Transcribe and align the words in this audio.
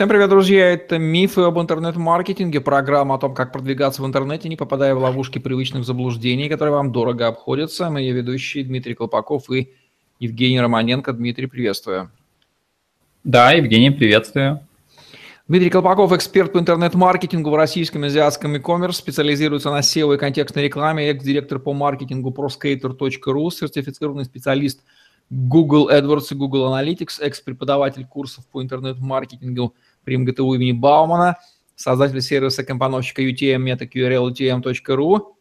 Всем 0.00 0.08
привет, 0.08 0.30
друзья! 0.30 0.72
Это 0.72 0.96
«Мифы 0.96 1.42
об 1.42 1.60
интернет-маркетинге», 1.60 2.62
программа 2.62 3.16
о 3.16 3.18
том, 3.18 3.34
как 3.34 3.52
продвигаться 3.52 4.00
в 4.00 4.06
интернете, 4.06 4.48
не 4.48 4.56
попадая 4.56 4.94
в 4.94 4.98
ловушки 4.98 5.38
привычных 5.38 5.84
заблуждений, 5.84 6.48
которые 6.48 6.72
вам 6.72 6.90
дорого 6.90 7.26
обходятся. 7.26 7.90
Мы 7.90 8.00
ее 8.00 8.14
ведущие 8.14 8.64
Дмитрий 8.64 8.94
Колпаков 8.94 9.50
и 9.50 9.74
Евгений 10.18 10.58
Романенко. 10.58 11.12
Дмитрий, 11.12 11.48
приветствую. 11.48 12.10
Да, 13.24 13.52
Евгений, 13.52 13.90
приветствую. 13.90 14.60
Дмитрий 15.48 15.68
Колпаков, 15.68 16.14
эксперт 16.14 16.54
по 16.54 16.58
интернет-маркетингу 16.58 17.50
в 17.50 17.54
российском 17.54 18.02
и 18.02 18.06
азиатском 18.06 18.54
e-commerce, 18.54 18.92
специализируется 18.92 19.70
на 19.70 19.80
SEO 19.80 20.14
и 20.14 20.18
контекстной 20.18 20.64
рекламе, 20.64 21.10
экс-директор 21.10 21.58
по 21.58 21.74
маркетингу 21.74 22.30
proskater.ru, 22.30 23.50
сертифицированный 23.50 24.24
специалист 24.24 24.80
Google 25.28 25.90
AdWords 25.90 26.28
и 26.30 26.34
Google 26.36 26.74
Analytics, 26.74 27.20
экс-преподаватель 27.20 28.06
курсов 28.06 28.46
по 28.46 28.62
интернет-маркетингу– 28.62 29.74
при 30.04 30.16
МГТУ 30.16 30.54
имени 30.54 30.72
Баумана, 30.72 31.36
создатель 31.76 32.20
сервиса 32.20 32.64
компоновщика 32.64 33.22
UTM 33.22 33.64
MetaQRL 33.64 34.30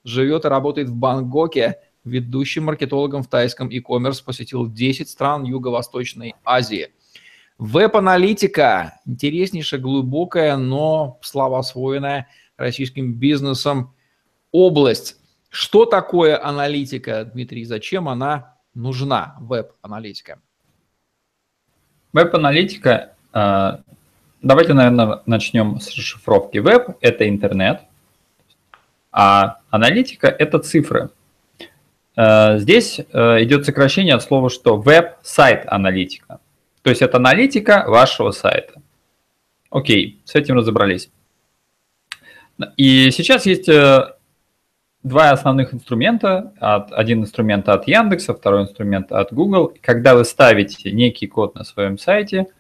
живет 0.03 0.45
и 0.45 0.47
работает 0.47 0.89
в 0.89 0.95
Бангкоке, 0.95 1.79
ведущим 2.03 2.65
маркетологом 2.65 3.23
в 3.23 3.27
тайском 3.27 3.69
e-commerce, 3.69 4.23
посетил 4.23 4.71
10 4.71 5.09
стран 5.09 5.43
Юго-Восточной 5.43 6.35
Азии. 6.43 6.89
Веб-аналитика, 7.57 9.01
интереснейшая, 9.05 9.81
глубокая, 9.81 10.55
но 10.55 11.19
слабо 11.21 11.61
российским 12.55 13.13
бизнесом 13.13 13.93
область. 14.51 15.17
Что 15.49 15.85
такое 15.85 16.41
аналитика, 16.41 17.25
Дмитрий, 17.25 17.65
зачем 17.65 18.07
она 18.07 18.55
нужна, 18.73 19.35
веб-аналитика? 19.39 20.39
Веб-аналитика 22.13 23.15
а, 23.33 23.81
Давайте, 24.41 24.73
наверное, 24.73 25.21
начнем 25.25 25.81
с 25.81 25.89
расшифровки. 25.89 26.59
Веб– 26.59 26.97
это 27.01 27.27
интернет, 27.27 27.81
а 29.11 29.59
аналитика– 29.69 30.27
это 30.39 30.59
цифры. 30.59 31.09
Э, 32.15 32.57
здесь 32.57 32.99
э, 32.99 33.43
идет 33.43 33.65
сокращение 33.65 34.15
от 34.15 34.23
слова, 34.23 34.49
что 34.49 34.77
веб-сайт 34.77 35.65
аналитика. 35.67 36.39
То 36.83 36.89
есть 36.89 37.01
это 37.01 37.17
аналитика 37.17 37.83
вашего 37.87 38.31
сайта. 38.31 38.81
Окей, 39.69 40.21
с 40.23 40.35
этим 40.35 40.55
разобрались. 40.55 41.09
И 42.77 43.11
сейчас 43.11 43.45
есть 43.45 43.67
э, 43.67 44.13
два 45.03 45.31
основных 45.31 45.73
инструмента. 45.73 46.53
Один 46.59 47.23
инструмент 47.23 47.67
от 47.67 47.89
Яндекса, 47.89 48.33
второй 48.33 48.63
инструмент 48.63 49.11
от 49.11 49.33
Google. 49.33 49.73
Когда 49.81 50.15
вы 50.15 50.23
ставите 50.23 50.93
некий 50.93 51.27
код 51.27 51.55
на 51.55 51.65
своем 51.65 51.97
сайте– 51.97 52.47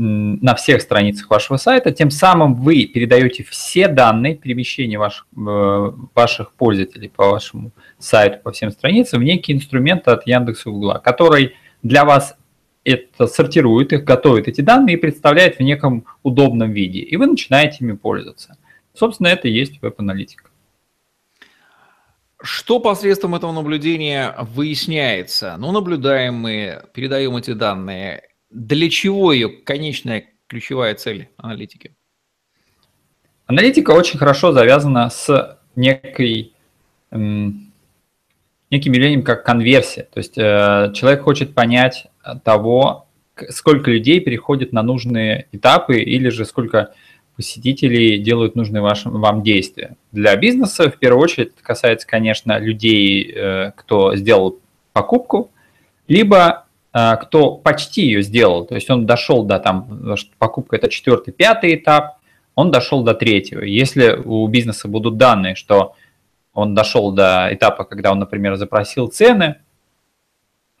на 0.00 0.54
всех 0.54 0.80
страницах 0.80 1.28
вашего 1.28 1.58
сайта, 1.58 1.92
тем 1.92 2.10
самым 2.10 2.54
вы 2.54 2.86
передаете 2.86 3.44
все 3.44 3.86
данные 3.86 4.34
перемещения 4.34 4.98
ваших, 4.98 5.26
э, 5.36 5.92
ваших 6.14 6.52
пользователей 6.54 7.10
по 7.10 7.30
вашему 7.30 7.72
сайту, 7.98 8.38
по 8.42 8.50
всем 8.50 8.70
страницам 8.70 9.20
в 9.20 9.24
некий 9.24 9.52
инструмент 9.52 10.08
от 10.08 10.26
Яндекса 10.26 10.70
и 10.70 10.72
Гугла, 10.72 11.02
который 11.04 11.54
для 11.82 12.06
вас 12.06 12.34
это 12.82 13.26
сортирует 13.26 13.92
их, 13.92 14.04
готовит 14.04 14.48
эти 14.48 14.62
данные 14.62 14.96
и 14.96 15.00
представляет 15.00 15.58
в 15.58 15.60
неком 15.60 16.06
удобном 16.22 16.72
виде. 16.72 17.00
И 17.00 17.16
вы 17.18 17.26
начинаете 17.26 17.78
ими 17.80 17.92
пользоваться. 17.92 18.56
Собственно, 18.94 19.28
это 19.28 19.48
и 19.48 19.52
есть 19.52 19.82
веб-аналитика. 19.82 20.48
Что 22.42 22.80
посредством 22.80 23.34
этого 23.34 23.52
наблюдения 23.52 24.34
выясняется? 24.40 25.56
Ну, 25.58 25.72
наблюдаем 25.72 26.36
мы, 26.36 26.84
передаем 26.94 27.36
эти 27.36 27.52
данные 27.52 28.29
для 28.50 28.90
чего 28.90 29.32
ее 29.32 29.48
конечная 29.48 30.26
ключевая 30.46 30.94
цель 30.94 31.28
аналитики? 31.36 31.94
Аналитика 33.46 33.92
очень 33.92 34.18
хорошо 34.18 34.52
завязана 34.52 35.10
с 35.10 35.58
некой, 35.74 36.52
эм, 37.10 37.72
неким 38.70 38.92
явлением, 38.92 39.22
как 39.22 39.44
конверсия. 39.44 40.02
То 40.04 40.18
есть 40.18 40.38
э, 40.38 40.92
человек 40.94 41.22
хочет 41.22 41.54
понять 41.54 42.06
того, 42.44 43.06
сколько 43.48 43.90
людей 43.90 44.20
переходит 44.20 44.72
на 44.72 44.82
нужные 44.82 45.48
этапы 45.52 46.00
или 46.00 46.28
же 46.28 46.44
сколько 46.44 46.92
посетителей 47.36 48.18
делают 48.18 48.54
нужные 48.54 48.82
вашим, 48.82 49.12
вам 49.20 49.42
действия. 49.42 49.96
Для 50.12 50.36
бизнеса 50.36 50.90
в 50.90 50.98
первую 50.98 51.22
очередь 51.22 51.48
это 51.48 51.62
касается, 51.62 52.06
конечно, 52.06 52.58
людей, 52.58 53.32
э, 53.34 53.72
кто 53.76 54.14
сделал 54.14 54.58
покупку, 54.92 55.50
либо 56.06 56.66
кто 56.92 57.56
почти 57.56 58.02
ее 58.02 58.22
сделал, 58.22 58.64
то 58.66 58.74
есть 58.74 58.90
он 58.90 59.06
дошел 59.06 59.44
до 59.44 59.58
там, 59.60 60.16
покупка 60.38 60.76
это 60.76 60.88
четвертый, 60.88 61.32
пятый 61.32 61.76
этап, 61.76 62.18
он 62.54 62.70
дошел 62.70 63.02
до 63.02 63.14
третьего. 63.14 63.62
Если 63.62 64.12
у 64.12 64.46
бизнеса 64.48 64.88
будут 64.88 65.16
данные, 65.16 65.54
что 65.54 65.94
он 66.52 66.74
дошел 66.74 67.12
до 67.12 67.48
этапа, 67.50 67.84
когда 67.84 68.12
он, 68.12 68.18
например, 68.18 68.56
запросил 68.56 69.08
цены, 69.08 69.56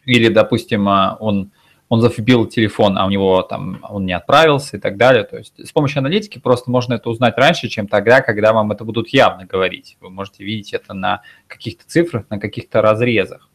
или, 0.04 0.28
допустим, 0.28 0.88
э, 0.88 1.16
он, 1.20 1.52
он 1.88 2.00
зафибил 2.00 2.46
телефон, 2.46 2.98
а 2.98 3.06
у 3.06 3.10
него 3.10 3.42
там 3.42 3.80
он 3.88 4.06
не 4.06 4.12
отправился 4.12 4.76
и 4.76 4.80
так 4.80 4.96
далее. 4.96 5.24
То 5.24 5.38
есть 5.38 5.66
с 5.66 5.72
помощью 5.72 6.00
аналитики 6.00 6.38
просто 6.38 6.70
можно 6.70 6.94
это 6.94 7.08
узнать 7.10 7.36
раньше, 7.36 7.68
чем 7.68 7.86
тогда, 7.86 8.20
когда 8.20 8.52
вам 8.52 8.72
это 8.72 8.84
будут 8.84 9.08
явно 9.08 9.46
говорить. 9.46 9.96
Вы 10.00 10.10
можете 10.10 10.44
видеть 10.44 10.72
это 10.72 10.94
на 10.94 11.22
каких-то 11.46 11.84
цифрах, 11.86 12.24
на 12.30 12.38
каких-то 12.38 12.82
разрезах. 12.82 13.48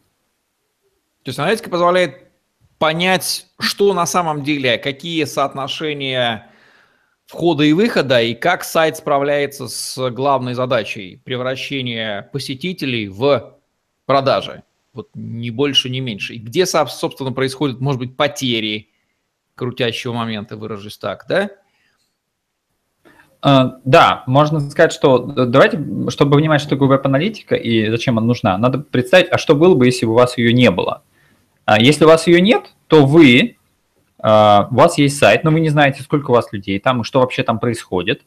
То 1.24 1.30
есть 1.30 1.40
аналитика 1.40 1.70
позволяет 1.70 2.25
понять, 2.78 3.48
что 3.60 3.94
на 3.94 4.06
самом 4.06 4.44
деле, 4.44 4.78
какие 4.78 5.24
соотношения 5.26 6.50
входа 7.26 7.64
и 7.64 7.74
выхода, 7.74 8.22
и 8.22 8.34
как 8.34 8.64
сайт 8.64 8.98
справляется 8.98 9.68
с 9.68 10.10
главной 10.12 10.54
задачей 10.54 11.22
превращения 11.24 12.30
посетителей 12.32 13.08
в 13.08 13.58
продажи. 14.06 14.64
Вот 14.94 15.10
ни 15.14 15.50
больше, 15.50 15.90
ни 15.90 16.00
меньше. 16.00 16.36
И 16.36 16.40
где, 16.40 16.66
собственно, 16.66 17.32
происходят, 17.32 17.82
может 17.82 18.00
быть, 18.00 18.16
потери 18.16 18.90
крутящего 19.56 20.14
момента, 20.14 20.56
выражусь 20.58 20.98
так, 20.98 21.26
да? 21.28 21.50
Uh, 23.42 23.74
да, 23.84 24.24
можно 24.26 24.60
сказать, 24.60 24.92
что 24.92 25.20
давайте, 25.20 25.78
чтобы 26.10 26.38
понимать, 26.38 26.62
что 26.62 26.72
такое 26.72 26.88
веб-аналитика 26.88 27.54
и 27.54 27.92
зачем 27.92 28.18
она 28.18 28.26
нужна, 28.26 28.58
надо 28.58 28.80
представить, 28.80 29.28
а 29.30 29.38
что 29.38 29.54
было 29.56 29.76
бы, 29.76 29.86
если 29.86 30.08
бы 30.08 30.14
у 30.14 30.16
вас 30.16 30.36
ее 30.38 30.52
не 30.52 30.72
было. 30.72 31.04
А 31.04 31.04
если 31.80 32.06
у 32.06 32.08
вас 32.08 32.28
ее 32.28 32.42
нет, 32.42 32.74
то 32.88 33.06
вы, 33.06 33.58
а, 34.20 34.68
у 34.72 34.76
вас 34.76 34.98
есть 34.98 35.18
сайт, 35.18 35.44
но 35.44 35.52
вы 35.52 35.60
не 35.60 35.70
знаете, 35.70 36.04
сколько 36.04 36.32
у 36.32 36.34
вас 36.34 36.52
людей 36.54 36.80
там 36.80 37.02
и 37.02 37.04
что 37.04 37.20
вообще 37.20 37.44
там 37.44 37.60
происходит, 37.60 38.24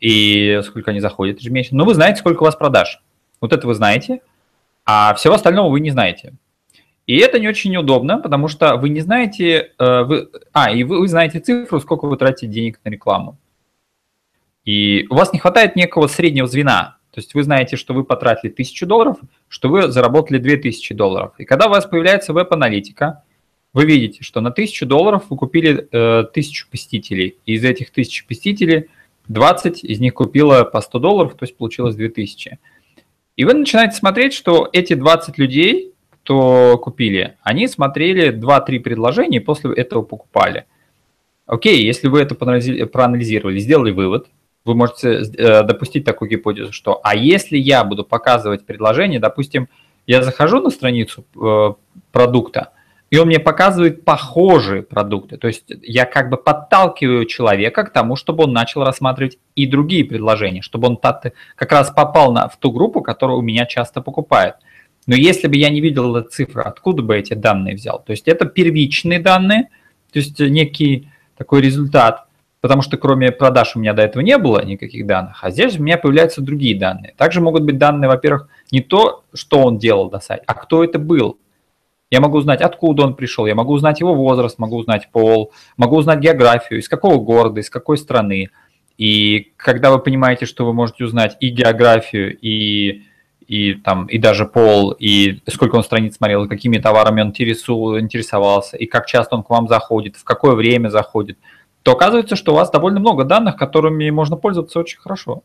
и 0.00 0.60
сколько 0.64 0.90
они 0.90 1.00
заходят 1.00 1.40
ежемесячно, 1.40 1.78
но 1.78 1.84
вы 1.84 1.94
знаете, 1.94 2.20
сколько 2.20 2.42
у 2.42 2.46
вас 2.46 2.56
продаж. 2.56 3.02
Вот 3.40 3.52
это 3.52 3.66
вы 3.66 3.74
знаете, 3.74 4.20
а 4.84 5.14
всего 5.14 5.34
остального 5.34 5.70
вы 5.70 5.80
не 5.80 5.90
знаете. 5.90 6.34
И 7.06 7.18
это 7.18 7.38
не 7.38 7.48
очень 7.48 7.76
удобно, 7.76 8.18
потому 8.18 8.48
что 8.48 8.76
вы 8.76 8.88
не 8.88 9.00
знаете, 9.00 9.72
э, 9.78 10.02
вы, 10.02 10.30
а, 10.52 10.70
и 10.70 10.84
вы, 10.84 11.00
вы 11.00 11.08
знаете 11.08 11.38
цифру, 11.38 11.80
сколько 11.80 12.06
вы 12.06 12.16
тратите 12.16 12.46
денег 12.46 12.80
на 12.82 12.88
рекламу. 12.88 13.36
И 14.64 15.06
у 15.10 15.14
вас 15.14 15.32
не 15.34 15.38
хватает 15.38 15.76
некого 15.76 16.06
среднего 16.06 16.46
звена. 16.46 16.96
То 17.14 17.20
есть 17.20 17.32
вы 17.34 17.44
знаете, 17.44 17.76
что 17.76 17.94
вы 17.94 18.02
потратили 18.02 18.50
1000 18.50 18.86
долларов, 18.86 19.18
что 19.48 19.68
вы 19.68 19.86
заработали 19.86 20.38
2000 20.38 20.94
долларов. 20.94 21.32
И 21.38 21.44
когда 21.44 21.66
у 21.66 21.70
вас 21.70 21.86
появляется 21.86 22.32
веб-аналитика, 22.32 23.22
вы 23.72 23.84
видите, 23.84 24.24
что 24.24 24.40
на 24.40 24.50
1000 24.50 24.84
долларов 24.84 25.26
вы 25.30 25.36
купили 25.36 25.86
э, 25.92 26.18
1000 26.30 26.66
посетителей. 26.68 27.38
И 27.46 27.54
из 27.54 27.64
этих 27.64 27.90
1000 27.90 28.26
посетителей 28.26 28.88
20 29.28 29.84
из 29.84 30.00
них 30.00 30.14
купило 30.14 30.64
по 30.64 30.80
100 30.80 30.98
долларов, 30.98 31.34
то 31.34 31.44
есть 31.44 31.56
получилось 31.56 31.94
2000. 31.94 32.58
И 33.36 33.44
вы 33.44 33.54
начинаете 33.54 33.94
смотреть, 33.94 34.32
что 34.32 34.68
эти 34.72 34.94
20 34.94 35.38
людей, 35.38 35.92
кто 36.10 36.78
купили, 36.78 37.36
они 37.42 37.68
смотрели 37.68 38.36
2-3 38.36 38.80
предложения 38.80 39.38
и 39.38 39.40
после 39.40 39.72
этого 39.72 40.02
покупали. 40.02 40.66
Окей, 41.46 41.84
если 41.84 42.08
вы 42.08 42.22
это 42.22 42.34
проанализировали, 42.34 43.58
сделали 43.60 43.92
вывод, 43.92 44.26
вы 44.64 44.74
можете 44.74 45.20
э, 45.20 45.62
допустить 45.62 46.04
такую 46.04 46.30
гипотезу, 46.30 46.72
что 46.72 47.00
а 47.02 47.14
если 47.14 47.58
я 47.58 47.84
буду 47.84 48.04
показывать 48.04 48.64
предложение, 48.64 49.20
допустим, 49.20 49.68
я 50.06 50.22
захожу 50.22 50.60
на 50.60 50.70
страницу 50.70 51.24
э, 51.36 51.74
продукта, 52.12 52.70
и 53.10 53.18
он 53.18 53.28
мне 53.28 53.38
показывает 53.38 54.04
похожие 54.04 54.82
продукты. 54.82 55.36
То 55.36 55.46
есть 55.46 55.64
я 55.82 56.04
как 56.04 56.30
бы 56.30 56.36
подталкиваю 56.36 57.26
человека 57.26 57.84
к 57.84 57.92
тому, 57.92 58.16
чтобы 58.16 58.44
он 58.44 58.52
начал 58.52 58.82
рассматривать 58.84 59.38
и 59.54 59.66
другие 59.66 60.04
предложения, 60.04 60.62
чтобы 60.62 60.88
он 60.88 60.96
как 60.96 61.72
раз 61.72 61.90
попал 61.90 62.32
на, 62.32 62.48
в 62.48 62.56
ту 62.56 62.72
группу, 62.72 63.02
которую 63.02 63.38
у 63.38 63.42
меня 63.42 63.66
часто 63.66 64.00
покупает. 64.00 64.56
Но 65.06 65.14
если 65.14 65.46
бы 65.48 65.56
я 65.56 65.68
не 65.68 65.82
видел 65.82 66.16
эту 66.16 66.30
цифру, 66.30 66.62
откуда 66.64 67.02
бы 67.02 67.16
эти 67.16 67.34
данные 67.34 67.74
взял? 67.74 68.02
То 68.02 68.12
есть 68.12 68.26
это 68.26 68.46
первичные 68.46 69.20
данные, 69.20 69.68
то 70.10 70.18
есть 70.18 70.40
некий 70.40 71.10
такой 71.36 71.60
результат– 71.60 72.24
потому 72.64 72.80
что 72.80 72.96
кроме 72.96 73.30
продаж 73.30 73.76
у 73.76 73.78
меня 73.78 73.92
до 73.92 74.00
этого 74.00 74.22
не 74.22 74.38
было 74.38 74.64
никаких 74.64 75.06
данных, 75.06 75.44
а 75.44 75.50
здесь 75.50 75.78
у 75.78 75.82
меня 75.82 75.98
появляются 75.98 76.40
другие 76.40 76.74
данные. 76.74 77.12
Также 77.18 77.42
могут 77.42 77.62
быть 77.62 77.76
данные, 77.76 78.08
во-первых, 78.08 78.48
не 78.70 78.80
то, 78.80 79.22
что 79.34 79.58
он 79.58 79.76
делал 79.76 80.10
на 80.10 80.18
сайте, 80.18 80.44
а 80.46 80.54
кто 80.54 80.82
это 80.82 80.98
был. 80.98 81.38
Я 82.10 82.22
могу 82.22 82.38
узнать, 82.38 82.62
откуда 82.62 83.02
он 83.02 83.16
пришел, 83.16 83.44
я 83.44 83.54
могу 83.54 83.74
узнать 83.74 84.00
его 84.00 84.14
возраст, 84.14 84.58
могу 84.58 84.78
узнать 84.78 85.10
пол, 85.12 85.52
могу 85.76 85.96
узнать 85.96 86.20
географию, 86.20 86.80
из 86.80 86.88
какого 86.88 87.22
города, 87.22 87.60
из 87.60 87.68
какой 87.68 87.98
страны. 87.98 88.48
И 88.96 89.52
когда 89.58 89.90
вы 89.90 89.98
понимаете, 89.98 90.46
что 90.46 90.64
вы 90.64 90.72
можете 90.72 91.04
узнать 91.04 91.36
и 91.40 91.50
географию, 91.50 92.34
и, 92.34 93.02
и, 93.46 93.74
там, 93.74 94.06
и 94.06 94.16
даже 94.16 94.46
пол, 94.46 94.92
и 94.92 95.42
сколько 95.50 95.76
он 95.76 95.84
страниц 95.84 96.16
смотрел, 96.16 96.48
какими 96.48 96.78
товарами 96.78 97.20
он 97.20 97.28
интересовался, 97.28 98.78
и 98.78 98.86
как 98.86 99.04
часто 99.04 99.36
он 99.36 99.42
к 99.42 99.50
вам 99.50 99.68
заходит, 99.68 100.16
в 100.16 100.24
какое 100.24 100.54
время 100.54 100.88
заходит, 100.88 101.36
то 101.84 101.92
оказывается, 101.92 102.34
что 102.34 102.52
у 102.52 102.54
вас 102.54 102.70
довольно 102.70 102.98
много 102.98 103.24
данных, 103.24 103.56
которыми 103.56 104.08
можно 104.08 104.36
пользоваться 104.36 104.80
очень 104.80 104.98
хорошо. 104.98 105.42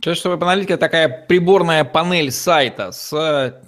Чаще 0.00 0.28
веб-аналитика 0.28 0.78
такая 0.78 1.08
приборная 1.08 1.82
панель 1.84 2.30
сайта 2.30 2.92
с 2.92 3.60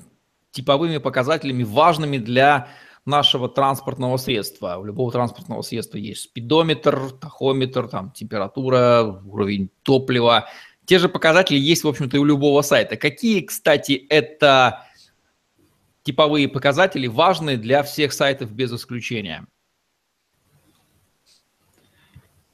типовыми 0.53 0.99
показателями, 0.99 1.65
важными 1.65 2.19
для 2.19 2.69
нашего 3.07 3.49
транспортного 3.49 4.19
средства. 4.19 4.77
У 4.77 4.85
любого 4.85 5.11
транспортного 5.11 5.63
средства 5.63 5.99
есть 5.99 6.23
спидометр, 6.23 7.11
тахометр, 7.11 7.89
там, 7.89 8.13
температура, 8.13 9.21
уровень 9.27 9.71
топлива. 9.83 10.47
Те 10.85 11.01
же 11.01 11.09
показатели 11.09 11.59
есть, 11.59 11.83
в 11.83 11.89
общем-то, 11.89 12.17
и 12.17 12.21
у 12.21 12.25
любого 12.25 12.63
сайта. 12.63 12.97
Какие, 12.97 13.41
кстати, 13.41 14.07
это 14.09 14.85
типовые 16.05 16.49
показатели 16.49 17.09
важные 17.09 17.57
для 17.57 17.83
всех 17.83 18.13
сайтов 18.13 18.53
без 18.53 18.73
исключения? 18.73 19.45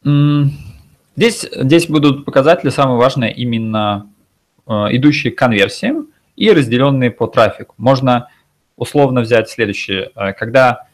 Здесь, 0.04 1.46
здесь 1.52 1.88
будут 1.88 2.24
показатели, 2.24 2.70
самое 2.70 2.98
важное, 2.98 3.28
именно 3.28 4.10
э, 4.66 4.72
идущие 4.92 5.32
к 5.32 5.38
конверсиям 5.38 6.08
и 6.36 6.50
разделенные 6.50 7.10
по 7.10 7.26
трафику. 7.26 7.74
Можно 7.76 8.28
условно 8.76 9.20
взять 9.20 9.50
следующее. 9.50 10.10
Э, 10.14 10.32
когда, 10.32 10.86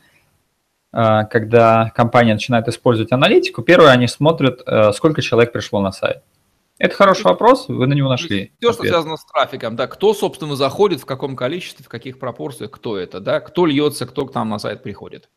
э, 0.93 1.21
когда 1.31 1.93
компания 1.95 2.35
начинает 2.35 2.67
использовать 2.67 3.13
аналитику, 3.13 3.63
первое, 3.63 3.91
они 3.91 4.09
смотрят, 4.09 4.61
сколько 4.95 5.23
человек 5.23 5.53
пришло 5.53 5.81
на 5.81 5.93
сайт. 5.93 6.23
Это 6.79 6.95
хороший 6.95 7.25
вопрос, 7.25 7.67
вы 7.69 7.87
на 7.87 7.95
него 7.95 8.09
нашли. 8.09 8.53
Все, 8.61 8.73
что 8.73 8.83
связано 8.85 9.17
с 9.17 9.25
трафиком, 9.25 9.75
да, 9.75 9.89
кто, 9.89 10.15
собственно, 10.15 10.55
заходит, 10.55 11.01
в 11.01 11.07
каком 11.07 11.35
количестве, 11.35 11.85
в 11.85 11.89
каких 11.89 12.21
пропорциях, 12.21 12.71
кто 12.71 12.97
это, 12.97 13.19
да, 13.19 13.41
кто 13.41 13.67
льется, 13.67 14.07
кто 14.07 14.27
к 14.27 14.35
нам 14.35 14.49
на 14.49 14.59
сайт 14.59 14.83
приходит. 14.83 15.29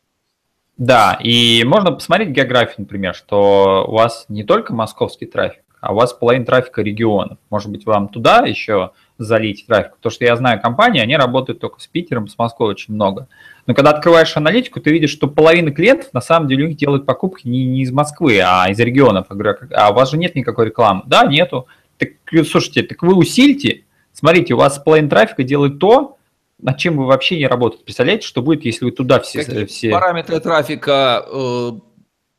Да, 0.77 1.19
и 1.21 1.63
можно 1.63 1.91
посмотреть 1.91 2.29
географию, 2.29 2.75
например, 2.79 3.13
что 3.13 3.85
у 3.87 3.93
вас 3.93 4.25
не 4.29 4.43
только 4.43 4.73
московский 4.73 5.25
трафик, 5.25 5.63
а 5.79 5.93
у 5.93 5.95
вас 5.95 6.13
половина 6.13 6.45
трафика 6.45 6.81
регионов. 6.81 7.39
Может 7.49 7.71
быть, 7.71 7.85
вам 7.85 8.07
туда 8.07 8.45
еще 8.45 8.91
залить 9.17 9.65
трафик? 9.67 9.95
Потому 9.97 10.11
что 10.11 10.25
я 10.25 10.35
знаю 10.35 10.61
компании, 10.61 11.01
они 11.01 11.17
работают 11.17 11.59
только 11.59 11.79
с 11.79 11.87
Питером, 11.87 12.27
с 12.27 12.37
Москвой 12.37 12.69
очень 12.69 12.93
много. 12.93 13.27
Но 13.65 13.73
когда 13.73 13.91
открываешь 13.91 14.37
аналитику, 14.37 14.79
ты 14.79 14.91
видишь, 14.91 15.11
что 15.11 15.27
половина 15.27 15.71
клиентов 15.71 16.13
на 16.13 16.21
самом 16.21 16.47
деле 16.47 16.65
у 16.65 16.67
них 16.67 16.77
делают 16.77 17.05
покупки 17.05 17.47
не, 17.47 17.65
не 17.65 17.81
из 17.81 17.91
Москвы, 17.91 18.39
а 18.43 18.69
из 18.69 18.79
регионов. 18.79 19.27
Я 19.29 19.35
говорю, 19.35 19.57
а 19.75 19.91
у 19.91 19.93
вас 19.93 20.11
же 20.11 20.17
нет 20.17 20.35
никакой 20.35 20.67
рекламы? 20.67 21.01
Да, 21.05 21.25
нету. 21.25 21.67
Так, 21.97 22.09
слушайте, 22.47 22.83
так 22.83 23.01
вы 23.01 23.15
усильте. 23.15 23.83
Смотрите, 24.13 24.53
у 24.53 24.57
вас 24.57 24.77
половина 24.79 25.09
трафика 25.09 25.43
делает 25.43 25.79
то, 25.79 26.17
над 26.61 26.77
чем 26.77 26.97
вы 26.97 27.05
вообще 27.05 27.37
не 27.37 27.47
работаете. 27.47 27.83
Представляете, 27.83 28.27
что 28.27 28.41
будет, 28.41 28.65
если 28.65 28.85
вы 28.85 28.91
туда 28.91 29.19
все... 29.19 29.43
Какие 29.43 29.65
все... 29.65 29.91
параметры 29.91 30.39
трафика 30.39 31.25
э, 31.27 31.71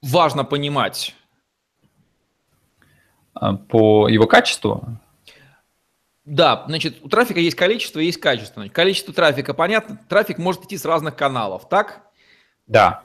важно 0.02 0.44
понимать? 0.44 1.14
А, 3.34 3.54
по 3.54 4.08
его 4.08 4.26
качеству? 4.26 4.98
Да, 6.24 6.64
значит, 6.68 6.98
у 7.02 7.08
трафика 7.08 7.40
есть 7.40 7.56
количество, 7.56 7.98
есть 7.98 8.20
качество. 8.20 8.66
Количество 8.68 9.12
трафика, 9.12 9.54
понятно, 9.54 9.98
трафик 10.08 10.38
может 10.38 10.64
идти 10.64 10.78
с 10.78 10.84
разных 10.84 11.16
каналов, 11.16 11.68
так? 11.68 12.02
Да. 12.66 13.02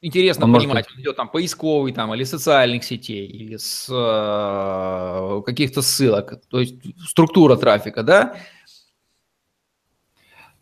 Интересно 0.00 0.44
Он 0.44 0.54
понимать, 0.54 0.84
может... 0.84 0.92
он 0.92 1.00
идет 1.02 1.16
там 1.16 1.28
поисковый 1.28 1.92
там, 1.92 2.14
или 2.14 2.22
социальных 2.22 2.84
сетей, 2.84 3.26
или 3.26 3.56
с 3.56 3.88
э, 3.90 5.42
каких-то 5.44 5.82
ссылок, 5.82 6.40
то 6.48 6.60
есть 6.60 6.76
структура 7.04 7.56
трафика, 7.56 8.04
да? 8.04 8.36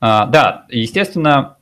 А, 0.09 0.27
да, 0.27 0.67
естественно, 0.69 1.57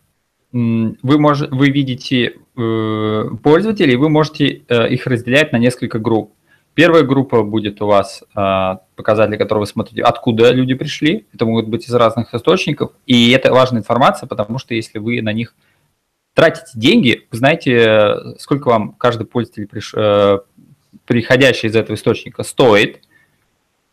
вы, 0.52 1.18
мож, 1.18 1.40
вы 1.50 1.70
видите 1.70 2.34
э, 2.58 3.24
пользователей, 3.42 3.96
вы 3.96 4.10
можете 4.10 4.64
э, 4.68 4.88
их 4.90 5.06
разделять 5.06 5.52
на 5.52 5.56
несколько 5.56 5.98
групп. 5.98 6.34
Первая 6.74 7.04
группа 7.04 7.42
будет 7.42 7.80
у 7.80 7.86
вас 7.86 8.22
э, 8.36 8.76
показатели, 8.96 9.38
которые 9.38 9.60
вы 9.60 9.66
смотрите, 9.66 10.02
откуда 10.02 10.50
люди 10.50 10.74
пришли. 10.74 11.24
Это 11.32 11.46
могут 11.46 11.68
быть 11.68 11.88
из 11.88 11.94
разных 11.94 12.34
источников. 12.34 12.92
И 13.06 13.30
это 13.30 13.50
важная 13.50 13.80
информация, 13.80 14.26
потому 14.26 14.58
что 14.58 14.74
если 14.74 14.98
вы 14.98 15.22
на 15.22 15.32
них 15.32 15.54
тратите 16.34 16.72
деньги, 16.74 17.26
вы 17.30 17.38
знаете, 17.38 18.36
сколько 18.38 18.68
вам 18.68 18.92
каждый 18.92 19.26
пользователь, 19.26 19.66
приш, 19.66 19.94
э, 19.96 20.40
приходящий 21.06 21.70
из 21.70 21.76
этого 21.76 21.96
источника, 21.96 22.42
стоит, 22.42 23.00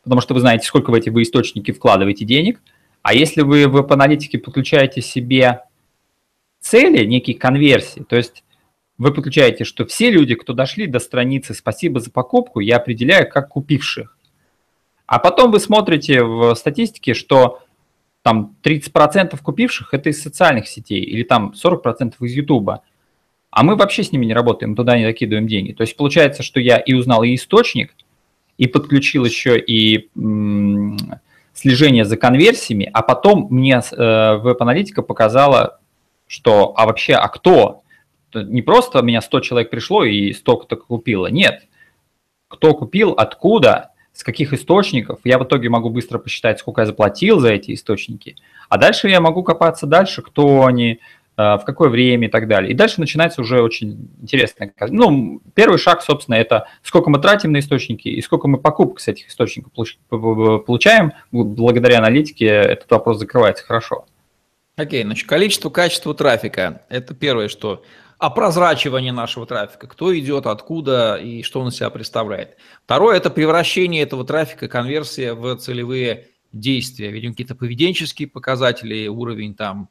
потому 0.03 0.19
что 0.19 0.33
вы 0.33 0.41
знаете, 0.41 0.67
сколько 0.67 0.91
в 0.91 0.93
эти 0.93 1.09
вы 1.09 1.21
источники 1.21 1.71
вкладываете 1.71 2.25
денег– 2.25 2.59
а 3.01 3.13
если 3.13 3.41
вы 3.41 3.67
в 3.67 3.71
веб-аналитике 3.71 4.37
подключаете 4.37 5.01
себе 5.01 5.63
цели, 6.59 7.05
некие 7.05 7.37
конверсии, 7.37 8.01
то 8.01 8.15
есть 8.15 8.43
вы 8.97 9.11
подключаете, 9.13 9.63
что 9.63 9.85
все 9.85 10.11
люди, 10.11 10.35
кто 10.35 10.53
дошли 10.53 10.85
до 10.85 10.99
страницы 10.99 11.53
«Спасибо 11.53 11.99
за 11.99 12.11
покупку», 12.11 12.59
я 12.59 12.77
определяю 12.77 13.27
как 13.27 13.49
купивших. 13.49 14.15
А 15.07 15.19
потом 15.19 15.51
вы 15.51 15.59
смотрите 15.59 16.23
в 16.23 16.53
статистике, 16.55 17.13
что 17.13 17.63
там 18.21 18.55
30% 18.63 19.37
купивших– 19.41 19.89
это 19.93 20.09
из 20.09 20.21
социальных 20.21 20.67
сетей 20.67 21.01
или 21.01 21.23
там 21.23 21.53
40% 21.55 22.13
из 22.19 22.33
Ютуба. 22.33 22.83
А 23.49 23.63
мы 23.63 23.75
вообще 23.75 24.03
с 24.03 24.11
ними 24.11 24.25
не 24.25 24.33
работаем, 24.33 24.75
туда 24.75 24.97
не 24.97 25.03
закидываем 25.03 25.47
деньги. 25.47 25.73
То 25.73 25.81
есть 25.81 25.97
получается, 25.97 26.43
что 26.43 26.59
я 26.59 26.77
и 26.77 26.93
узнал 26.93 27.23
и 27.23 27.33
источник, 27.33 27.93
и 28.57 28.67
подключил 28.67 29.25
еще 29.25 29.59
и 29.59 30.09
слежение 31.53 32.05
за 32.05 32.17
конверсиями, 32.17 32.89
а 32.93 33.01
потом 33.01 33.47
мне 33.49 33.79
э, 33.79 34.35
веб-аналитика 34.37 35.01
показала, 35.01 35.79
что, 36.27 36.73
а 36.77 36.85
вообще, 36.85 37.13
а 37.13 37.27
кто? 37.27 37.83
Не 38.33 38.61
просто 38.61 39.01
меня 39.01 39.21
100 39.21 39.39
человек 39.41 39.69
пришло 39.69 40.03
и 40.05 40.31
столько-то 40.31 40.77
купило, 40.77 41.27
нет. 41.27 41.63
Кто 42.47 42.73
купил, 42.73 43.11
откуда, 43.11 43.91
с 44.13 44.23
каких 44.23 44.53
источников, 44.53 45.19
я 45.23 45.37
в 45.37 45.43
итоге 45.43 45.69
могу 45.69 45.89
быстро 45.89 46.19
посчитать, 46.19 46.59
сколько 46.59 46.81
я 46.81 46.87
заплатил 46.87 47.39
за 47.39 47.49
эти 47.49 47.73
источники, 47.73 48.35
а 48.69 48.77
дальше 48.77 49.09
я 49.09 49.19
могу 49.19 49.43
копаться 49.43 49.87
дальше, 49.87 50.21
кто 50.21 50.65
они, 50.65 50.99
в 51.61 51.63
какое 51.65 51.89
время 51.89 52.27
и 52.27 52.31
так 52.31 52.47
далее. 52.47 52.71
И 52.71 52.73
дальше 52.73 52.99
начинается 52.99 53.41
уже 53.41 53.61
очень 53.61 54.09
интересно. 54.21 54.71
Ну, 54.89 55.41
первый 55.53 55.77
шаг, 55.77 56.01
собственно, 56.01 56.35
это 56.35 56.67
сколько 56.83 57.09
мы 57.09 57.19
тратим 57.19 57.51
на 57.51 57.59
источники 57.59 58.07
и 58.07 58.21
сколько 58.21 58.47
мы 58.47 58.57
покупок 58.57 58.99
с 58.99 59.07
этих 59.07 59.29
источников 59.29 59.71
получаем. 60.65 61.13
Благодаря 61.31 61.99
аналитике 61.99 62.45
этот 62.45 62.89
вопрос 62.91 63.19
закрывается 63.19 63.65
хорошо. 63.65 64.05
Окей, 64.77 65.01
okay, 65.01 65.05
значит, 65.05 65.27
количество, 65.27 65.69
качество 65.69 66.13
трафика– 66.15 66.83
это 66.89 67.13
первое, 67.13 67.49
что 67.49 67.83
а 68.17 68.29
прозрачивание 68.29 69.11
нашего 69.11 69.47
трафика, 69.47 69.87
кто 69.87 70.17
идет, 70.17 70.45
откуда 70.45 71.15
и 71.15 71.41
что 71.41 71.59
он 71.59 71.69
из 71.69 71.75
себя 71.75 71.89
представляет. 71.89 72.55
Второе– 72.85 73.17
это 73.17 73.31
превращение 73.31 74.03
этого 74.03 74.23
трафика, 74.23 74.67
конверсия 74.67 75.33
в 75.33 75.55
целевые 75.57 76.27
действия. 76.51 77.09
Видим 77.09 77.31
какие-то 77.31 77.55
поведенческие 77.55 78.27
показатели, 78.27 79.07
уровень 79.07 79.55
там 79.55 79.89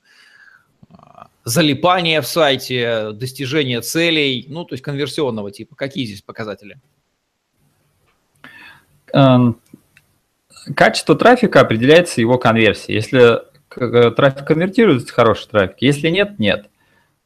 залипание 1.44 2.20
в 2.20 2.26
сайте, 2.26 3.12
достижение 3.12 3.80
целей, 3.80 4.46
ну, 4.48 4.64
то 4.64 4.74
есть 4.74 4.82
конверсионного 4.82 5.50
типа. 5.50 5.74
Какие 5.74 6.04
здесь 6.04 6.22
показатели? 6.22 6.78
Эм, 9.12 9.60
качество 10.76 11.16
трафика 11.16 11.60
определяется 11.60 12.20
его 12.20 12.38
конверсией. 12.38 12.96
Если 12.96 13.40
э, 13.76 14.10
трафик 14.12 14.46
конвертируется, 14.46 15.12
хороший 15.12 15.48
трафик. 15.48 15.76
Если 15.80 16.08
нет, 16.08 16.38
нет. 16.38 16.68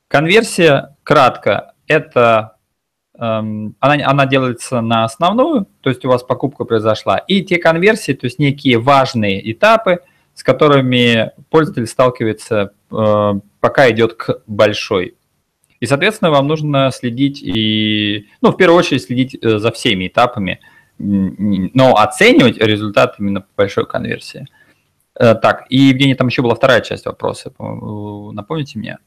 Конверсия, 0.08 0.96
кратко, 1.02 1.74
это 1.86 2.56
эм, 3.18 3.74
она, 3.80 4.08
она 4.08 4.26
делается 4.26 4.80
на 4.80 5.04
основную, 5.04 5.66
то 5.80 5.90
есть 5.90 6.04
у 6.04 6.08
вас 6.08 6.22
покупка 6.22 6.64
произошла, 6.64 7.18
и 7.18 7.42
те 7.42 7.58
конверсии, 7.58 8.12
то 8.12 8.26
есть 8.26 8.38
некие 8.38 8.78
важные 8.78 9.50
этапы, 9.50 10.00
с 10.34 10.42
которыми 10.42 11.32
пользователь 11.50 11.86
сталкивается 11.86 12.72
э, 12.90 13.32
пока 13.60 13.90
идет 13.90 14.14
к 14.14 14.42
большой. 14.46 15.16
И, 15.80 15.86
соответственно, 15.86 16.30
вам 16.30 16.46
нужно 16.46 16.90
следить 16.92 17.42
и, 17.42 18.28
ну, 18.40 18.50
в 18.50 18.56
первую 18.56 18.78
очередь 18.78 19.02
следить 19.02 19.36
э, 19.40 19.58
за 19.58 19.70
всеми 19.70 20.08
этапами, 20.08 20.60
но 20.98 21.96
оценивать 21.96 22.58
результат 22.58 23.16
именно 23.18 23.40
по 23.40 23.48
большой 23.56 23.86
конверсии. 23.86 24.46
Э, 25.14 25.34
так, 25.34 25.66
и, 25.68 25.76
Евгений, 25.76 26.14
там 26.14 26.26
еще 26.26 26.42
была 26.42 26.54
вторая 26.54 26.80
часть 26.80 27.06
вопроса, 27.06 27.52
напомните 27.58 28.78
мне. 28.78 28.98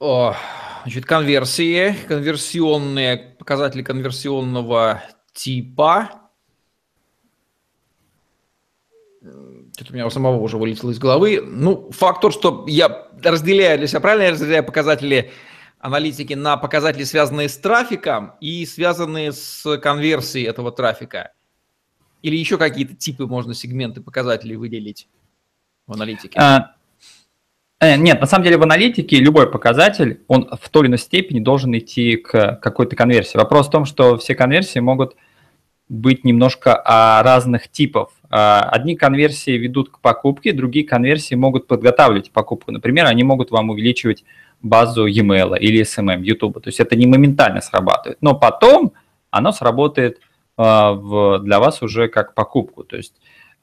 О, 0.00 0.34
значит, 0.82 1.04
конверсии, 1.04 1.94
конверсионные, 2.06 3.16
показатели 3.38 3.82
конверсионного 3.82 5.02
типа. 5.32 6.10
Что-то 9.78 9.92
у 9.92 9.94
меня 9.94 10.08
у 10.08 10.10
самого 10.10 10.40
уже 10.40 10.56
вылетело 10.56 10.90
из 10.90 10.98
головы. 10.98 11.40
Ну, 11.40 11.88
факт 11.92 12.20
тот, 12.20 12.32
что 12.32 12.64
я 12.66 13.06
разделяю 13.22 13.78
для 13.78 13.86
себя, 13.86 14.00
правильно 14.00 14.24
я 14.24 14.30
разделяю 14.32 14.64
показатели 14.64 15.30
аналитики 15.78 16.32
на 16.32 16.56
показатели, 16.56 17.04
связанные 17.04 17.48
с 17.48 17.56
трафиком 17.56 18.32
и 18.40 18.66
связанные 18.66 19.30
с 19.30 19.78
конверсией 19.78 20.48
этого 20.48 20.72
трафика? 20.72 21.30
Или 22.22 22.34
еще 22.34 22.58
какие-то 22.58 22.96
типы 22.96 23.26
можно 23.26 23.54
сегменты 23.54 24.00
показателей 24.00 24.56
выделить 24.56 25.06
в 25.86 25.92
аналитике? 25.92 26.36
А, 26.40 26.74
э, 27.78 27.96
нет, 27.98 28.20
на 28.20 28.26
самом 28.26 28.46
деле 28.46 28.56
в 28.56 28.64
аналитике 28.64 29.20
любой 29.20 29.48
показатель, 29.48 30.24
он 30.26 30.50
в 30.60 30.68
той 30.70 30.82
или 30.82 30.88
иной 30.88 30.98
степени 30.98 31.38
должен 31.38 31.78
идти 31.78 32.16
к 32.16 32.56
какой-то 32.56 32.96
конверсии. 32.96 33.36
Вопрос 33.36 33.68
в 33.68 33.70
том, 33.70 33.84
что 33.84 34.18
все 34.18 34.34
конверсии 34.34 34.80
могут 34.80 35.14
быть 35.88 36.24
немножко 36.24 36.82
а, 36.84 37.22
разных 37.22 37.68
типов. 37.68 38.10
А, 38.30 38.60
одни 38.60 38.96
конверсии 38.96 39.52
ведут 39.52 39.90
к 39.90 40.00
покупке, 40.00 40.52
другие 40.52 40.84
конверсии 40.84 41.34
могут 41.34 41.66
подготавливать 41.66 42.30
покупку. 42.30 42.72
Например, 42.72 43.06
они 43.06 43.22
могут 43.24 43.50
вам 43.50 43.70
увеличивать 43.70 44.24
базу 44.62 45.06
e-mail 45.06 45.58
или 45.58 45.82
SMM, 45.82 46.22
YouTube. 46.22 46.62
То 46.62 46.68
есть 46.68 46.80
это 46.80 46.96
не 46.96 47.06
моментально 47.06 47.60
срабатывает. 47.60 48.18
Но 48.20 48.34
потом 48.34 48.92
оно 49.30 49.52
сработает 49.52 50.20
а, 50.56 51.38
для 51.38 51.58
вас 51.58 51.82
уже 51.82 52.08
как 52.08 52.34
покупку. 52.34 52.84
То 52.84 52.96
есть 52.96 53.14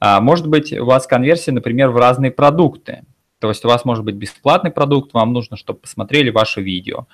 может 0.01 0.47
быть 0.47 0.73
у 0.73 0.85
вас 0.85 1.07
конверсия, 1.07 1.53
например, 1.53 1.89
в 1.89 1.97
разные 1.97 2.29
продукты. 2.29 3.03
То 3.39 3.49
есть 3.49 3.63
у 3.63 3.67
вас 3.67 3.85
может 3.85 4.03
быть 4.03 4.15
бесплатный 4.15 4.71
продукт, 4.71 5.13
вам 5.13 5.31
нужно, 5.33 5.55
чтобы 5.55 5.79
посмотрели 5.79 6.31
ваше 6.31 6.61
видео, 6.61 7.05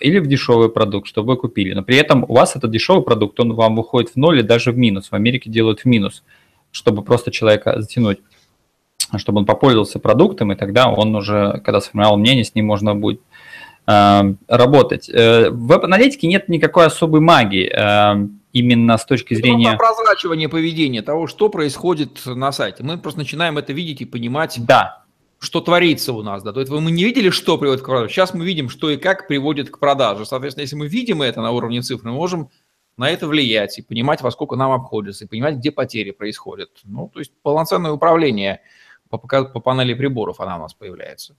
или 0.00 0.18
в 0.18 0.26
дешевый 0.26 0.70
продукт, 0.70 1.08
чтобы 1.08 1.34
вы 1.34 1.36
купили. 1.38 1.72
Но 1.72 1.82
при 1.82 1.96
этом 1.96 2.24
у 2.28 2.34
вас 2.34 2.56
этот 2.56 2.70
дешевый 2.70 3.02
продукт, 3.02 3.38
он 3.40 3.54
вам 3.54 3.76
выходит 3.76 4.10
в 4.10 4.16
ноль 4.16 4.40
и 4.40 4.42
даже 4.42 4.72
в 4.72 4.78
минус. 4.78 5.10
В 5.10 5.14
Америке 5.14 5.50
делают 5.50 5.80
в 5.80 5.84
минус, 5.84 6.22
чтобы 6.72 7.02
просто 7.02 7.30
человека 7.30 7.80
затянуть, 7.80 8.18
чтобы 9.16 9.38
он 9.40 9.46
попользовался 9.46 10.00
продуктом, 10.00 10.50
и 10.52 10.56
тогда 10.56 10.88
он 10.88 11.14
уже, 11.14 11.60
когда 11.64 11.80
сформировал 11.80 12.16
мнение, 12.18 12.44
с 12.44 12.54
ним 12.54 12.66
можно 12.66 12.94
будет 12.96 13.20
э, 13.86 14.34
работать. 14.48 15.08
Э, 15.08 15.50
в 15.50 15.66
веб-аналитике 15.66 16.26
нет 16.26 16.48
никакой 16.48 16.86
особой 16.86 17.20
магии. 17.20 17.70
Э, 17.70 18.26
именно 18.52 18.96
с 18.98 19.04
точки 19.04 19.34
зрения... 19.34 19.68
Это 19.68 19.78
прозрачивание 19.78 20.48
поведения 20.48 21.02
того, 21.02 21.26
что 21.26 21.48
происходит 21.48 22.22
на 22.26 22.52
сайте. 22.52 22.82
Мы 22.82 22.98
просто 22.98 23.20
начинаем 23.20 23.58
это 23.58 23.72
видеть 23.72 24.00
и 24.00 24.04
понимать. 24.04 24.58
Да, 24.66 25.02
что 25.38 25.60
творится 25.60 26.12
у 26.12 26.22
нас, 26.22 26.42
да, 26.44 26.52
то 26.52 26.60
есть 26.60 26.70
мы 26.70 26.92
не 26.92 27.02
видели, 27.02 27.30
что 27.30 27.58
приводит 27.58 27.82
к 27.82 27.86
продаже, 27.86 28.12
сейчас 28.12 28.32
мы 28.32 28.44
видим, 28.44 28.68
что 28.68 28.90
и 28.90 28.96
как 28.96 29.26
приводит 29.26 29.70
к 29.70 29.78
продаже. 29.80 30.24
Соответственно, 30.24 30.62
если 30.62 30.76
мы 30.76 30.86
видим 30.86 31.20
это 31.20 31.42
на 31.42 31.50
уровне 31.50 31.82
цифр, 31.82 32.06
мы 32.06 32.12
можем 32.12 32.48
на 32.96 33.10
это 33.10 33.26
влиять 33.26 33.78
и 33.78 33.82
понимать, 33.82 34.22
во 34.22 34.30
сколько 34.30 34.56
нам 34.56 34.72
обходится, 34.72 35.24
и 35.24 35.28
понимать, 35.28 35.56
где 35.56 35.70
потери 35.70 36.10
происходят. 36.10 36.70
Ну, 36.84 37.08
то 37.12 37.18
есть 37.18 37.32
полноценное 37.42 37.92
управление 37.92 38.60
по, 39.08 39.18
по 39.18 39.60
панели 39.60 39.94
приборов, 39.94 40.40
она 40.40 40.56
у 40.56 40.60
нас 40.60 40.74
появляется. 40.74 41.36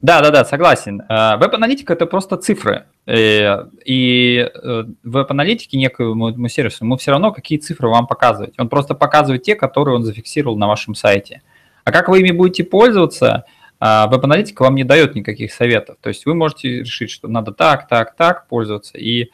Да, 0.00 0.22
да, 0.22 0.30
да, 0.30 0.44
согласен. 0.46 1.02
Э, 1.02 1.36
веб-аналитика– 1.36 1.92
это 1.94 2.06
просто 2.06 2.38
цифры. 2.38 2.86
Э, 3.06 3.66
и 3.84 4.38
э, 4.38 4.84
веб-аналитике 5.02 5.76
некоему 5.76 6.48
сервису 6.48 6.84
ему 6.84 6.96
все 6.96 7.10
равно, 7.10 7.32
какие 7.32 7.58
цифры 7.58 7.88
вам 7.88 8.06
показывать. 8.06 8.58
Он 8.58 8.70
просто 8.70 8.94
показывает 8.94 9.42
те, 9.42 9.54
которые 9.54 9.96
он 9.96 10.04
зафиксировал 10.04 10.56
на 10.56 10.68
вашем 10.68 10.94
сайте. 10.94 11.42
А 11.84 11.92
как 11.92 12.08
вы 12.08 12.20
ими 12.20 12.30
будете 12.30 12.64
пользоваться, 12.64 13.44
а, 13.80 14.06
веб-аналитика 14.08 14.62
вам 14.62 14.74
не 14.74 14.84
дает 14.84 15.14
никаких 15.14 15.52
советов. 15.52 15.96
То 16.00 16.08
есть 16.08 16.26
вы 16.26 16.34
можете 16.34 16.80
решить, 16.80 17.10
что 17.10 17.28
надо 17.28 17.52
так, 17.52 17.88
так, 17.88 18.14
так 18.14 18.46
пользоваться. 18.46 18.98
И 18.98 19.30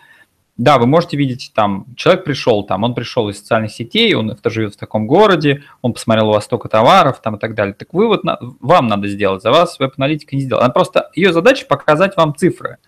да, 0.56 0.78
вы 0.78 0.86
можете 0.86 1.16
видеть, 1.18 1.52
там, 1.54 1.84
человек 1.96 2.24
пришел, 2.24 2.64
там, 2.64 2.84
он 2.84 2.94
пришел 2.94 3.28
из 3.28 3.38
социальных 3.38 3.72
сетей, 3.72 4.14
он 4.14 4.38
живет 4.44 4.74
в 4.74 4.78
таком 4.78 5.06
городе, 5.06 5.64
он 5.82 5.92
посмотрел 5.92 6.30
у 6.30 6.32
вас 6.32 6.44
столько 6.44 6.68
товаров, 6.68 7.20
там, 7.20 7.36
и 7.36 7.38
так 7.38 7.54
далее. 7.54 7.74
Так 7.74 7.92
вывод 7.92 8.24
на, 8.24 8.38
вам 8.60 8.86
надо 8.86 9.08
сделать, 9.08 9.42
за 9.42 9.50
вас 9.50 9.78
веб-аналитика 9.78 10.34
не 10.34 10.42
сделала. 10.42 10.64
Она 10.64 10.72
просто, 10.72 11.10
ее 11.14 11.32
задача 11.32 11.66
показать 11.66 12.16
вам 12.16 12.34
цифры. 12.34 12.78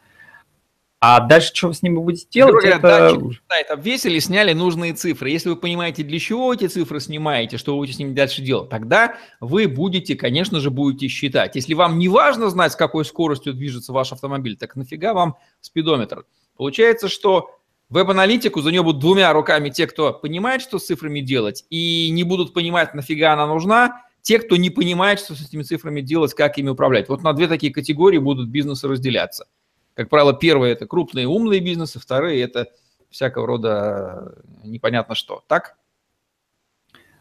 А 1.01 1.21
дальше 1.21 1.55
что 1.55 1.69
вы 1.69 1.75
с 1.75 1.83
ними 1.83 1.97
будете 1.97 2.27
делать? 2.29 2.55
Говоря, 2.55 2.77
это... 2.77 3.13
Датчик 3.13 3.43
сайт 3.49 3.71
обвесили, 3.71 4.19
сняли 4.19 4.53
нужные 4.53 4.95
цифры. 4.95 5.31
Если 5.31 5.49
вы 5.49 5.55
понимаете, 5.57 6.03
для 6.03 6.19
чего 6.19 6.53
эти 6.53 6.67
цифры 6.67 6.99
снимаете, 6.99 7.57
что 7.57 7.73
вы 7.73 7.79
будете 7.79 7.97
с 7.97 7.99
ними 8.01 8.15
дальше 8.15 8.43
делать, 8.43 8.69
тогда 8.69 9.17
вы 9.41 9.69
будете, 9.69 10.17
конечно 10.17 10.59
же, 10.59 10.71
будете 10.71 11.07
считать. 11.07 11.55
Если 11.55 11.75
вам 11.75 12.01
не 12.01 12.09
важно 12.09 12.51
знать, 12.51 12.73
с 12.73 12.77
какой 12.77 13.05
скоростью 13.05 13.55
движется 13.55 13.93
ваш 13.93 14.13
автомобиль, 14.13 14.57
так 14.57 14.75
нафига 14.75 15.15
вам 15.15 15.37
спидометр? 15.61 16.25
Получается, 16.57 17.09
что 17.09 17.61
веб-аналитику 17.91 18.61
за 18.61 18.73
нее 18.73 18.83
будут 18.83 19.01
двумя 19.01 19.33
руками 19.33 19.71
те, 19.71 19.87
кто 19.87 20.13
понимает, 20.13 20.63
что 20.63 20.81
с 20.81 20.87
цифрами 20.87 21.21
делать, 21.21 21.65
и 21.71 22.11
не 22.11 22.25
будут 22.25 22.53
понимать, 22.53 22.95
нафига 22.95 23.35
она 23.35 23.47
нужна, 23.47 24.03
те, 24.23 24.41
кто 24.41 24.57
не 24.57 24.71
понимает, 24.71 25.21
что 25.21 25.37
с 25.37 25.47
этими 25.47 25.63
цифрами 25.63 26.01
делать, 26.01 26.35
как 26.35 26.59
ими 26.59 26.71
управлять. 26.71 27.09
Вот 27.09 27.23
на 27.23 27.33
две 27.35 27.47
такие 27.47 27.73
категории 27.73 28.19
будут 28.19 28.49
бизнесы 28.49 28.89
разделяться– 28.89 29.47
как 29.99 30.11
правило, 30.11 30.33
первые– 30.33 30.73
это 30.75 30.87
крупные 30.87 31.27
умные 31.27 31.59
бизнесы, 31.59 31.99
вторые– 31.99 32.41
это 32.45 32.69
всякого 33.11 33.49
рода 33.49 34.33
непонятно 34.63 35.17
что. 35.17 35.43
Так? 35.49 35.75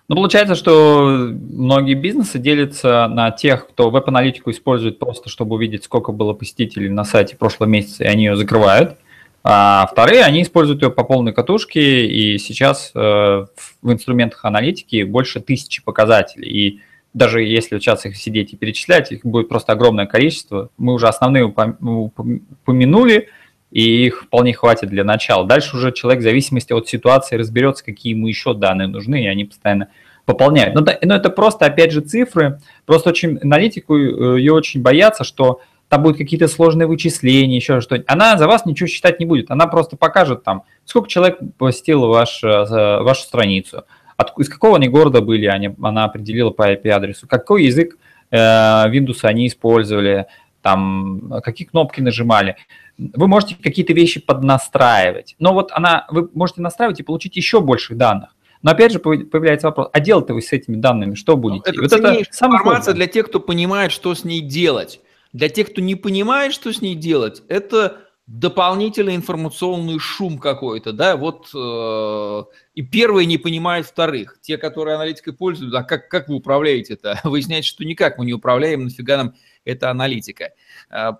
Ну, 0.07 0.15
получается, 0.15 0.53
что 0.53 1.07
многие 1.31 1.95
бизнесы 1.95 2.37
делятся 2.37 3.07
на 3.07 3.31
тех, 3.31 3.67
кто 3.67 3.89
веб-аналитику 3.89 4.51
использует 4.51 4.99
просто, 4.99 5.27
чтобы 5.27 5.55
увидеть, 5.55 5.85
сколько 5.85 6.11
было 6.11 6.33
посетителей 6.33 6.89
на 6.89 7.03
сайте 7.03 7.33
в 7.33 7.39
прошлом 7.39 7.71
месяце, 7.71 8.03
и 8.03 8.07
они 8.07 8.25
ее 8.25 8.35
закрывают. 8.35 8.99
А 9.43 9.87
вторые, 9.91 10.21
они 10.21 10.43
используют 10.43 10.83
ее 10.83 10.91
по 10.91 11.03
полной 11.03 11.33
катушке, 11.33 12.05
и 12.05 12.37
сейчас 12.37 12.91
э, 12.93 12.99
в 12.99 13.91
инструментах 13.91 14.45
аналитики 14.45 15.01
больше 15.01 15.39
тысячи 15.39 15.83
показателей. 15.83 16.47
И 16.47 16.81
даже 17.17 17.43
если 17.43 17.79
сейчас 17.79 18.05
их 18.05 18.15
сидеть 18.15 18.53
и 18.53 18.55
перечислять, 18.55 19.11
их 19.11 19.25
будет 19.25 19.49
просто 19.49 19.73
огромное 19.73 20.05
количество. 20.05 20.69
Мы 20.77 20.93
уже 20.93 21.07
основные 21.07 21.43
упомянули, 21.45 23.29
и 23.71 24.05
их 24.05 24.23
вполне 24.23 24.53
хватит 24.53 24.89
для 24.89 25.03
начала. 25.03 25.45
Дальше 25.45 25.75
уже 25.75 25.91
человек 25.91 26.21
в 26.21 26.23
зависимости 26.23 26.73
от 26.73 26.87
ситуации 26.87 27.35
разберется, 27.35 27.83
какие 27.83 28.13
ему 28.13 28.27
еще 28.27 28.53
данные 28.53 28.87
нужны, 28.87 29.23
и 29.23 29.27
они 29.27 29.45
постоянно 29.45 29.89
пополняют. 30.25 30.75
Но, 30.75 30.81
но 30.81 31.15
это 31.15 31.29
просто, 31.29 31.65
опять 31.65 31.91
же, 31.91 32.01
цифры. 32.01 32.59
Просто 32.85 33.09
очень 33.09 33.39
аналитику 33.39 33.97
э, 33.97 34.39
ее 34.39 34.53
очень 34.53 34.81
боятся, 34.81 35.23
что 35.23 35.61
там 35.89 36.03
будут 36.03 36.17
какие-то 36.17 36.47
сложные 36.47 36.85
вычисления, 36.87 37.55
еще 37.55 37.81
что-нибудь. 37.81 38.09
Она 38.09 38.37
за 38.37 38.45
вас 38.45 38.65
ничего 38.65 38.87
считать 38.87 39.19
не 39.19 39.25
будет. 39.25 39.49
Она 39.49 39.67
просто 39.67 39.97
покажет 39.97 40.43
там, 40.43 40.63
сколько 40.85 41.09
человек 41.09 41.39
посетил 41.57 42.07
ваш, 42.07 42.43
э, 42.43 42.47
вашу 42.47 43.23
страницу, 43.23 43.85
от, 44.17 44.37
из 44.39 44.49
какого 44.49 44.75
они 44.75 44.89
города 44.89 45.21
были, 45.21 45.45
они, 45.45 45.73
она 45.81 46.05
определила 46.05 46.49
по 46.49 46.73
IP-адресу, 46.73 47.27
какой 47.27 47.65
язык 47.65 47.97
э, 48.31 48.37
Windows 48.37 49.19
они 49.21 49.47
использовали, 49.47 50.25
там, 50.61 51.39
какие 51.43 51.67
кнопки 51.67 52.01
нажимали. 52.01 52.57
Вы 52.97 53.27
можете 53.27 53.55
какие-то 53.55 53.93
вещи 53.93 54.19
поднастраивать. 54.19 55.35
Но 55.39 55.53
вот 55.53 55.71
она, 55.71 56.07
вы 56.09 56.29
можете 56.33 56.61
настраивать 56.61 56.99
и 56.99 57.03
получить 57.03 57.37
еще 57.37 57.61
больше 57.61 57.93
данных. 57.93 58.35
Но 58.63 58.71
опять 58.71 58.91
же 58.91 58.99
появляется 58.99 59.67
вопрос, 59.67 59.89
а 59.93 59.99
делать-то 59.99 60.33
вы 60.33 60.41
с 60.41 60.51
этими 60.51 60.77
данными 60.77 61.13
что 61.13 61.33
ну, 61.33 61.37
будете? 61.37 61.69
Это, 61.69 61.81
вот 61.81 61.93
это 61.93 62.19
информация 62.19 62.95
для 62.95 63.05
тех, 63.05 63.27
кто 63.27 63.39
понимает, 63.39 63.91
что 63.91 64.13
с 64.15 64.23
ней 64.23 64.41
делать. 64.41 64.99
Для 65.31 65.47
тех, 65.47 65.71
кто 65.71 65.79
не 65.79 65.93
понимает, 65.93 66.53
что 66.53 66.73
с 66.73 66.81
ней 66.81 66.95
делать, 66.95 67.43
это 67.49 68.06
дополнительный 68.27 69.15
информационный 69.15 69.99
шум 69.99 70.37
какой-то, 70.37 70.91
да, 70.91 71.15
вот 71.15 71.49
э, 71.55 72.43
и 72.75 72.81
первые 72.81 73.25
не 73.25 73.37
понимают 73.37 73.87
вторых. 73.87 74.37
Те, 74.41 74.57
которые 74.57 74.95
аналитикой 74.95 75.33
пользуются, 75.33 75.79
а 75.79 75.83
как, 75.83 76.09
как 76.09 76.27
вы 76.27 76.35
управляете 76.35 76.95
это? 76.95 77.19
Выясняется, 77.23 77.69
что 77.69 77.85
никак 77.85 78.17
мы 78.17 78.25
не 78.25 78.33
управляем, 78.33 78.83
нафига 78.83 79.17
нам 79.17 79.35
эта 79.63 79.89
аналитика. 79.89 80.51
Э, 80.91 81.13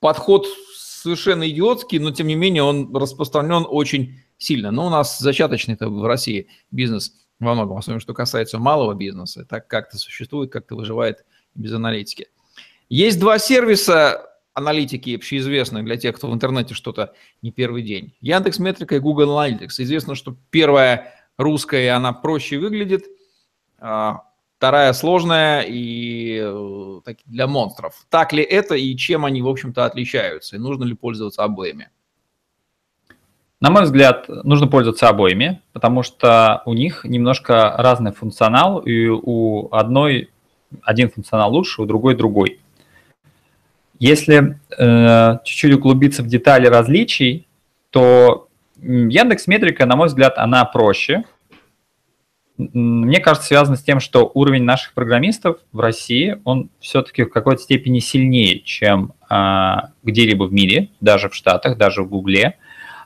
подход 0.00 0.46
совершенно 0.76 1.48
идиотский, 1.48 2.00
но 2.00 2.10
тем 2.10 2.26
не 2.26 2.34
менее 2.34 2.64
он 2.64 2.94
распространен 2.94 3.64
очень 3.68 4.20
сильно. 4.36 4.72
Но 4.72 4.88
у 4.88 4.90
нас 4.90 5.20
зачаточный 5.20 5.76
в 5.78 6.04
России 6.04 6.48
бизнес 6.72 7.14
во 7.38 7.54
многом, 7.54 7.78
особенно 7.78 8.00
что 8.00 8.12
касается 8.12 8.58
малого 8.58 8.94
бизнеса, 8.94 9.46
так 9.48 9.68
как-то 9.68 9.98
существует, 9.98 10.50
как-то 10.50 10.74
выживает 10.74 11.24
без 11.54 11.72
аналитики. 11.72 12.28
Есть 12.88 13.20
два 13.20 13.38
сервиса, 13.38 14.29
аналитики 14.54 15.14
общеизвестны 15.14 15.82
для 15.82 15.96
тех, 15.96 16.16
кто 16.16 16.28
в 16.28 16.34
интернете 16.34 16.74
что-то 16.74 17.14
не 17.42 17.50
первый 17.50 17.82
день. 17.82 18.14
Яндекс 18.20 18.58
Метрика 18.58 18.96
и 18.96 19.00
Google 19.00 19.38
Analytics. 19.38 19.74
Известно, 19.78 20.14
что 20.14 20.36
первая 20.50 21.14
русская, 21.36 21.94
она 21.94 22.12
проще 22.12 22.58
выглядит, 22.58 23.04
а 23.78 24.22
вторая 24.58 24.92
сложная 24.92 25.62
и 25.62 26.38
э, 26.42 27.14
для 27.24 27.46
монстров. 27.46 27.94
Так 28.10 28.32
ли 28.32 28.42
это 28.42 28.74
и 28.74 28.96
чем 28.96 29.24
они, 29.24 29.40
в 29.40 29.48
общем-то, 29.48 29.86
отличаются? 29.86 30.56
И 30.56 30.58
нужно 30.58 30.84
ли 30.84 30.94
пользоваться 30.94 31.44
обоими? 31.44 31.88
На 33.60 33.70
мой 33.70 33.82
взгляд, 33.82 34.26
нужно 34.28 34.66
пользоваться 34.66 35.08
обоими, 35.08 35.60
потому 35.72 36.02
что 36.02 36.62
у 36.64 36.72
них 36.72 37.04
немножко 37.04 37.74
разный 37.76 38.12
функционал, 38.12 38.78
и 38.78 39.06
у 39.06 39.68
одной 39.70 40.30
один 40.82 41.10
функционал 41.10 41.52
лучше, 41.52 41.82
у 41.82 41.86
другой 41.86 42.14
другой. 42.14 42.60
Если 44.00 44.58
э, 44.76 45.38
чуть-чуть 45.44 45.74
углубиться 45.74 46.22
в 46.22 46.26
детали 46.26 46.66
различий, 46.66 47.46
то 47.90 48.48
Яндекс 48.80 49.46
Метрика, 49.46 49.84
на 49.84 49.94
мой 49.94 50.08
взгляд, 50.08 50.38
она 50.38 50.64
проще, 50.64 51.24
мне 52.72 53.20
кажется, 53.20 53.48
связано 53.48 53.76
с 53.76 53.82
тем, 53.82 54.00
что 54.00 54.30
уровень 54.34 54.64
наших 54.64 54.92
программистов 54.94 55.58
в 55.72 55.80
России, 55.80 56.40
он 56.44 56.70
все-таки 56.80 57.24
в 57.24 57.30
какой-то 57.30 57.62
степени 57.62 58.00
сильнее, 58.00 58.60
чем 58.60 59.12
а, 59.28 59.90
где-либо 60.02 60.44
в 60.44 60.52
мире, 60.52 60.88
даже 61.00 61.28
в 61.28 61.34
Штатах, 61.34 61.76
даже 61.76 62.02
в 62.02 62.08
Гугле. 62.08 62.58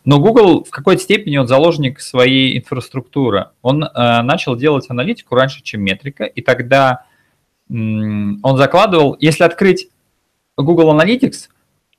Но 0.05 0.19
Google 0.19 0.65
в 0.65 0.71
какой-то 0.71 1.03
степени 1.03 1.37
он 1.37 1.47
заложник 1.47 2.01
своей 2.01 2.59
инфраструктуры. 2.59 3.49
Он 3.63 3.85
а, 3.85 4.23
начал 4.23 4.57
делать 4.57 4.91
аналитику 4.91 5.35
раньше, 5.35 5.63
чем 5.63 5.83
метрика, 5.83 6.25
и 6.25 6.41
тогда 6.41 7.05
он 7.71 8.57
закладывал, 8.59 9.17
если 9.19 9.43
открыть 9.43 9.89
Google 10.57 10.95
Analytics, 10.95 11.49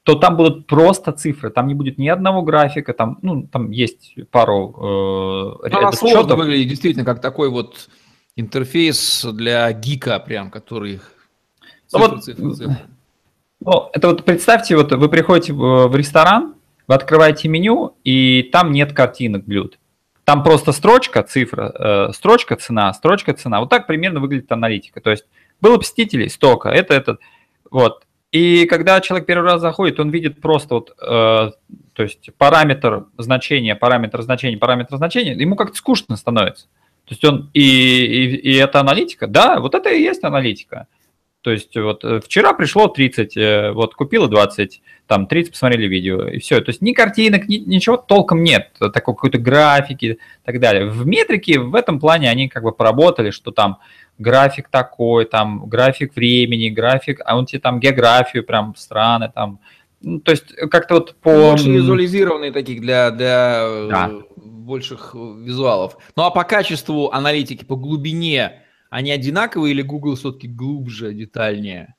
то 0.03 0.15
там 0.15 0.37
будут 0.37 0.67
просто 0.67 1.11
цифры, 1.11 1.49
там 1.49 1.67
не 1.67 1.73
будет 1.73 1.97
ни 1.97 2.07
одного 2.07 2.43
графика, 2.43 2.93
там, 2.93 3.17
ну, 3.21 3.47
там 3.47 3.71
есть 3.71 4.15
пару 4.29 5.61
э, 5.63 5.69
Она 5.71 5.91
сложно 5.91 6.35
выглядит 6.35 6.69
действительно 6.69 7.05
как 7.05 7.21
такой 7.21 7.49
вот 7.49 7.89
интерфейс 8.35 9.25
для 9.33 9.71
гика 9.73 10.19
прям, 10.19 10.51
который 10.51 10.99
цифры, 11.87 11.91
ну, 11.93 11.99
вот, 11.99 12.23
цифры, 12.23 12.53
цифры. 12.53 12.77
Ну, 13.61 13.89
это 13.93 14.09
вот 14.09 14.23
представьте, 14.25 14.75
вот 14.75 14.91
вы 14.91 15.09
приходите 15.09 15.53
в 15.53 15.95
ресторан, 15.95 16.53
вы 16.87 16.93
открываете 16.93 17.47
меню, 17.47 17.95
и 18.03 18.43
там 18.51 18.71
нет 18.71 18.93
картинок 18.93 19.45
блюд. 19.45 19.79
Там 20.23 20.43
просто 20.43 20.71
строчка, 20.71 21.23
цифра, 21.23 21.73
э, 22.09 22.13
строчка, 22.13 22.55
цена, 22.55 22.93
строчка, 22.93 23.33
цена. 23.33 23.59
Вот 23.59 23.69
так 23.69 23.87
примерно 23.87 24.19
выглядит 24.19 24.51
аналитика. 24.51 25.01
То 25.01 25.11
есть 25.11 25.25
было 25.61 25.77
посетителей 25.77 26.29
столько, 26.29 26.69
это, 26.69 26.93
это, 26.93 27.17
вот. 27.71 28.04
И 28.35 28.65
когда 28.65 28.99
человек 28.99 29.25
первый 29.27 29.49
раз 29.49 29.61
заходит, 29.61 29.97
он 29.97 30.09
видит 30.09 30.41
просто 30.41 30.75
вот, 30.75 30.89
э, 31.01 31.51
то 31.93 32.03
есть 32.03 32.31
параметр 32.37 33.05
значения, 33.17 33.75
параметр 33.75 34.21
значения, 34.23 34.57
параметр 34.57 34.97
значения, 34.97 35.31
ему 35.35 35.55
как-то 35.55 35.77
скучно 35.77 36.17
становится. 36.17 36.65
То 37.05 37.11
есть 37.11 37.23
он 37.23 37.49
и, 37.53 37.61
и, 37.61 38.35
и 38.35 38.55
это 38.55 38.81
аналитика, 38.81 39.27
да, 39.27 39.61
вот 39.61 39.73
это 39.73 39.89
и 39.89 40.01
есть 40.01 40.25
аналитика. 40.25 40.87
То 41.43 41.51
есть 41.51 41.77
вот 41.77 42.03
э, 42.03 42.19
вчера 42.19 42.51
пришло 42.51 42.89
30, 42.89 43.37
э, 43.37 43.71
вот 43.71 43.95
купила 43.95 44.27
20, 44.27 44.81
там 45.07 45.27
30 45.27 45.51
посмотрели 45.53 45.87
видео, 45.87 46.27
и 46.27 46.39
все. 46.39 46.59
То 46.59 46.71
есть 46.71 46.81
ни 46.81 46.91
картинок, 46.91 47.47
ни, 47.47 47.55
ничего 47.55 47.95
толком 47.95 48.43
нет, 48.43 48.73
такой 48.79 49.13
какой-то 49.13 49.37
графики 49.37 50.05
и 50.05 50.19
так 50.43 50.59
далее. 50.59 50.87
В 50.87 51.07
метрике 51.07 51.59
в 51.59 51.73
этом 51.73 52.01
плане 52.01 52.29
они 52.29 52.49
как 52.49 52.63
бы 52.63 52.73
поработали, 52.73 53.29
что 53.29 53.51
там 53.51 53.77
график 54.17 54.69
такой, 54.69 55.25
там 55.25 55.67
график 55.67 56.15
времени, 56.15 56.69
график, 56.69 57.21
а 57.25 57.37
он 57.37 57.45
тебе 57.45 57.59
там 57.59 57.79
географию, 57.79 58.43
прям 58.43 58.75
страны 58.75 59.31
там. 59.33 59.59
Ну, 60.01 60.19
то 60.19 60.31
есть 60.31 60.53
как-то 60.69 60.95
вот 60.95 61.15
по... 61.15 61.51
Больше 61.51 61.69
визуализированные 61.71 62.51
таких 62.51 62.81
для, 62.81 63.11
для 63.11 63.61
э, 63.63 63.87
да. 63.89 64.11
больших 64.35 65.15
визуалов. 65.15 65.97
Ну 66.15 66.23
а 66.23 66.31
по 66.31 66.43
качеству 66.43 67.11
аналитики, 67.11 67.65
по 67.65 67.75
глубине, 67.75 68.63
они 68.89 69.11
одинаковые 69.11 69.73
или 69.73 69.81
Google 69.81 70.15
все-таки 70.15 70.47
глубже, 70.47 71.13
детальнее? 71.13 71.95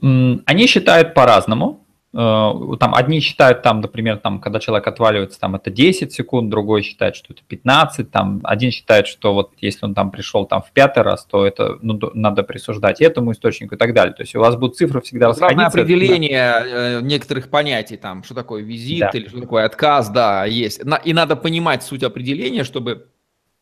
Они 0.00 0.66
считают 0.66 1.14
по-разному. 1.14 1.86
Э, 2.12 2.52
там 2.80 2.94
одни 2.94 3.20
считают, 3.20 3.62
там, 3.62 3.80
например, 3.80 4.18
там, 4.18 4.40
когда 4.40 4.58
человек 4.58 4.86
отваливается, 4.88 5.38
там 5.38 5.54
это 5.54 5.70
10 5.70 6.12
секунд, 6.12 6.50
другой 6.50 6.82
считает, 6.82 7.14
что 7.14 7.32
это 7.32 7.42
15, 7.46 8.10
там, 8.10 8.40
один 8.42 8.72
считает, 8.72 9.06
что 9.06 9.32
вот 9.32 9.52
если 9.60 9.86
он 9.86 9.94
там 9.94 10.10
пришел 10.10 10.44
там 10.44 10.60
в 10.60 10.72
пятый 10.72 11.04
раз, 11.04 11.24
то 11.24 11.46
это 11.46 11.78
ну, 11.82 12.00
надо 12.14 12.42
присуждать 12.42 13.00
этому 13.00 13.30
источнику 13.30 13.76
и 13.76 13.78
так 13.78 13.94
далее. 13.94 14.12
То 14.12 14.22
есть 14.22 14.34
у 14.34 14.40
вас 14.40 14.56
будут 14.56 14.76
цифры 14.76 15.00
всегда 15.02 15.28
расходиться. 15.28 15.66
определение 15.66 16.52
да. 16.52 16.66
Э, 16.66 17.00
некоторых 17.00 17.48
понятий, 17.48 17.96
там, 17.96 18.24
что 18.24 18.34
такое 18.34 18.62
визит 18.62 19.00
да. 19.00 19.10
или 19.10 19.28
что 19.28 19.40
такое 19.40 19.64
отказ, 19.64 20.08
да, 20.08 20.44
есть. 20.46 20.80
И 21.04 21.12
надо 21.12 21.36
понимать 21.36 21.84
суть 21.84 22.02
определения, 22.02 22.64
чтобы 22.64 23.06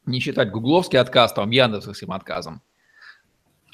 не 0.07 0.21
считать 0.21 0.51
гугловский 0.51 0.99
отказ, 0.99 1.35
там, 1.35 1.51
яндексовским 1.51 2.13
отказом. 2.13 2.63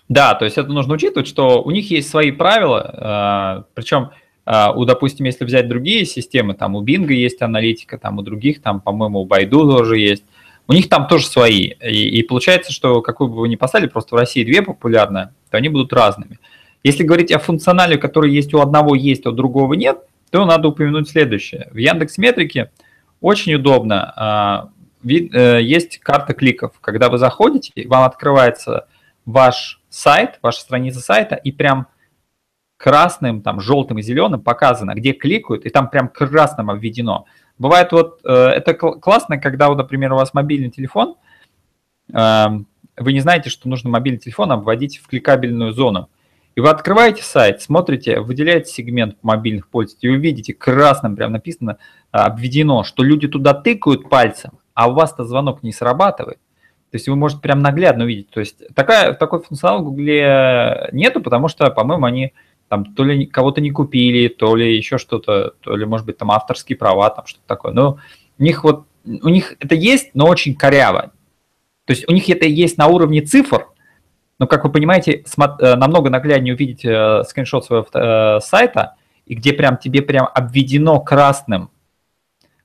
Да, 0.09 0.35
то 0.35 0.45
есть 0.45 0.59
это 0.59 0.69
нужно 0.71 0.95
учитывать, 0.95 1.29
что 1.29 1.63
у 1.63 1.71
них 1.71 1.91
есть 1.91 2.11
свои 2.11 2.33
правила, 2.33 3.65
э, 3.67 3.73
причем 3.75 4.11
у, 4.47 4.85
допустим, 4.85 5.27
если 5.27 5.45
взять 5.45 5.69
другие 5.69 6.05
системы, 6.05 6.55
там 6.55 6.77
у 6.77 6.85
Bing 6.85 7.11
есть 7.13 7.41
аналитика, 7.41 7.97
там 7.99 8.19
у 8.19 8.23
других, 8.23 8.61
там, 8.61 8.81
по-моему, 8.81 9.21
у 9.21 9.27
Baidu 9.27 9.67
тоже 9.69 9.99
есть, 9.99 10.25
у 10.67 10.73
них 10.73 10.89
там 10.89 11.07
тоже 11.07 11.27
свои. 11.27 11.73
И, 11.83 12.19
и 12.19 12.23
получается, 12.23 12.73
что 12.73 13.03
какую 13.03 13.31
бы 13.31 13.37
вы 13.37 13.49
ни 13.49 13.57
поставили, 13.57 13.89
просто 13.89 14.15
в 14.15 14.19
России 14.19 14.45
две 14.45 14.63
популярные, 14.63 15.33
то 15.51 15.57
они 15.57 15.69
будут 15.69 15.93
разными. 15.93 16.39
Если 16.83 17.03
говорить 17.03 17.33
о 17.33 17.39
функционале, 17.39 17.97
который 17.97 18.31
есть 18.33 18.53
у 18.53 18.61
одного 18.61 18.95
есть, 18.95 19.25
а 19.27 19.31
у 19.31 19.33
другого 19.33 19.75
нет, 19.75 19.99
то 20.31 20.45
надо 20.45 20.69
упомянуть 20.69 21.09
следующее. 21.09 21.69
В 21.73 21.77
Яндекс 21.77 22.19
Метрике 22.19 22.71
очень 23.21 23.55
удобно, 23.55 24.13
а, 24.17 24.69
э, 25.05 25.61
есть 25.63 25.99
карта 26.01 26.35
кликов. 26.35 26.73
Когда 26.81 27.09
вы 27.09 27.19
заходите, 27.19 27.71
вам 27.89 28.05
открывается 28.05 28.87
ваш 29.25 29.81
сайт, 29.89 30.39
ваша 30.43 30.61
страница 30.61 31.01
сайта, 31.01 31.37
и 31.37 31.53
прям 31.53 31.87
красным, 32.85 33.41
там, 33.41 33.63
желтым 33.63 33.97
и 33.99 34.03
зеленым 34.03 34.43
показано, 34.43 34.93
где 34.95 35.15
кликают, 35.15 35.65
и 35.65 35.71
там 35.71 35.89
прям 35.89 36.09
красным 36.09 36.69
обведено. 36.69 37.25
Бывает 37.57 37.93
вот, 37.93 38.21
э, 38.27 38.31
это 38.31 38.75
классно, 38.75 39.39
когда, 39.39 39.71
вот, 39.71 39.79
например, 39.79 40.13
у 40.13 40.17
вас 40.17 40.35
мобильный 40.35 40.69
телефон, 40.69 41.17
э, 42.13 42.47
вы 42.99 43.13
не 43.15 43.21
знаете, 43.21 43.49
что 43.49 43.71
нужно 43.71 43.89
мобильный 43.89 44.21
телефон 44.21 44.53
обводить 44.53 44.99
в 44.99 45.07
кликабельную 45.07 45.73
зону. 45.73 46.11
И 46.57 46.61
вы 46.61 46.69
открываете 46.69 47.23
сайт, 47.23 47.63
смотрите, 47.63 48.21
выделяете 48.21 48.71
сегмент 48.71 49.17
мобильных 49.23 49.69
пользователей, 49.69 50.13
и 50.13 50.17
вы 50.17 50.23
видите, 50.23 50.53
красным 50.53 51.17
прям 51.17 51.33
написано, 51.33 51.79
э, 52.13 52.19
обведено, 52.19 52.85
что 52.85 53.03
люди 53.03 53.29
туда 53.29 53.55
тыкают 53.55 54.11
пальцем, 54.11 54.59
а 54.75 54.91
у 54.91 54.93
вас-то 54.93 55.25
звонок 55.25 55.63
не 55.63 55.73
срабатывает. 55.73 56.37
То 56.91 56.97
есть 56.97 57.09
вы 57.09 57.17
можете 57.17 57.41
прям 57.41 57.61
наглядно 57.61 58.05
увидеть. 58.05 58.29
То 58.29 58.41
есть 58.41 58.63
такая, 58.75 59.15
такой 59.15 59.43
функционал 59.43 59.81
в 59.81 59.85
Гугле 59.85 60.91
нету, 60.93 61.23
потому 61.23 61.49
что, 61.49 61.71
по-моему, 61.71 62.05
они 62.05 62.35
там 62.75 62.87
то 62.87 63.05
ли 63.05 63.27
кого-то 63.27 63.61
не 63.61 63.71
купили, 63.71 64.27
то 64.27 64.57
ли 64.57 64.77
еще 64.77 64.99
что-то, 64.99 65.55
то 65.61 65.77
ли, 65.77 65.87
может 65.87 66.07
быть, 66.07 66.19
там 66.19 66.33
авторские 66.33 66.77
права, 66.77 67.09
там 67.09 67.25
что-то 67.25 67.47
такое. 67.47 67.73
Но 67.73 67.99
у 68.37 68.43
них 68.43 68.65
вот, 68.65 68.87
у 69.05 69.29
них 69.29 69.55
это 69.61 69.77
есть, 69.77 70.11
но 70.15 70.27
очень 70.27 70.57
коряво. 70.57 71.13
То 71.85 71.93
есть 71.93 72.05
у 72.09 72.13
них 72.13 72.29
это 72.29 72.47
есть 72.47 72.77
на 72.77 72.89
уровне 72.89 73.21
цифр, 73.21 73.69
но, 74.41 74.49
как 74.49 74.65
вы 74.65 74.73
понимаете, 74.73 75.23
э, 75.23 75.75
намного 75.77 76.11
нагляднее 76.11 76.55
увидеть 76.55 76.85
э, 76.85 77.23
скриншот 77.29 77.65
своего 77.65 77.87
э, 77.95 78.41
сайта, 78.41 78.97
и 79.25 79.37
где 79.37 79.53
прям 79.53 79.77
тебе 79.77 80.03
прям 80.03 80.29
обведено 80.35 80.99
красным, 80.99 81.71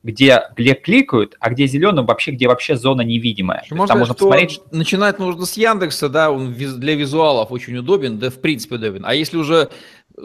где, 0.01 0.41
где 0.55 0.73
кликают, 0.75 1.35
а 1.39 1.49
где 1.49 1.67
зеленым 1.67 2.05
вообще, 2.05 2.31
где 2.31 2.47
вообще 2.47 2.75
зона 2.75 3.01
невидимая. 3.01 3.63
Можно, 3.69 3.87
там 3.87 3.99
можно 3.99 4.13
посмотреть, 4.13 4.51
что... 4.51 4.63
Начинать 4.71 5.19
нужно 5.19 5.45
с 5.45 5.57
Яндекса, 5.57 6.09
да, 6.09 6.31
он 6.31 6.53
для 6.53 6.95
визуалов 6.95 7.51
очень 7.51 7.77
удобен, 7.77 8.17
да 8.17 8.29
в 8.29 8.39
принципе 8.39 8.75
удобен. 8.75 9.03
А 9.05 9.13
если 9.13 9.37
уже 9.37 9.69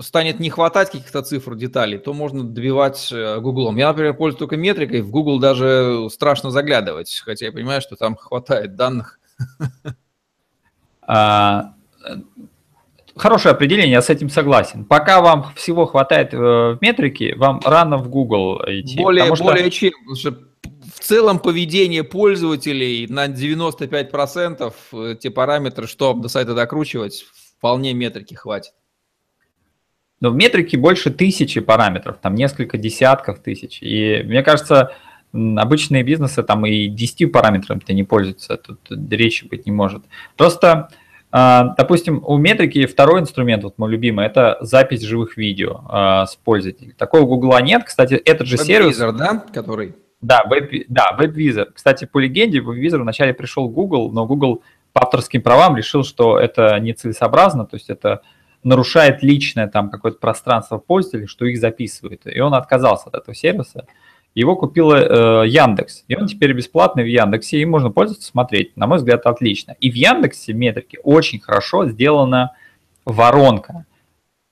станет 0.00 0.40
не 0.40 0.50
хватать 0.50 0.90
каких-то 0.90 1.22
цифр, 1.22 1.54
деталей, 1.54 1.98
то 1.98 2.12
можно 2.12 2.44
добивать 2.44 3.10
э, 3.12 3.38
Гуглом. 3.40 3.76
Я, 3.76 3.88
например, 3.88 4.14
пользуюсь 4.14 4.38
только 4.38 4.56
метрикой, 4.56 5.02
в 5.02 5.10
Google 5.10 5.38
даже 5.38 6.08
страшно 6.10 6.50
заглядывать, 6.50 7.22
хотя 7.24 7.46
я 7.46 7.52
понимаю, 7.52 7.80
что 7.80 7.96
там 7.96 8.16
хватает 8.16 8.76
данных. 8.76 9.18
А, 11.06 11.74
хорошее 13.14 13.52
определение, 13.54 13.92
я 13.92 14.00
с 14.00 14.08
этим 14.08 14.30
согласен. 14.30 14.86
Пока 14.86 15.20
вам 15.20 15.52
всего 15.54 15.84
хватает 15.84 16.32
э, 16.32 16.38
в 16.38 16.78
метрике, 16.80 17.34
вам 17.36 17.60
рано 17.64 17.98
в 17.98 18.08
Google 18.08 18.62
идти. 18.66 18.96
Более, 18.96 19.34
что... 19.34 19.44
более 19.44 19.70
чем, 19.70 19.92
в 20.94 21.00
целом 21.00 21.38
поведение 21.38 22.04
пользователей 22.04 23.06
на 23.08 23.26
95% 23.26 24.72
э, 24.92 25.16
те 25.20 25.30
параметры, 25.30 25.86
что 25.86 26.14
до 26.14 26.28
сайта 26.28 26.54
докручивать, 26.54 27.26
вполне 27.58 27.92
метрики 27.92 28.34
хватит. 28.34 28.72
Но 30.24 30.30
в 30.30 30.36
метрике 30.36 30.78
больше 30.78 31.10
тысячи 31.10 31.60
параметров, 31.60 32.16
там 32.18 32.34
несколько 32.34 32.78
десятков 32.78 33.40
тысяч. 33.40 33.82
И 33.82 34.22
мне 34.24 34.42
кажется, 34.42 34.92
обычные 35.34 36.02
бизнесы 36.02 36.42
там 36.42 36.64
и 36.64 36.86
10 36.86 37.30
параметрами-то 37.30 37.92
не 37.92 38.04
пользуются, 38.04 38.56
тут 38.56 38.78
речи 39.10 39.44
быть 39.44 39.66
не 39.66 39.72
может. 39.72 40.02
Просто, 40.38 40.88
а, 41.30 41.74
допустим, 41.76 42.24
у 42.26 42.38
метрики 42.38 42.86
второй 42.86 43.20
инструмент, 43.20 43.64
вот 43.64 43.76
мой 43.76 43.90
любимый, 43.90 44.24
это 44.24 44.56
запись 44.62 45.02
живых 45.02 45.36
видео 45.36 45.82
а, 45.90 46.24
с 46.24 46.36
пользователей. 46.36 46.94
Такого 46.96 47.26
Гугла 47.26 47.60
нет. 47.60 47.84
Кстати, 47.84 48.14
этот 48.14 48.46
же 48.46 48.56
сервис... 48.56 48.96
да, 48.96 49.44
который? 49.52 49.94
Да, 50.22 50.42
веб, 50.48 50.86
да, 50.88 51.14
WebVisor. 51.20 51.66
Кстати, 51.74 52.06
по 52.06 52.18
легенде, 52.18 52.60
WebVisor 52.60 53.02
вначале 53.02 53.34
пришел 53.34 53.68
Google, 53.68 54.10
но 54.10 54.24
Google 54.24 54.62
по 54.94 55.02
авторским 55.02 55.42
правам 55.42 55.76
решил, 55.76 56.02
что 56.02 56.38
это 56.38 56.80
нецелесообразно, 56.80 57.66
то 57.66 57.76
есть 57.76 57.90
это 57.90 58.22
нарушает 58.64 59.22
личное 59.22 59.68
там 59.68 59.90
какое-то 59.90 60.18
пространство 60.18 60.78
пользователей, 60.78 61.26
что 61.26 61.44
их 61.44 61.58
записывает. 61.60 62.22
И 62.24 62.40
он 62.40 62.54
отказался 62.54 63.08
от 63.08 63.14
этого 63.14 63.34
сервиса. 63.34 63.86
Его 64.34 64.56
купила 64.56 65.44
э, 65.44 65.48
Яндекс. 65.48 66.04
И 66.08 66.16
он 66.16 66.26
теперь 66.26 66.52
бесплатный 66.52 67.04
в 67.04 67.06
Яндексе, 67.06 67.58
и 67.58 67.64
можно 67.64 67.90
пользоваться, 67.90 68.26
смотреть. 68.26 68.76
На 68.76 68.86
мой 68.86 68.98
взгляд, 68.98 69.26
отлично. 69.26 69.76
И 69.78 69.90
в 69.90 69.94
Яндексе 69.94 70.52
метрики 70.52 70.98
очень 71.04 71.38
хорошо 71.38 71.86
сделана 71.86 72.52
воронка. 73.04 73.86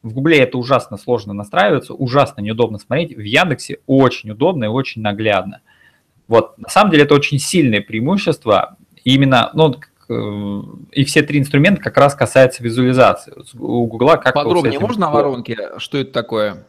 В 0.02 0.14
Гугле 0.14 0.38
это 0.38 0.58
ужасно 0.58 0.96
сложно 0.96 1.32
настраиваться, 1.32 1.94
ужасно 1.94 2.40
неудобно 2.40 2.78
смотреть. 2.78 3.16
В 3.16 3.20
Яндексе 3.20 3.78
очень 3.86 4.30
удобно 4.30 4.64
и 4.64 4.68
очень 4.68 5.02
наглядно. 5.02 5.60
Вот, 6.28 6.58
на 6.58 6.68
самом 6.68 6.90
деле 6.90 7.04
это 7.04 7.14
очень 7.14 7.38
сильное 7.38 7.80
преимущество. 7.80 8.76
именно, 9.04 9.50
ну, 9.54 9.74
и 10.92 11.04
все 11.04 11.22
три 11.22 11.38
инструмента 11.38 11.80
как 11.80 11.96
раз 11.96 12.14
касаются 12.14 12.62
визуализации. 12.62 13.32
У 13.58 13.86
Гугла 13.86 14.16
как 14.16 14.34
Подробнее 14.34 14.78
можно 14.78 15.08
о 15.08 15.10
воронке? 15.12 15.56
Что 15.78 15.98
это 15.98 16.12
такое? 16.12 16.66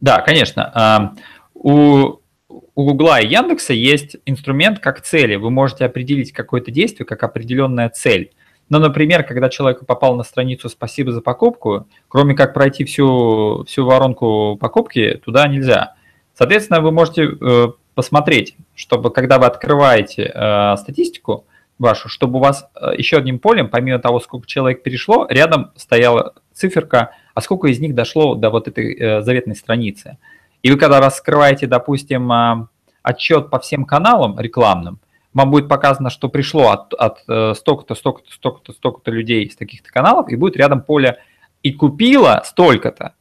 Да, 0.00 0.20
конечно. 0.20 0.70
А, 0.74 1.14
у, 1.54 2.20
у 2.48 2.84
Гугла 2.84 3.20
и 3.20 3.26
Яндекса 3.26 3.72
есть 3.72 4.16
инструмент 4.26 4.78
как 4.78 5.00
цели. 5.00 5.36
Вы 5.36 5.50
можете 5.50 5.84
определить 5.84 6.32
какое-то 6.32 6.70
действие 6.70 7.06
как 7.06 7.22
определенная 7.22 7.88
цель. 7.88 8.32
Но, 8.68 8.78
например, 8.78 9.24
когда 9.24 9.48
человек 9.48 9.86
попал 9.86 10.14
на 10.14 10.24
страницу 10.24 10.68
«Спасибо 10.68 11.12
за 11.12 11.22
покупку», 11.22 11.86
кроме 12.08 12.34
как 12.34 12.52
пройти 12.52 12.84
всю, 12.84 13.64
всю 13.66 13.86
воронку 13.86 14.56
покупки, 14.60 15.20
туда 15.24 15.48
нельзя. 15.48 15.94
Соответственно, 16.34 16.80
вы 16.80 16.92
можете 16.92 17.24
э, 17.24 17.68
посмотреть, 17.94 18.56
чтобы 18.74 19.10
когда 19.10 19.38
вы 19.38 19.46
открываете 19.46 20.30
э, 20.32 20.76
статистику 20.76 21.46
вашу, 21.78 22.08
чтобы 22.08 22.38
у 22.38 22.42
вас 22.42 22.68
э, 22.74 22.92
еще 22.96 23.18
одним 23.18 23.38
полем, 23.38 23.68
помимо 23.68 23.98
того, 23.98 24.20
сколько 24.20 24.46
человек 24.46 24.82
перешло, 24.82 25.26
рядом 25.30 25.72
стояла 25.76 26.34
циферка, 26.52 27.12
а 27.34 27.40
сколько 27.40 27.68
из 27.68 27.78
них 27.78 27.94
дошло 27.94 28.34
до 28.34 28.50
вот 28.50 28.68
этой 28.68 28.94
э, 28.94 29.22
заветной 29.22 29.56
страницы. 29.56 30.18
И 30.62 30.70
вы 30.70 30.78
когда 30.78 31.00
раскрываете, 31.00 31.66
допустим, 31.66 32.30
э, 32.32 32.66
отчет 33.02 33.50
по 33.50 33.58
всем 33.58 33.84
каналам 33.84 34.38
рекламным, 34.40 35.00
вам 35.32 35.50
будет 35.50 35.68
показано, 35.68 36.10
что 36.10 36.28
пришло 36.28 36.70
от, 36.70 36.94
от 36.94 37.22
э, 37.28 37.54
столько-то, 37.54 37.94
столько-то, 37.94 38.32
столько-то, 38.32 38.72
столько-то 38.72 39.10
людей 39.10 39.44
из 39.44 39.56
таких-то 39.56 39.90
каналов, 39.90 40.28
и 40.30 40.36
будет 40.36 40.56
рядом 40.56 40.82
поле 40.82 41.18
«и 41.62 41.72
купила 41.72 42.42
столько-то». 42.44 43.14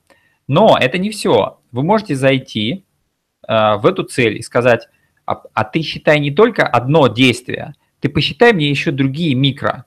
Но 0.47 0.77
это 0.79 0.97
не 0.97 1.09
все. 1.09 1.59
Вы 1.71 1.83
можете 1.83 2.15
зайти 2.15 2.85
в 3.45 3.85
эту 3.85 4.03
цель 4.03 4.37
и 4.37 4.41
сказать, 4.41 4.87
а, 5.27 5.43
а 5.53 5.63
ты 5.65 5.81
считай 5.81 6.19
не 6.19 6.31
только 6.31 6.65
одно 6.65 7.07
действие, 7.07 7.75
ты 8.07 8.13
посчитай 8.13 8.53
мне 8.53 8.69
еще 8.69 8.91
другие 8.91 9.35
микро. 9.35 9.83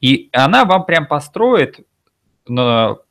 И 0.00 0.28
она 0.32 0.64
вам 0.64 0.84
прям 0.84 1.06
построит 1.06 1.80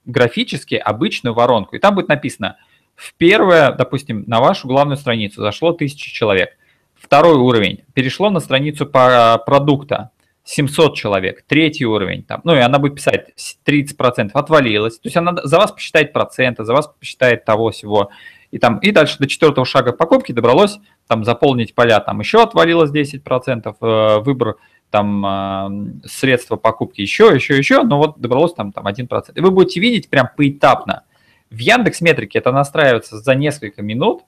графически 0.06 0.76
обычную 0.76 1.34
воронку. 1.34 1.76
И 1.78 1.80
там 1.80 1.96
будет 1.96 2.10
написано, 2.10 2.58
в 2.96 3.14
первое, 3.14 3.72
допустим, 3.72 4.26
на 4.28 4.42
вашу 4.42 4.68
главную 4.68 4.98
страницу 4.98 5.42
зашло 5.42 5.70
1000 5.70 5.98
человек. 6.12 6.58
Второй 6.96 7.36
уровень. 7.36 7.86
Перешло 7.94 8.30
на 8.30 8.42
страницу 8.42 8.86
по 8.86 9.42
продукта. 9.46 10.12
700 10.44 10.98
человек. 10.98 11.44
Третий 11.48 11.86
уровень. 11.86 12.24
Там, 12.24 12.42
ну 12.44 12.54
и 12.54 12.60
она 12.60 12.80
будет 12.80 12.96
писать 12.96 13.30
30%. 13.66 14.32
Отвалилось. 14.34 15.00
То 15.00 15.08
есть 15.08 15.16
она 15.16 15.36
за 15.42 15.58
вас 15.58 15.72
посчитает 15.72 16.12
проценты, 16.12 16.66
за 16.66 16.74
вас 16.74 16.88
посчитает 16.88 17.46
того 17.46 17.72
всего. 17.72 18.10
И, 18.52 18.58
там, 18.58 18.80
и 18.80 18.92
дальше 18.92 19.20
до 19.20 19.28
четвертого 19.28 19.66
шага 19.66 19.94
покупки 19.94 20.34
добралось 20.34 20.80
там 21.10 21.26
заполнить 21.26 21.74
поля. 21.74 22.00
Там 22.02 22.20
еще 22.20 22.44
отвалилось 22.44 22.92
10%. 22.92 23.76
Э, 23.82 24.20
выбор 24.20 24.58
там 24.92 25.26
э, 25.26 26.08
средства 26.08 26.56
покупки 26.56 27.02
еще, 27.02 27.32
еще, 27.34 27.58
еще. 27.58 27.82
Но 27.82 27.98
вот 27.98 28.20
добралось 28.20 28.54
там, 28.54 28.72
там 28.72 28.88
1%. 28.88 29.32
И 29.34 29.42
вы 29.42 29.50
будете 29.50 29.80
видеть 29.80 30.08
прям 30.10 30.30
поэтапно. 30.38 31.04
В 31.50 31.58
Яндекс 31.58 32.02
Метрике 32.02 32.38
это 32.38 32.52
настраивается 32.52 33.18
за 33.18 33.34
несколько 33.34 33.82
минут 33.82 34.22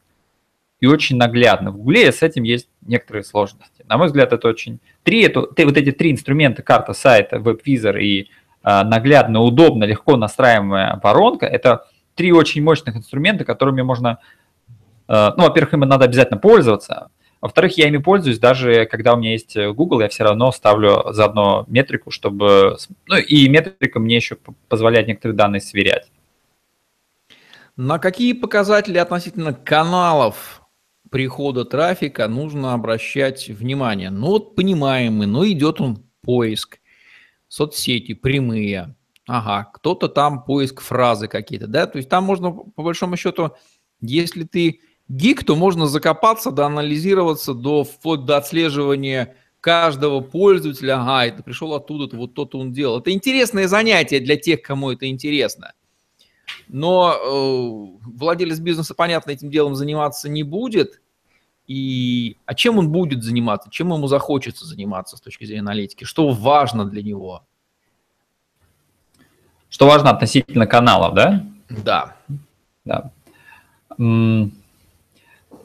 и 0.79 0.87
очень 0.87 1.17
наглядно. 1.17 1.69
В 1.69 1.77
Гугле 1.77 2.11
с 2.11 2.23
этим 2.23 2.41
есть 2.41 2.67
некоторые 2.81 3.23
сложности. 3.23 3.85
На 3.87 3.97
мой 3.97 4.07
взгляд, 4.07 4.33
это 4.33 4.47
очень... 4.47 4.79
Три, 5.03 5.21
это, 5.21 5.41
вот 5.41 5.77
эти 5.77 5.91
три 5.91 6.11
инструмента, 6.11 6.63
карта 6.63 6.93
сайта, 6.93 7.37
веб-визор 7.37 7.97
и 7.97 8.21
э, 8.23 8.25
наглядно, 8.63 9.41
удобно, 9.41 9.83
легко 9.83 10.17
настраиваемая 10.17 10.99
воронка, 11.03 11.45
это 11.45 11.85
три 12.15 12.31
очень 12.31 12.63
мощных 12.63 12.95
инструмента, 12.95 13.45
которыми 13.45 13.83
можно... 13.83 14.17
Э, 15.11 15.31
ну, 15.35 15.43
во-первых, 15.43 15.73
ими 15.73 15.85
надо 15.85 16.05
обязательно 16.05 16.39
пользоваться, 16.39 17.09
во-вторых, 17.41 17.77
я 17.77 17.87
ими 17.87 17.97
пользуюсь, 17.97 18.39
даже 18.39 18.85
когда 18.85 19.13
у 19.13 19.17
меня 19.17 19.31
есть 19.31 19.57
Google, 19.57 20.01
я 20.01 20.09
все 20.09 20.23
равно 20.23 20.51
ставлю 20.51 21.11
заодно 21.11 21.65
метрику, 21.67 22.11
чтобы... 22.11 22.77
Ну, 23.07 23.17
и 23.17 23.49
метрика 23.49 23.99
мне 23.99 24.15
еще 24.15 24.37
позволяет 24.69 25.07
некоторые 25.07 25.35
данные 25.35 25.59
сверять. 25.59 26.11
На 27.75 27.97
какие 27.97 28.33
показатели 28.33 28.99
относительно 28.99 29.53
каналов 29.53 30.61
прихода 31.09 31.65
трафика 31.65 32.27
нужно 32.27 32.73
обращать 32.73 33.49
внимание. 33.49 34.11
Ну 34.11 34.27
вот 34.27 34.55
понимаем 34.55 35.15
мы, 35.15 35.25
ну 35.25 35.45
идет 35.45 35.81
он 35.81 36.05
поиск, 36.21 36.79
соцсети 37.47 38.13
прямые, 38.13 38.95
ага, 39.27 39.69
кто-то 39.73 40.09
там 40.09 40.43
поиск 40.43 40.79
фразы 40.79 41.27
какие-то, 41.27 41.67
да, 41.67 41.87
то 41.87 41.97
есть 41.97 42.07
там 42.07 42.23
можно 42.23 42.51
по 42.51 42.83
большому 42.83 43.17
счету, 43.17 43.55
если 43.99 44.43
ты 44.43 44.81
гик, 45.11 45.43
то 45.43 45.55
можно 45.55 45.87
закопаться, 45.87 46.51
доанализироваться 46.51 47.53
до, 47.53 47.83
вплоть 47.83 48.25
до 48.25 48.37
отслеживания 48.37 49.35
каждого 49.59 50.21
пользователя, 50.21 50.99
ага, 50.99 51.25
это 51.25 51.43
пришел 51.43 51.73
оттуда, 51.73 52.05
-то, 52.05 52.17
вот 52.17 52.33
то-то 52.33 52.57
он 52.57 52.71
делал. 52.71 52.99
Это 52.99 53.11
интересное 53.11 53.67
занятие 53.67 54.19
для 54.19 54.37
тех, 54.37 54.61
кому 54.61 54.91
это 54.91 55.07
интересно. 55.07 55.73
Но 56.67 57.13
э, 57.13 58.07
владелец 58.09 58.59
бизнеса, 58.59 58.95
понятно, 58.95 59.31
этим 59.31 59.51
делом 59.51 59.75
заниматься 59.75 60.29
не 60.29 60.43
будет, 60.43 61.01
и, 61.67 62.37
а 62.45 62.55
чем 62.55 62.79
он 62.79 62.89
будет 62.89 63.23
заниматься, 63.23 63.69
чем 63.69 63.93
ему 63.93 64.07
захочется 64.07 64.65
заниматься 64.65 65.17
с 65.17 65.21
точки 65.21 65.45
зрения 65.45 65.61
аналитики, 65.61 66.05
что 66.05 66.29
важно 66.31 66.85
для 66.85 67.03
него? 67.03 67.43
Что 69.69 69.87
важно 69.87 70.09
относительно 70.09 70.65
каналов, 70.65 71.13
да? 71.13 71.45
Да. 71.69 72.15
Да. 72.83 73.11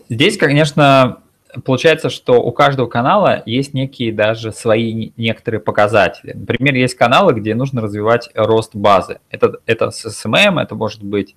Здесь, 0.08 0.36
конечно, 0.36 1.22
получается, 1.64 2.10
что 2.10 2.42
у 2.42 2.52
каждого 2.52 2.86
канала 2.86 3.42
есть 3.46 3.74
некие 3.74 4.12
даже 4.12 4.52
свои 4.52 5.12
некоторые 5.16 5.60
показатели. 5.60 6.32
Например, 6.32 6.74
есть 6.74 6.94
каналы, 6.94 7.32
где 7.32 7.54
нужно 7.54 7.82
развивать 7.82 8.30
рост 8.34 8.74
базы. 8.74 9.20
Это, 9.30 9.60
это 9.66 9.86
SMM, 9.86 10.60
это 10.60 10.74
может 10.74 11.02
быть 11.02 11.34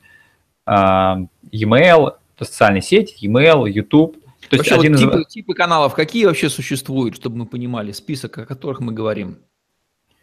э, 0.65 0.71
e-mail, 0.71 2.13
социальные 2.37 2.81
сети, 2.81 3.15
e-mail, 3.25 3.69
YouTube– 3.69 4.17
то 4.49 4.57
есть 4.57 4.71
один 4.71 4.93
вот 4.93 4.99
типы, 4.99 5.21
из... 5.21 5.27
типы 5.27 5.53
каналов 5.53 5.93
какие 5.93 6.25
вообще 6.25 6.49
существуют, 6.49 7.15
чтобы 7.15 7.37
мы 7.37 7.45
понимали 7.45 7.91
список, 7.91 8.37
о 8.37 8.45
которых 8.45 8.79
мы 8.79 8.93
говорим? 8.93 9.39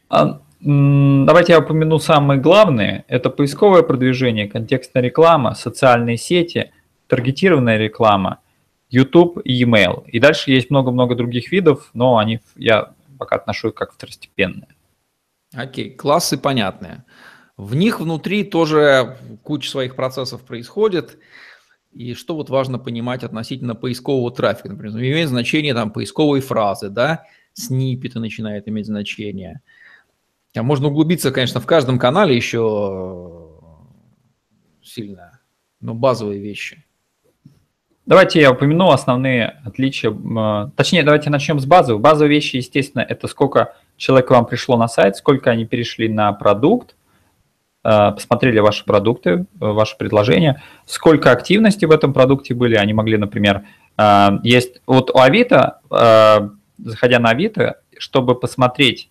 А, 0.08 0.40
давайте 0.60 1.52
я 1.52 1.60
упомяну 1.60 1.98
самые 1.98 2.40
главные. 2.40 3.04
Это 3.08 3.30
поисковое 3.30 3.82
продвижение, 3.82 4.48
контекстная 4.48 5.02
реклама, 5.02 5.54
социальные 5.54 6.16
сети, 6.16 6.72
таргетированная 7.08 7.78
реклама, 7.78 8.40
YouTube 8.90 9.40
и 9.44 9.62
email. 9.62 10.08
И 10.08 10.20
дальше 10.20 10.50
есть 10.50 10.70
много-много 10.70 11.14
других 11.14 11.52
видов, 11.52 11.90
но 11.92 12.18
они 12.18 12.40
я 12.56 12.94
пока 13.18 13.36
отношу 13.36 13.72
как 13.72 13.92
второстепенные. 13.92 14.68
Окей, 15.54 15.90
классы 15.90 16.38
понятные. 16.38 17.04
В 17.56 17.74
них 17.74 18.00
внутри 18.00 18.44
тоже 18.44 19.16
куча 19.42 19.70
своих 19.70 19.96
процессов 19.96 20.42
происходит. 20.42 21.18
И 21.92 22.12
что 22.12 22.34
вот 22.36 22.50
важно 22.50 22.78
понимать 22.78 23.24
относительно 23.24 23.74
поискового 23.74 24.30
трафика, 24.30 24.68
например, 24.68 24.98
имеет 24.98 25.30
значение 25.30 25.72
там 25.72 25.90
поисковые 25.90 26.42
фразы, 26.42 26.90
да, 26.90 27.24
сниппеты 27.54 28.20
начинают 28.20 28.68
иметь 28.68 28.86
значение. 28.86 29.62
А 30.54 30.62
можно 30.62 30.88
углубиться, 30.88 31.32
конечно, 31.32 31.60
в 31.60 31.66
каждом 31.66 31.98
канале 31.98 32.36
еще 32.36 33.50
сильно, 34.82 35.40
но 35.80 35.94
базовые 35.94 36.40
вещи. 36.40 36.85
Давайте 38.06 38.40
я 38.40 38.52
упомяну 38.52 38.90
основные 38.90 39.60
отличия. 39.64 40.10
Точнее, 40.76 41.02
давайте 41.02 41.28
начнем 41.28 41.58
с 41.58 41.66
базовых. 41.66 42.00
Базовые 42.00 42.30
вещи, 42.30 42.56
естественно, 42.56 43.02
это 43.02 43.26
сколько 43.26 43.74
человек 43.96 44.30
вам 44.30 44.46
пришло 44.46 44.76
на 44.76 44.88
сайт, 44.88 45.16
сколько 45.16 45.50
они 45.50 45.66
перешли 45.66 46.08
на 46.08 46.32
продукт, 46.32 46.96
Э, 47.88 48.10
посмотрели 48.10 48.58
ваши 48.58 48.84
продукты, 48.84 49.30
э, 49.30 49.44
ваши 49.60 49.96
предложения, 49.96 50.60
сколько 50.86 51.30
активности 51.30 51.84
в 51.84 51.92
этом 51.92 52.12
продукте 52.12 52.52
были. 52.52 52.74
Они 52.74 52.92
могли, 52.92 53.16
например, 53.16 53.62
э, 53.96 54.28
есть 54.42 54.80
вот 54.86 55.10
у 55.10 55.18
Авито, 55.18 55.80
заходя 56.78 57.20
на 57.20 57.30
Авито, 57.30 57.80
чтобы 57.96 58.34
посмотреть 58.34 59.08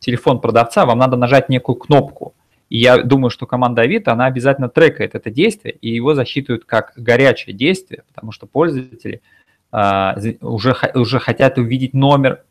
телефон 0.00 0.40
продавца, 0.40 0.84
вам 0.84 0.98
надо 0.98 1.16
нажать 1.16 1.48
некую 1.48 1.76
кнопку. 1.76 2.34
И 2.72 2.78
я 2.78 3.02
думаю, 3.02 3.28
что 3.28 3.44
команда 3.44 3.82
Авито, 3.82 4.12
она 4.12 4.24
обязательно 4.24 4.70
трекает 4.70 5.14
это 5.14 5.30
действие, 5.30 5.74
и 5.74 5.90
его 5.90 6.14
засчитывают 6.14 6.64
как 6.64 6.94
горячее 6.96 7.54
действие, 7.54 8.02
потому 8.08 8.32
что 8.32 8.46
пользователи 8.46 9.20
уже, 9.70 10.74
уже 10.94 11.18
хотят 11.18 11.58
увидеть 11.58 11.92
номер 11.92 12.44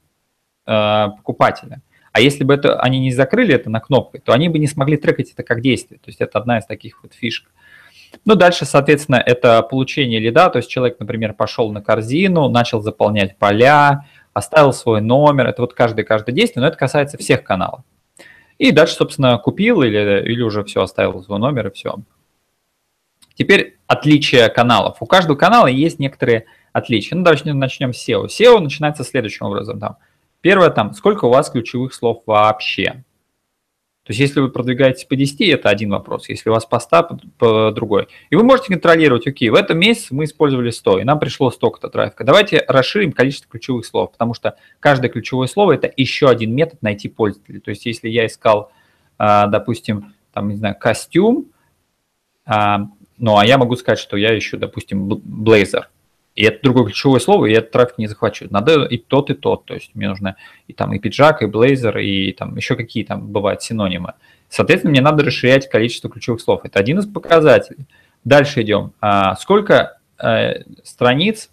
покупателя. 0.64 1.82
А 2.12 2.22
если 2.22 2.44
бы 2.44 2.54
это, 2.54 2.80
они 2.80 3.00
не 3.00 3.12
закрыли 3.12 3.56
это 3.56 3.72
на 3.72 3.80
кнопкой, 3.80 4.22
то 4.22 4.32
они 4.32 4.48
бы 4.48 4.60
не 4.60 4.68
смогли 4.68 4.96
трекать 4.96 5.32
это 5.32 5.42
как 5.42 5.60
действие. 5.62 5.98
То 5.98 6.10
есть 6.10 6.22
это 6.22 6.38
одна 6.38 6.60
из 6.60 6.68
таких 6.68 7.02
вот 7.02 7.16
фишек. 7.16 7.50
Ну, 8.24 8.36
дальше, 8.36 8.66
соответственно, 8.66 9.16
это 9.16 9.64
получение 9.64 10.20
лида, 10.20 10.52
то 10.52 10.58
есть 10.58 10.70
человек, 10.70 11.00
например, 11.00 11.34
пошел 11.34 11.72
на 11.72 11.82
корзину, 11.82 12.48
начал 12.48 12.80
заполнять 12.80 13.40
поля, 13.40 14.06
оставил 14.34 14.72
свой 14.72 15.02
номер, 15.02 15.48
это 15.48 15.64
вот 15.64 15.74
каждое-каждое 15.74 16.36
действие, 16.36 16.62
но 16.62 16.68
это 16.68 16.78
касается 16.78 17.18
всех 17.18 17.44
каналов. 17.44 17.82
И 18.62 18.72
дальше, 18.72 18.94
собственно, 18.94 19.40
купил 19.40 19.82
или, 19.82 20.24
или 20.24 20.42
уже 20.44 20.64
все, 20.64 20.84
оставил 20.84 21.24
свой 21.24 21.40
номер 21.40 21.68
и 21.68 21.72
все. 21.72 21.96
Теперь 23.34 23.80
отличия 23.88 24.50
каналов. 24.50 24.98
У 25.00 25.08
каждого 25.08 25.36
канала 25.36 25.66
есть 25.66 25.98
некоторые 25.98 26.46
отличия. 26.72 27.18
Ну, 27.18 27.24
давайте 27.24 27.52
начнем 27.54 27.92
с 27.92 28.08
SEO. 28.08 28.28
SEO 28.28 28.60
начинается 28.60 29.04
следующим 29.04 29.48
образом. 29.48 29.80
Там 29.80 29.98
Первое 30.42 30.70
там, 30.70 30.94
сколько 30.94 31.26
у 31.26 31.30
вас 31.30 31.50
ключевых 31.50 31.92
слов 31.92 32.22
вообще? 32.28 33.04
То 34.04 34.12
есть 34.12 34.20
если 34.20 34.40
вы 34.40 34.50
продвигаетесь 34.50 35.06
по 35.06 35.16
10, 35.16 35.42
это 35.42 35.70
один 35.70 35.92
вопрос, 35.92 36.28
если 36.28 36.50
у 36.50 36.54
вас 36.54 36.66
поста, 36.66 37.04
по 37.38 37.72
другой. 37.72 38.08
И 38.32 38.36
вы 38.36 38.44
можете 38.44 38.70
контролировать, 38.70 39.28
окей, 39.28 39.50
в 39.50 39.56
этом 39.56 39.78
месяце 39.78 40.16
мы 40.16 40.24
использовали 40.24 40.72
100, 40.72 41.00
и 41.00 41.04
нам 41.04 41.20
пришло 41.20 41.52
столько-то 41.52 41.90
трафика. 41.90 42.24
Давайте 42.24 42.66
расширим 42.68 43.12
количество 43.12 43.50
ключевых 43.50 43.86
слов, 43.86 44.12
потому 44.12 44.34
что 44.34 44.56
каждое 44.80 45.10
ключевое 45.10 45.48
слово– 45.48 45.72
это 45.74 45.92
еще 45.96 46.30
один 46.30 46.56
метод 46.56 46.82
найти 46.82 47.10
пользователя. 47.10 47.60
То 47.60 47.70
есть 47.70 47.86
если 47.86 48.10
я 48.10 48.26
искал, 48.26 48.72
а, 49.20 49.46
допустим, 49.46 50.16
там, 50.34 50.50
не 50.50 50.56
знаю, 50.56 50.76
костюм, 50.80 51.52
а, 52.44 52.88
ну, 53.20 53.38
а 53.38 53.46
я 53.46 53.60
могу 53.60 53.76
сказать, 53.76 54.00
что 54.00 54.18
я 54.18 54.36
ищу, 54.36 54.58
допустим, 54.58 55.08
блейзер– 55.08 55.90
и 56.36 56.44
это 56.44 56.60
другое 56.64 56.86
ключевое 56.86 57.20
слово, 57.20 57.48
и 57.48 57.54
этот 57.54 57.72
трафик 57.72 57.98
не 57.98 58.08
захвачу. 58.08 58.48
Надо 58.50 58.86
и 58.86 58.98
тот, 58.98 59.30
и 59.30 59.34
тот. 59.34 59.66
То 59.66 59.74
есть 59.74 59.92
мне 59.94 60.08
нужно 60.08 60.38
и 60.68 60.74
там 60.74 60.94
и 60.94 61.00
пиджак, 61.00 61.42
и 61.42 61.46
блейзер, 61.46 61.98
и 61.98 62.32
там 62.32 62.56
еще 62.56 62.76
какие 62.76 63.04
там 63.04 63.28
бывают 63.28 63.62
синонимы. 63.62 64.14
Соответственно, 64.50 64.92
мне 64.92 65.02
надо 65.02 65.24
расширять 65.24 65.70
количество 65.70 66.10
ключевых 66.10 66.42
слов. 66.42 66.62
Это 66.64 66.80
один 66.80 67.00
из 67.00 67.06
показателей. 67.06 67.86
Дальше 68.24 68.62
идем. 68.62 68.94
А 69.02 69.36
сколько 69.36 69.98
э, 70.20 70.64
страниц 70.84 71.50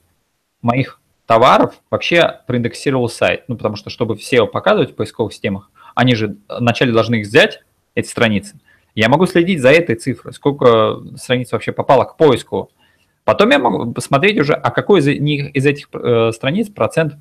моих 0.62 1.00
товаров 1.26 1.80
вообще 1.90 2.40
проиндексировал 2.46 3.08
сайт? 3.08 3.44
Ну, 3.48 3.56
потому 3.56 3.76
что, 3.76 3.90
чтобы 3.90 4.16
все 4.16 4.46
показывать 4.46 4.92
в 4.92 4.94
поисковых 4.94 5.32
системах, 5.32 5.70
они 5.94 6.14
же 6.14 6.36
вначале 6.48 6.92
должны 6.92 7.16
их 7.16 7.26
взять, 7.26 7.62
эти 7.94 8.08
страницы. 8.08 8.60
Я 8.94 9.08
могу 9.08 9.26
следить 9.26 9.60
за 9.60 9.70
этой 9.70 9.96
цифрой, 9.96 10.32
сколько 10.32 11.00
страниц 11.16 11.50
вообще 11.52 11.72
попало 11.72 12.04
к 12.04 12.16
поиску 12.16 12.70
Потом 13.28 13.50
я 13.50 13.58
могу 13.58 13.92
посмотреть 13.92 14.40
уже, 14.40 14.54
а 14.54 14.70
какой 14.70 15.00
из, 15.00 15.20
них, 15.20 15.54
из 15.54 15.66
этих 15.66 15.90
э, 15.92 16.32
страниц 16.32 16.70
процент, 16.70 17.16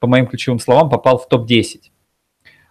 по 0.00 0.08
моим 0.08 0.26
ключевым 0.26 0.58
словам, 0.58 0.90
попал 0.90 1.16
в 1.16 1.28
топ-10. 1.28 1.92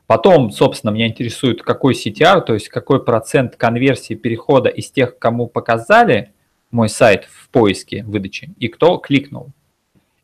Потом, 0.05 0.51
собственно, 0.51 0.91
меня 0.91 1.07
интересует, 1.07 1.61
какой 1.63 1.93
CTR, 1.93 2.41
то 2.41 2.53
есть 2.53 2.67
какой 2.67 3.05
процент 3.05 3.55
конверсии 3.55 4.15
перехода 4.15 4.67
из 4.67 4.91
тех, 4.91 5.17
кому 5.17 5.47
показали 5.47 6.33
мой 6.71 6.89
сайт 6.89 7.23
в 7.23 7.47
поиске 7.51 8.03
выдачи, 8.03 8.53
и 8.57 8.67
кто 8.67 8.97
кликнул. 8.97 9.53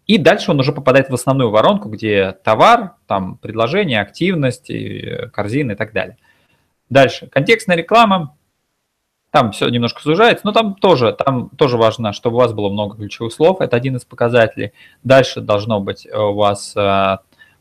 И 0.06 0.18
дальше 0.18 0.52
он 0.52 0.60
уже 0.60 0.74
попадает 0.74 1.10
в 1.10 1.14
основную 1.14 1.50
воронку, 1.50 1.88
где 1.88 2.34
товар, 2.44 2.96
там 3.08 3.38
предложение, 3.38 4.02
активность, 4.02 4.70
корзины 5.32 5.72
и 5.72 5.76
так 5.76 5.94
далее. 5.94 6.18
Дальше. 6.90 7.28
Контекстная 7.28 7.78
реклама. 7.78 8.37
Там 9.38 9.52
все 9.52 9.70
немножко 9.70 10.02
сужается, 10.02 10.48
но 10.48 10.52
там 10.52 10.74
тоже, 10.74 11.14
там 11.14 11.50
тоже 11.50 11.78
важно, 11.78 12.12
чтобы 12.12 12.38
у 12.38 12.40
вас 12.40 12.54
было 12.54 12.70
много 12.70 12.98
ключевых 12.98 13.32
слов. 13.32 13.62
Это 13.62 13.78
один 13.78 13.96
из 13.96 14.04
показателей. 14.04 14.72
Дальше 15.04 15.42
должно 15.42 15.80
быть 15.80 16.08
у 16.12 16.34
вас, 16.34 16.74
э, 16.76 17.18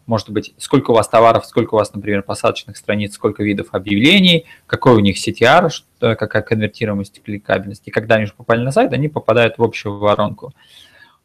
может 0.07 0.31
быть, 0.31 0.55
сколько 0.57 0.93
у 0.93 0.95
вас 0.95 1.07
товаров, 1.07 1.45
сколько 1.45 1.75
у 1.75 1.77
вас, 1.77 1.93
например, 1.93 2.23
посадочных 2.23 2.79
страниц, 2.79 3.13
сколько 3.13 3.43
видов 3.43 3.67
объявлений, 3.73 4.47
какой 4.67 4.95
у 4.95 5.01
них 5.01 5.19
CTR, 5.19 5.69
какая 6.01 6.41
конвертируемость, 6.41 7.23
кликабельность. 7.23 7.83
И 7.85 7.91
когда 7.91 8.15
они 8.15 8.25
уже 8.25 8.33
попали 8.33 8.63
на 8.63 8.73
сайт, 8.73 8.95
они 8.95 9.09
попадают 9.09 9.59
в 9.59 9.63
общую 9.63 9.99
воронку. 9.99 10.55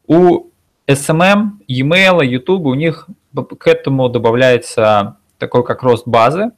У 0.06 0.48
SMM, 0.86 1.52
e-mail, 1.70 2.26
YouTube, 2.26 2.66
у 2.66 2.74
них 2.74 3.08
к 3.58 3.68
этому 3.68 4.10
добавляется 4.10 5.16
такой 5.38 5.64
как 5.64 5.82
рост 5.82 6.06
базы, 6.06 6.52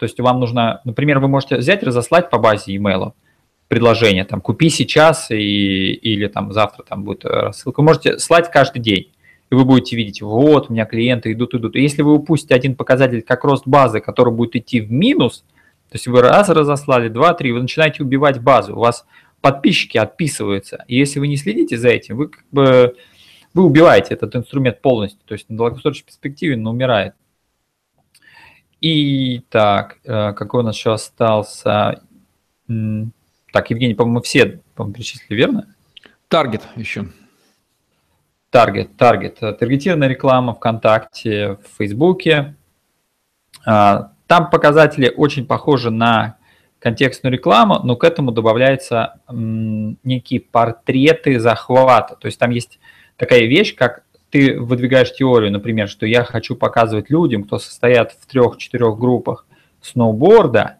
то 0.00 0.04
есть 0.04 0.18
вам 0.18 0.40
нужно, 0.40 0.80
например, 0.84 1.18
вы 1.18 1.28
можете 1.28 1.56
взять, 1.56 1.82
разослать 1.82 2.30
по 2.30 2.38
базе 2.38 2.74
email 2.74 3.12
предложение, 3.68 4.24
там, 4.24 4.40
купи 4.40 4.70
сейчас 4.70 5.30
и, 5.30 5.92
или 5.92 6.26
там 6.26 6.54
завтра 6.54 6.84
там 6.84 7.04
будет 7.04 7.26
рассылка. 7.26 7.80
Вы 7.80 7.84
можете 7.84 8.18
слать 8.18 8.50
каждый 8.50 8.80
день, 8.80 9.12
и 9.50 9.54
вы 9.54 9.66
будете 9.66 9.96
видеть, 9.96 10.22
вот, 10.22 10.70
у 10.70 10.72
меня 10.72 10.86
клиенты 10.86 11.32
идут, 11.32 11.54
идут. 11.54 11.76
И 11.76 11.82
если 11.82 12.00
вы 12.00 12.14
упустите 12.14 12.54
один 12.54 12.76
показатель, 12.76 13.20
как 13.20 13.44
рост 13.44 13.66
базы, 13.66 14.00
который 14.00 14.32
будет 14.32 14.56
идти 14.56 14.80
в 14.80 14.90
минус, 14.90 15.44
то 15.90 15.96
есть 15.96 16.06
вы 16.06 16.22
раз 16.22 16.48
разослали, 16.48 17.08
два, 17.08 17.34
три, 17.34 17.52
вы 17.52 17.60
начинаете 17.60 18.02
убивать 18.02 18.40
базу, 18.40 18.74
у 18.76 18.78
вас 18.78 19.04
подписчики 19.42 19.98
отписываются. 19.98 20.82
И 20.88 20.96
если 20.96 21.20
вы 21.20 21.28
не 21.28 21.36
следите 21.36 21.76
за 21.76 21.90
этим, 21.90 22.16
вы 22.16 22.28
как 22.28 22.44
бы 22.50 22.96
вы 23.52 23.64
убиваете 23.64 24.14
этот 24.14 24.34
инструмент 24.34 24.80
полностью, 24.80 25.20
то 25.26 25.34
есть 25.34 25.50
на 25.50 25.58
долгосрочной 25.58 26.06
перспективе 26.06 26.56
он 26.56 26.66
умирает. 26.66 27.12
И 28.80 29.40
так, 29.50 29.98
э, 30.04 30.32
какой 30.32 30.60
у 30.60 30.64
нас 30.64 30.76
еще 30.76 30.92
остался? 30.92 32.02
Так, 32.66 33.70
Евгений, 33.70 33.94
по-моему, 33.94 34.22
все 34.22 34.60
по 34.74 34.90
перечислили, 34.90 35.36
верно? 35.36 35.74
Таргет 36.28 36.62
еще. 36.76 37.08
Таргет, 38.50 38.96
таргет. 38.96 39.38
Таргетированная 39.40 40.08
реклама 40.08 40.54
ВКонтакте, 40.54 41.56
в 41.56 41.78
Фейсбуке. 41.78 42.56
А, 43.66 44.12
там 44.26 44.50
показатели 44.50 45.12
очень 45.14 45.46
похожи 45.46 45.90
на 45.90 46.38
контекстную 46.78 47.32
рекламу, 47.32 47.80
но 47.82 47.96
к 47.96 48.04
этому 48.04 48.32
добавляются 48.32 49.20
некие 49.28 50.40
портреты 50.40 51.38
захвата. 51.38 52.16
То 52.16 52.26
есть 52.26 52.38
там 52.38 52.50
есть 52.50 52.78
такая 53.16 53.40
вещь, 53.40 53.74
как 53.74 54.04
ты 54.30 54.58
выдвигаешь 54.58 55.12
теорию, 55.12 55.52
например, 55.52 55.88
что 55.88 56.06
я 56.06 56.24
хочу 56.24 56.56
показывать 56.56 57.10
людям, 57.10 57.44
кто 57.44 57.58
состоят 57.58 58.12
в 58.12 58.26
трех-четырех 58.26 58.98
группах 58.98 59.46
сноуборда, 59.82 60.76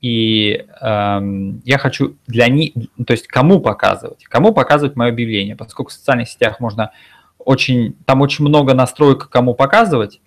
и 0.00 0.66
эм, 0.80 1.62
я 1.64 1.78
хочу 1.78 2.16
для 2.26 2.48
них, 2.48 2.74
то 3.06 3.12
есть 3.12 3.26
кому 3.26 3.60
показывать, 3.60 4.24
кому 4.24 4.52
показывать 4.52 4.96
мое 4.96 5.08
объявление, 5.10 5.56
поскольку 5.56 5.90
в 5.90 5.94
социальных 5.94 6.28
сетях 6.28 6.60
можно 6.60 6.92
очень, 7.38 7.96
там 8.04 8.20
очень 8.20 8.44
много 8.44 8.74
настроек, 8.74 9.28
кому 9.28 9.54
показывать, 9.54 10.20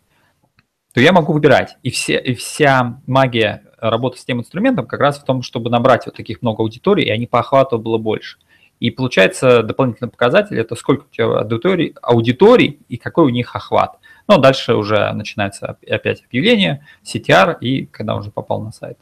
то 0.93 0.99
я 0.99 1.13
могу 1.13 1.31
выбирать. 1.31 1.77
И, 1.83 1.91
все, 1.91 2.19
и 2.19 2.33
вся 2.33 2.99
магия 3.05 3.63
работы 3.77 4.17
с 4.17 4.25
тем 4.25 4.39
инструментом 4.39 4.87
как 4.87 4.99
раз 4.99 5.19
в 5.19 5.23
том, 5.23 5.43
чтобы 5.43 5.69
набрать 5.69 6.07
вот 6.07 6.15
таких 6.15 6.41
много 6.41 6.63
аудиторий, 6.63 7.05
и 7.05 7.11
они 7.11 7.27
по 7.27 7.39
охвату 7.39 7.77
было 7.77 7.99
больше. 7.99 8.39
И 8.79 8.91
получается 8.91 9.63
дополнительный 9.63 10.09
показатель– 10.09 10.59
это 10.59 10.75
сколько 10.75 11.05
у 11.05 11.09
тебя 11.09 11.25
аудиторий, 11.25 11.95
аудиторий 12.01 12.79
и 12.87 12.97
какой 12.97 13.25
у 13.25 13.29
них 13.29 13.55
охват. 13.55 13.97
Ну, 14.27 14.35
а 14.35 14.39
дальше 14.39 14.75
уже 14.75 15.11
начинается 15.13 15.77
опять 15.87 16.23
объявление, 16.23 16.85
CTR 17.03 17.57
и 17.59 17.85
когда 17.85 18.15
уже 18.15 18.29
попал 18.29 18.61
на 18.61 18.71
сайт. 18.71 18.99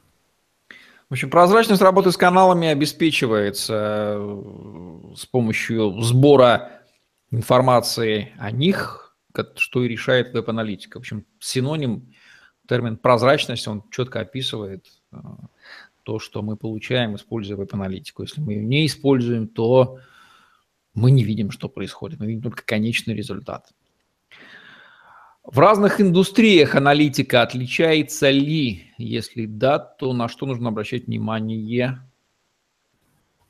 В 1.09 1.13
общем, 1.13 1.29
прозрачность 1.29 1.81
работы 1.81 2.11
с 2.11 2.17
каналами 2.17 2.67
обеспечивается 2.67 4.15
э, 4.17 5.13
с 5.15 5.25
помощью 5.25 6.01
сбора 6.01 6.81
информации 7.31 8.33
о 8.39 8.49
них, 8.51 9.15
что 9.55 9.83
и 9.83 9.87
решает 9.87 10.33
веб-аналитика. 10.33 10.97
В 10.97 11.01
общем, 11.01 11.25
синоним, 11.39 12.13
термин 12.67 12.97
прозрачность, 12.97 13.67
он 13.67 13.83
четко 13.91 14.21
описывает 14.21 14.85
э, 15.11 15.17
то, 16.05 16.19
что 16.19 16.43
мы 16.43 16.55
получаем, 16.55 17.15
используя 17.15 17.57
веб-аналитику. 17.57 18.21
Если 18.21 18.39
мы 18.39 18.53
ее 18.53 18.63
не 18.63 18.85
используем, 18.85 19.47
то 19.47 19.97
мы 20.93 21.09
не 21.09 21.23
видим, 21.23 21.49
что 21.49 21.67
происходит, 21.67 22.19
мы 22.19 22.27
видим 22.27 22.43
только 22.43 22.63
конечный 22.63 23.15
результат. 23.15 23.73
В 25.43 25.59
разных 25.59 25.99
индустриях 25.99 26.75
аналитика 26.75 27.41
отличается 27.41 28.29
ли? 28.29 28.83
Если 28.99 29.47
да, 29.47 29.79
то 29.79 30.13
на 30.13 30.29
что 30.29 30.45
нужно 30.45 30.69
обращать 30.69 31.07
внимание 31.07 31.99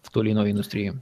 в 0.02 0.10
той 0.10 0.26
или 0.26 0.32
иной 0.32 0.52
индустрии? 0.52 0.94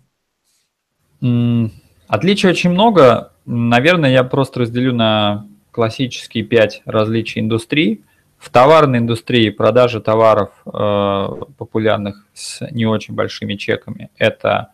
Отличий 2.07 2.49
очень 2.49 2.71
много. 2.71 3.31
Наверное, 3.45 4.11
я 4.11 4.23
просто 4.23 4.61
разделю 4.61 4.93
на 4.93 5.47
классические 5.71 6.43
пять 6.43 6.81
различий 6.85 7.41
индустрий. 7.41 8.03
В 8.43 8.49
товарной 8.49 8.99
индустрии 8.99 9.49
продажи 9.51 10.01
товаров 10.01 10.49
э, 10.65 11.27
популярных 11.57 12.27
с 12.33 12.59
не 12.71 12.85
очень 12.85 13.13
большими 13.13 13.55
чеками– 13.55 14.09
это 14.17 14.73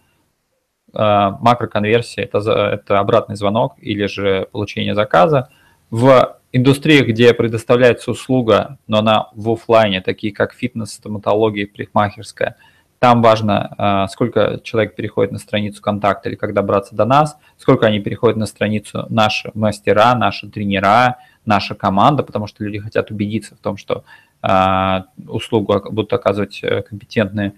э, 0.91 0.97
макроконверсия, 0.97 2.23
это, 2.23 2.39
это 2.39 2.97
обратный 2.97 3.35
звонок 3.35 3.75
или 3.77 4.07
же 4.07 4.47
получение 4.51 4.95
заказа. 4.95 5.49
В 5.91 6.39
индустриях, 6.51 7.09
где 7.09 7.31
предоставляется 7.35 8.09
услуга, 8.09 8.79
но 8.87 8.97
она 8.97 9.29
в 9.35 9.51
офлайне, 9.51 10.01
такие 10.01 10.33
как 10.33 10.53
фитнес, 10.53 10.93
стоматология, 10.93 11.67
парикмахерская, 11.67 12.55
там 12.97 13.21
важно, 13.21 13.75
э, 13.77 14.11
сколько 14.11 14.61
человек 14.63 14.95
переходит 14.95 15.31
на 15.31 15.37
страницу 15.37 15.79
контакта 15.83 16.29
или 16.29 16.35
когда 16.35 16.63
браться 16.63 16.95
до 16.95 17.05
нас, 17.05 17.37
сколько 17.55 17.85
они 17.85 17.99
переходят 17.99 18.35
на 18.35 18.47
страницу 18.47 19.05
наши 19.09 19.51
мастера, 19.53 20.15
наши 20.15 20.49
тренера, 20.49 21.17
наша 21.49 21.75
команда, 21.75 22.23
потому 22.23 22.47
что 22.47 22.63
люди 22.63 22.79
хотят 22.79 23.11
убедиться 23.11 23.55
в 23.55 23.57
том, 23.57 23.75
что 23.75 24.05
э, 24.41 25.01
услугу 25.27 25.81
будут 25.91 26.13
оказывать 26.13 26.59
э, 26.63 26.83
компетентные, 26.83 27.53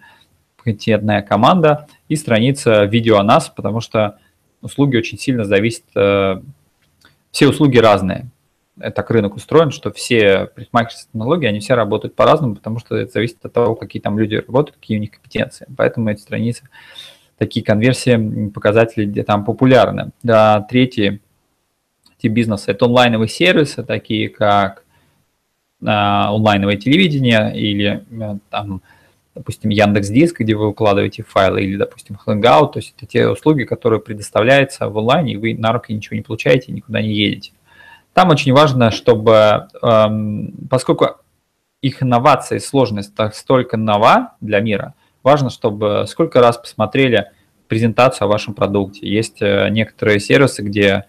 компетентная 0.56 1.22
команда, 1.22 1.88
и 2.08 2.16
страница 2.16 2.86
видео 2.86 3.18
о 3.18 3.24
нас, 3.24 3.50
потому 3.50 3.82
что 3.82 4.18
услуги 4.62 4.98
очень 4.98 5.20
сильно 5.20 5.44
зависят, 5.44 5.84
э, 5.96 6.42
все 7.32 7.48
услуги 7.48 7.78
разные. 7.78 8.30
Так 8.96 9.12
рынок 9.12 9.36
устроен, 9.36 9.72
что 9.72 9.92
все 9.92 10.50
парикмахерские 10.56 11.08
технологии, 11.08 11.48
они 11.48 11.60
все 11.60 11.76
работают 11.76 12.16
по-разному, 12.16 12.56
потому 12.56 12.80
что 12.80 12.96
это 12.96 13.12
зависит 13.12 13.46
от 13.46 13.52
того, 13.54 13.76
какие 13.76 14.02
там 14.02 14.18
люди 14.18 14.36
работают, 14.36 14.78
какие 14.80 14.98
у 14.98 15.02
них 15.02 15.12
компетенции. 15.12 15.68
Поэтому 15.78 16.10
эти 16.10 16.22
страницы, 16.22 16.64
такие 17.38 17.64
конверсии, 17.64 18.48
показатели 18.50 19.06
где 19.06 19.24
там 19.24 19.44
популярны. 19.44 20.12
Да, 20.24 20.66
третий 20.70 21.22
тип 22.22 22.32
бизнеса. 22.34 22.72
Это 22.72 22.86
онлайновые 22.86 23.28
сервисы, 23.28 23.84
такие 23.84 24.30
как 24.30 24.84
а, 25.86 26.34
онлайновое 26.34 26.78
телевидение 26.78 27.58
или 27.58 28.06
э, 28.12 28.38
там, 28.52 28.82
допустим, 29.34 29.72
Яндекс 29.72 30.10
Диск, 30.10 30.40
где 30.40 30.56
вы 30.56 30.68
укладываете 30.68 31.24
файлы, 31.24 31.64
или, 31.64 31.76
допустим, 31.76 32.20
Hangout, 32.24 32.74
то 32.74 32.78
есть 32.78 32.94
это 32.96 33.08
те 33.08 33.28
услуги, 33.28 33.64
которые 33.64 34.00
предоставляются 34.00 34.90
в 34.90 34.98
онлайне, 34.98 35.34
и 35.34 35.38
вы 35.38 35.56
на 35.56 35.72
руки 35.72 35.94
ничего 35.94 36.16
не 36.16 36.22
получаете, 36.22 36.72
никуда 36.72 37.02
не 37.02 37.14
едете. 37.14 37.54
Там 38.14 38.30
очень 38.30 38.54
важно, 38.54 38.92
чтобы, 38.92 39.68
эм, 39.82 40.54
поскольку 40.70 41.08
их 41.82 42.04
инновация 42.04 42.60
сложность 42.60 43.14
столько 43.34 43.78
нова 43.78 44.36
для 44.40 44.60
мира, 44.60 44.94
важно, 45.24 45.50
чтобы 45.50 46.06
сколько 46.08 46.42
раз 46.42 46.58
посмотрели 46.58 47.32
презентацию 47.68 48.26
о 48.26 48.30
вашем 48.30 48.54
продукте. 48.54 49.08
Есть 49.08 49.42
э, 49.42 49.70
некоторые 49.70 50.20
сервисы, 50.20 50.62
где 50.62 51.06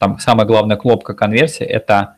там 0.00 0.18
самая 0.18 0.46
главная 0.46 0.78
кнопка 0.78 1.12
конверсии– 1.12 1.64
это 1.66 2.16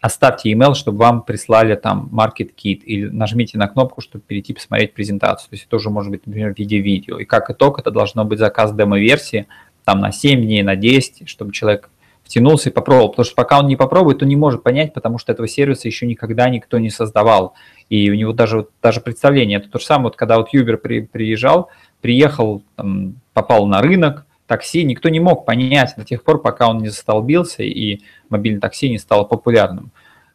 оставьте 0.00 0.50
email, 0.50 0.72
чтобы 0.72 0.98
вам 0.98 1.22
прислали 1.22 1.74
там 1.74 2.08
Market 2.10 2.52
Kit, 2.56 2.80
или 2.84 3.08
нажмите 3.08 3.58
на 3.58 3.68
кнопку, 3.68 4.00
чтобы 4.00 4.24
перейти 4.26 4.54
посмотреть 4.54 4.94
презентацию. 4.94 5.50
То 5.50 5.54
есть 5.54 5.64
это 5.64 5.70
тоже 5.72 5.90
может 5.90 6.10
быть, 6.10 6.26
например, 6.26 6.54
в 6.54 6.58
виде 6.58 6.78
видео. 6.78 7.18
И 7.18 7.26
как 7.26 7.50
итог, 7.50 7.78
это 7.78 7.90
должно 7.90 8.24
быть 8.24 8.38
заказ 8.38 8.72
демо-версии 8.72 9.46
там 9.84 10.00
на 10.00 10.10
7 10.10 10.40
дней, 10.40 10.62
на 10.62 10.74
10, 10.74 11.28
чтобы 11.28 11.52
человек 11.52 11.90
втянулся 12.24 12.70
и 12.70 12.72
попробовал. 12.72 13.10
Потому 13.10 13.26
что 13.26 13.34
пока 13.34 13.58
он 13.58 13.66
не 13.66 13.76
попробует, 13.76 14.22
он 14.22 14.28
не 14.30 14.36
может 14.36 14.62
понять, 14.62 14.94
потому 14.94 15.18
что 15.18 15.30
этого 15.30 15.46
сервиса 15.46 15.86
еще 15.86 16.06
никогда 16.06 16.48
никто 16.48 16.78
не 16.78 16.88
создавал. 16.88 17.52
И 17.90 18.10
у 18.10 18.14
него 18.14 18.32
даже, 18.32 18.68
даже 18.82 19.02
представление. 19.02 19.58
Это 19.58 19.68
то 19.68 19.78
же 19.78 19.84
самое, 19.84 20.04
вот 20.04 20.16
когда 20.16 20.38
вот 20.38 20.54
Uber 20.54 20.78
при, 20.78 21.02
приезжал, 21.02 21.68
приехал, 22.00 22.62
там, 22.76 23.16
попал 23.34 23.66
на 23.66 23.82
рынок, 23.82 24.24
такси, 24.48 24.82
никто 24.82 25.08
не 25.10 25.20
мог 25.20 25.44
понять 25.44 25.94
до 25.96 26.04
тех 26.04 26.24
пор, 26.24 26.42
пока 26.42 26.68
он 26.68 26.78
не 26.78 26.88
застолбился 26.88 27.62
и 27.62 28.00
мобильное 28.30 28.60
такси 28.60 28.90
не 28.90 28.98
стало 28.98 29.22
популярным. 29.22 29.92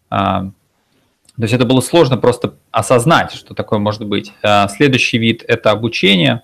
А, 0.09 0.43
то 1.35 1.41
есть 1.41 1.53
это 1.53 1.65
было 1.65 1.81
сложно 1.81 2.15
просто 2.15 2.55
осознать, 2.71 3.33
что 3.33 3.55
такое 3.55 3.79
может 3.79 4.05
быть. 4.05 4.31
А, 4.43 4.69
следующий 4.69 5.17
вид– 5.17 5.43
это 5.47 5.71
обучение. 5.71 6.43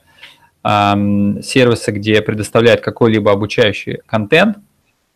А, 0.63 0.97
сервисы, 1.41 1.91
где 1.91 2.21
предоставляют 2.21 2.82
какой-либо 2.82 3.32
обучающий 3.32 3.99
контент, 4.05 4.58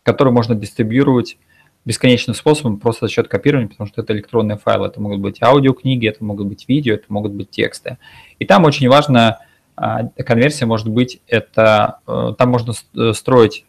который 0.04 0.32
можно 0.32 0.54
дистрибьюировать 0.54 1.36
бесконечным 1.84 2.34
способом 2.34 2.78
просто 2.78 3.06
за 3.06 3.12
счет 3.12 3.28
копирования, 3.28 3.68
потому 3.68 3.88
что 3.88 4.00
это 4.00 4.14
электронные 4.14 4.56
файлы. 4.56 4.86
Это 4.86 5.02
могут 5.02 5.20
быть 5.20 5.42
аудиокниги, 5.42 6.08
это 6.08 6.24
могут 6.24 6.46
быть 6.46 6.66
видео, 6.66 6.94
это 6.94 7.04
могут 7.08 7.32
быть 7.32 7.50
тексты. 7.50 7.98
И 8.38 8.46
там 8.46 8.64
очень 8.64 8.88
важно– 8.88 9.38
конверсия 9.76 10.66
может 10.66 10.88
быть, 10.88 11.20
это 11.26 11.98
э, 12.06 12.34
там 12.38 12.50
можно 12.50 12.72
э, 12.72 13.12
строить 13.12 13.64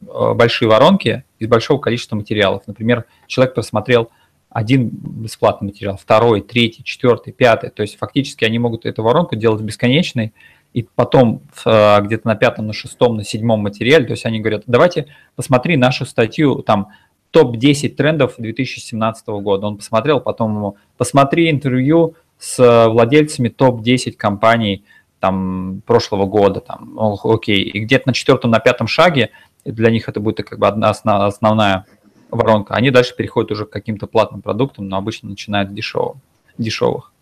э, 0.00 0.34
большие 0.34 0.68
воронки 0.68 1.24
из 1.38 1.48
большого 1.48 1.78
количества 1.78 2.16
материалов. 2.16 2.62
Например, 2.66 3.04
человек 3.26 3.54
просмотрел 3.54 4.10
один 4.50 4.88
бесплатный 4.88 5.68
материал, 5.68 5.96
второй, 5.96 6.40
третий, 6.42 6.84
четвертый, 6.84 7.32
пятый. 7.32 7.70
То 7.70 7.82
есть 7.82 7.96
фактически 7.96 8.44
они 8.44 8.58
могут 8.58 8.86
эту 8.86 9.02
воронку 9.02 9.36
делать 9.36 9.60
бесконечной, 9.62 10.32
и 10.74 10.82
потом 10.82 11.40
где-то 11.64 12.20
на 12.24 12.34
пятом, 12.34 12.66
на 12.66 12.74
шестом, 12.74 13.16
на 13.16 13.24
седьмом 13.24 13.60
материале, 13.60 14.04
то 14.04 14.12
есть 14.12 14.26
они 14.26 14.38
говорят, 14.38 14.64
давайте 14.66 15.06
посмотри 15.34 15.78
нашу 15.78 16.04
статью, 16.04 16.62
там, 16.62 16.88
топ-10 17.30 17.90
трендов 17.90 18.34
2017 18.38 19.26
года. 19.28 19.66
Он 19.66 19.76
посмотрел, 19.76 20.20
потом 20.20 20.54
ему, 20.54 20.76
посмотри 20.96 21.50
интервью 21.50 22.14
с 22.38 22.88
владельцами 22.88 23.48
топ-10 23.48 24.12
компаний 24.12 24.84
там, 25.20 25.82
прошлого 25.86 26.26
года, 26.26 26.60
там, 26.60 26.98
окей, 26.98 27.62
и 27.62 27.80
где-то 27.80 28.08
на 28.08 28.14
четвертом, 28.14 28.50
на 28.50 28.60
пятом 28.60 28.86
шаге 28.86 29.30
для 29.64 29.90
них 29.90 30.08
это 30.08 30.20
будет 30.20 30.46
как 30.48 30.58
бы 30.58 30.66
одна 30.66 30.90
основная 30.90 31.86
воронка. 32.30 32.74
Они 32.74 32.90
дальше 32.90 33.16
переходят 33.16 33.50
уже 33.50 33.66
к 33.66 33.70
каким-то 33.70 34.06
платным 34.06 34.42
продуктам, 34.42 34.88
но 34.88 34.96
обычно 34.96 35.28
начинают 35.28 35.70
с 35.70 35.74
дешевых. 36.58 37.12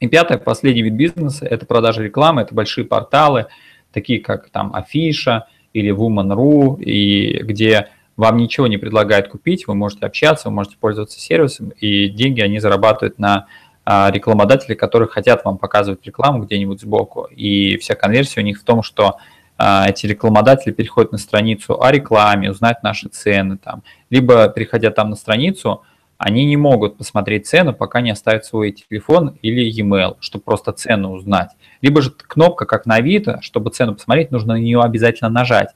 И 0.00 0.08
пятое, 0.08 0.38
последний 0.38 0.82
вид 0.82 0.94
бизнеса– 0.94 1.46
это 1.50 1.66
продажа 1.66 2.02
рекламы, 2.02 2.42
это 2.42 2.54
большие 2.54 2.84
порталы, 2.84 3.46
такие 3.92 4.20
как 4.20 4.50
там 4.50 4.74
Афиша 4.74 5.46
или 5.72 5.94
Woman.ru, 5.94 6.82
и 6.82 7.42
где 7.42 7.88
вам 8.16 8.36
ничего 8.36 8.66
не 8.66 8.76
предлагают 8.76 9.28
купить, 9.28 9.66
вы 9.66 9.74
можете 9.74 10.06
общаться, 10.06 10.48
вы 10.48 10.54
можете 10.54 10.76
пользоваться 10.78 11.18
сервисом, 11.18 11.70
и 11.80 12.08
деньги 12.08 12.40
они 12.40 12.58
зарабатывают 12.60 13.18
на 13.18 13.46
рекламодатели, 13.86 14.74
которые 14.74 15.08
хотят 15.08 15.44
вам 15.44 15.58
показывать 15.58 16.06
рекламу 16.06 16.44
где-нибудь 16.44 16.80
сбоку. 16.80 17.24
И 17.24 17.76
вся 17.76 17.94
конверсия 17.94 18.40
у 18.40 18.44
них 18.44 18.60
в 18.60 18.64
том, 18.64 18.82
что 18.82 19.18
а, 19.56 19.88
эти 19.88 20.06
рекламодатели 20.06 20.72
переходят 20.72 21.12
на 21.12 21.18
страницу 21.18 21.80
о 21.80 21.92
рекламе, 21.92 22.50
узнать 22.50 22.82
наши 22.82 23.08
цены 23.08 23.56
там. 23.56 23.82
Либо, 24.10 24.48
переходя 24.48 24.90
там 24.90 25.10
на 25.10 25.16
страницу, 25.16 25.82
они 26.18 26.44
не 26.44 26.56
могут 26.56 26.96
посмотреть 26.96 27.46
цену, 27.46 27.74
пока 27.74 28.00
не 28.00 28.10
оставят 28.10 28.44
свой 28.44 28.72
телефон 28.72 29.38
или 29.42 29.62
e-mail, 29.62 30.16
чтобы 30.20 30.44
просто 30.44 30.72
цену 30.72 31.12
узнать. 31.12 31.50
Либо 31.82 32.02
же 32.02 32.10
кнопка, 32.10 32.66
как 32.66 32.86
на 32.86 32.96
Авито, 32.96 33.40
чтобы 33.42 33.70
цену 33.70 33.94
посмотреть, 33.94 34.30
нужно 34.30 34.54
на 34.54 34.58
нее 34.58 34.80
обязательно 34.80 35.30
нажать. 35.30 35.70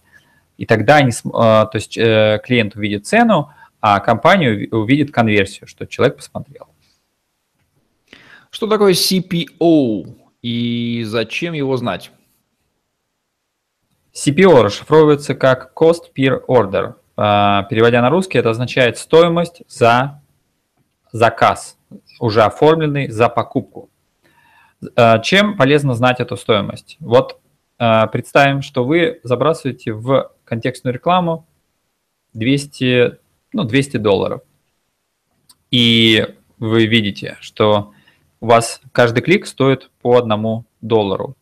И 0.57 0.67
тогда 0.67 0.97
они, 0.97 1.13
а, 1.33 1.67
то 1.67 1.77
есть 1.77 1.97
э, 1.97 2.41
клиент 2.45 2.75
увидит 2.75 3.07
цену, 3.07 3.53
а 3.81 4.01
компания 4.01 4.69
увидит 4.73 5.13
конверсию, 5.13 5.69
что 5.69 5.87
человек 5.87 6.17
посмотрел. 6.17 6.68
Что 8.51 8.67
такое 8.67 8.93
CPO 8.93 10.17
и 10.43 11.03
зачем 11.05 11.53
его 11.53 11.77
знать? 11.77 12.11
CPO 14.15 14.63
расшифровывается 14.63 15.35
как 15.35 15.73
Cost 15.77 16.13
Per 16.17 16.45
Order. 16.47 16.95
А, 17.17 17.65
переводя 17.65 18.01
на 18.01 18.11
русский, 18.11 18.39
это 18.39 18.51
означает 18.51 18.97
стоимость 18.97 19.63
за 19.69 20.23
заказ, 21.13 21.79
уже 22.21 22.43
оформленный 22.43 23.09
за 23.09 23.29
покупку. 23.29 23.91
А, 24.97 25.19
чем 25.19 25.57
полезно 25.57 25.95
знать 25.95 26.21
эту 26.21 26.37
стоимость? 26.37 26.97
Вот 27.01 27.41
а, 27.79 28.07
представим, 28.07 28.63
что 28.63 28.85
вы 28.85 29.21
забрасываете 29.25 29.93
в 29.93 30.33
контекстную 30.45 30.95
рекламу 30.95 31.47
200, 32.33 33.19
ну, 33.53 33.65
200 33.65 33.99
долларов. 33.99 34.41
И 35.71 36.27
вы 36.59 36.87
видите, 36.87 37.37
что 37.41 37.93
у 38.41 38.47
вас 38.47 38.81
каждый 38.93 39.23
клик 39.23 39.47
стоит 39.47 39.91
по 40.03 40.17
одному 40.17 40.65
доллару, 40.81 41.35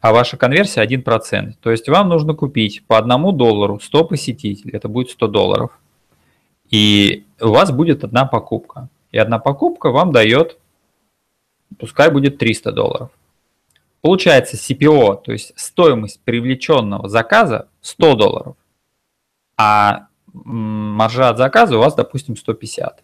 а 0.00 0.12
ваша 0.12 0.36
конверсия 0.36 0.84
1%. 0.84 1.54
То 1.60 1.70
есть 1.70 1.88
вам 1.88 2.08
нужно 2.08 2.34
купить 2.34 2.84
по 2.86 2.98
одному 2.98 3.32
доллару 3.32 3.80
100 3.80 4.04
посетителей, 4.04 4.72
это 4.72 4.88
будет 4.88 5.10
100 5.10 5.28
долларов. 5.28 5.78
И 6.70 7.24
у 7.40 7.48
вас 7.48 7.70
будет 7.70 8.02
одна 8.02 8.24
покупка. 8.24 8.88
И 9.12 9.18
одна 9.18 9.38
покупка 9.38 9.90
вам 9.90 10.12
дает, 10.12 10.58
пускай 11.78 12.10
будет 12.10 12.38
300 12.38 12.72
долларов. 12.72 13.10
Получается 14.00 14.56
CPO, 14.56 15.22
то 15.22 15.32
есть 15.32 15.52
стоимость 15.56 16.20
привлеченного 16.20 17.08
заказа 17.08 17.68
100 17.80 18.14
долларов, 18.14 18.56
а 19.56 20.06
маржа 20.32 21.30
от 21.30 21.38
заказа 21.38 21.76
у 21.76 21.80
вас, 21.80 21.94
допустим, 21.94 22.36
150. 22.36 23.02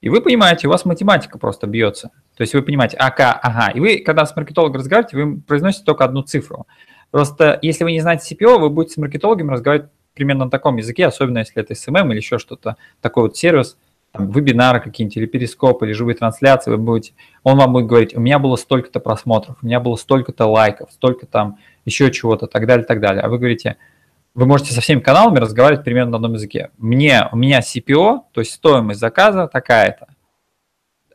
И 0.00 0.08
вы 0.08 0.22
понимаете, 0.22 0.66
у 0.66 0.70
вас 0.70 0.84
математика 0.84 1.38
просто 1.38 1.66
бьется. 1.66 2.10
То 2.36 2.42
есть 2.42 2.54
вы 2.54 2.62
понимаете, 2.62 2.96
АК, 2.96 3.20
ага. 3.20 3.70
И 3.70 3.80
вы, 3.80 3.98
когда 3.98 4.24
с 4.24 4.34
маркетологом 4.34 4.76
разговариваете, 4.76 5.16
вы 5.16 5.40
произносите 5.40 5.84
только 5.84 6.04
одну 6.04 6.22
цифру. 6.22 6.66
Просто 7.10 7.58
если 7.60 7.84
вы 7.84 7.92
не 7.92 8.00
знаете 8.00 8.34
CPO, 8.34 8.58
вы 8.58 8.70
будете 8.70 8.94
с 8.94 8.96
маркетологом 8.96 9.50
разговаривать 9.50 9.90
примерно 10.14 10.44
на 10.46 10.50
таком 10.50 10.76
языке, 10.76 11.06
особенно 11.06 11.38
если 11.38 11.60
это 11.60 11.74
SMM 11.74 12.10
или 12.10 12.16
еще 12.16 12.38
что-то, 12.38 12.76
такой 13.00 13.24
вот 13.24 13.36
сервис, 13.36 13.76
там, 14.12 14.30
вебинары 14.30 14.80
какие-нибудь, 14.80 15.16
или 15.16 15.26
перископ, 15.26 15.82
или 15.82 15.92
живые 15.92 16.16
трансляции, 16.16 16.70
вы 16.70 16.78
будете, 16.78 17.12
он 17.42 17.58
вам 17.58 17.72
будет 17.72 17.86
говорить, 17.86 18.16
у 18.16 18.20
меня 18.20 18.38
было 18.38 18.56
столько-то 18.56 19.00
просмотров, 19.00 19.56
у 19.62 19.66
меня 19.66 19.80
было 19.80 19.96
столько-то 19.96 20.46
лайков, 20.46 20.90
столько 20.92 21.26
там 21.26 21.58
еще 21.84 22.10
чего-то, 22.10 22.46
так 22.46 22.66
далее, 22.66 22.84
так 22.84 23.00
далее. 23.00 23.22
А 23.22 23.28
вы 23.28 23.38
говорите, 23.38 23.76
вы 24.34 24.46
можете 24.46 24.72
со 24.72 24.80
всеми 24.80 25.00
каналами 25.00 25.38
разговаривать 25.38 25.84
примерно 25.84 26.12
на 26.12 26.16
одном 26.18 26.34
языке. 26.34 26.70
Мне, 26.78 27.28
у 27.32 27.36
меня 27.36 27.60
CPO, 27.60 28.20
то 28.32 28.40
есть 28.40 28.52
стоимость 28.52 29.00
заказа 29.00 29.48
такая-то. 29.48 30.08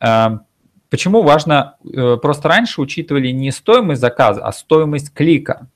Эм, 0.02 0.42
почему 0.90 1.22
важно, 1.22 1.78
э, 1.84 2.18
просто 2.18 2.50
раньше 2.50 2.82
учитывали 2.82 3.30
не 3.30 3.52
стоимость 3.52 4.02
заказа, 4.02 4.46
а 4.46 4.52
стоимость 4.52 5.14
клика. 5.14 5.68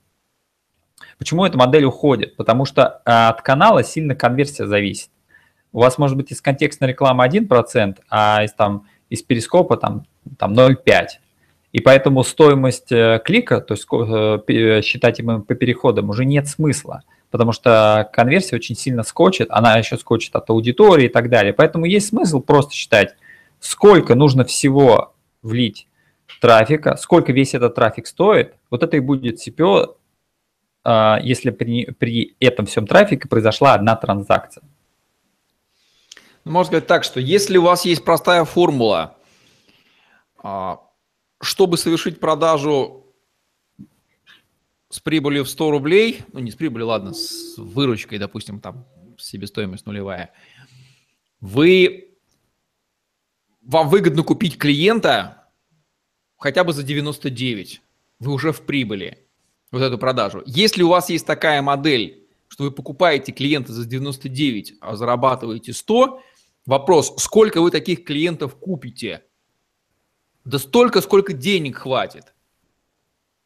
Почему 1.18 1.44
эта 1.44 1.56
модель 1.56 1.84
уходит? 1.84 2.36
Потому 2.36 2.66
что 2.66 3.02
э, 3.04 3.10
от 3.10 3.40
канала 3.42 3.82
сильно 3.82 4.14
конверсия 4.14 4.66
зависит. 4.66 5.10
У 5.72 5.80
вас 5.80 5.98
может 5.98 6.16
быть 6.16 6.32
из 6.32 6.40
контекстной 6.40 6.90
рекламы 6.90 7.24
1%, 7.26 7.98
а 8.10 8.44
из, 8.44 8.52
там, 8.52 8.86
из 9.08 9.22
перископа 9.22 9.76
там, 9.76 10.04
там 10.38 10.52
0,5%. 10.52 11.06
И 11.72 11.80
поэтому 11.80 12.22
стоимость 12.22 12.92
э, 12.92 13.20
клика, 13.24 13.60
то 13.60 13.74
есть 13.74 14.84
считать 14.84 15.20
им 15.20 15.42
по 15.42 15.54
переходам, 15.54 16.10
уже 16.10 16.24
нет 16.26 16.46
смысла 16.46 17.02
потому 17.30 17.52
что 17.52 18.08
конверсия 18.12 18.56
очень 18.56 18.76
сильно 18.76 19.02
скочит, 19.02 19.48
она 19.50 19.76
еще 19.76 19.96
скочит 19.96 20.34
от 20.34 20.50
аудитории 20.50 21.06
и 21.06 21.08
так 21.08 21.28
далее. 21.28 21.52
Поэтому 21.52 21.84
есть 21.84 22.08
смысл 22.08 22.40
просто 22.40 22.74
считать, 22.74 23.14
сколько 23.60 24.14
нужно 24.14 24.44
всего 24.44 25.14
влить 25.42 25.86
трафика, 26.40 26.96
сколько 26.96 27.32
весь 27.32 27.54
этот 27.54 27.74
трафик 27.74 28.06
стоит, 28.06 28.54
вот 28.70 28.82
это 28.82 28.96
и 28.96 29.00
будет 29.00 29.46
CPO, 29.46 29.96
а, 30.82 31.18
если 31.22 31.50
при, 31.50 31.86
при 31.92 32.36
этом 32.40 32.66
всем 32.66 32.86
трафике 32.86 33.28
произошла 33.28 33.74
одна 33.74 33.96
транзакция. 33.96 34.64
Можно 36.44 36.64
сказать 36.64 36.86
так, 36.86 37.04
что 37.04 37.20
если 37.20 37.58
у 37.58 37.62
вас 37.62 37.84
есть 37.84 38.04
простая 38.04 38.44
формула, 38.44 39.16
а, 40.42 40.80
чтобы 41.40 41.76
совершить 41.76 42.18
продажу 42.18 42.99
с 44.90 44.98
прибылью 44.98 45.44
в 45.44 45.48
100 45.48 45.70
рублей, 45.70 46.22
ну 46.32 46.40
не 46.40 46.50
с 46.50 46.56
прибылью, 46.56 46.88
ладно, 46.88 47.14
с 47.14 47.56
выручкой, 47.56 48.18
допустим, 48.18 48.60
там 48.60 48.86
себестоимость 49.18 49.86
нулевая, 49.86 50.32
вы, 51.40 52.16
вам 53.62 53.88
выгодно 53.88 54.24
купить 54.24 54.58
клиента 54.58 55.48
хотя 56.36 56.64
бы 56.64 56.72
за 56.72 56.82
99, 56.82 57.80
вы 58.18 58.32
уже 58.32 58.52
в 58.52 58.62
прибыли, 58.62 59.26
вот 59.70 59.82
эту 59.82 59.96
продажу. 59.96 60.42
Если 60.44 60.82
у 60.82 60.88
вас 60.88 61.08
есть 61.08 61.26
такая 61.26 61.62
модель, 61.62 62.26
что 62.48 62.64
вы 62.64 62.72
покупаете 62.72 63.30
клиента 63.30 63.72
за 63.72 63.86
99, 63.86 64.74
а 64.80 64.96
зарабатываете 64.96 65.72
100, 65.72 66.20
вопрос, 66.66 67.14
сколько 67.18 67.62
вы 67.62 67.70
таких 67.70 68.04
клиентов 68.04 68.56
купите? 68.56 69.22
Да 70.44 70.58
столько, 70.58 71.00
сколько 71.00 71.32
денег 71.32 71.76
хватит. 71.76 72.34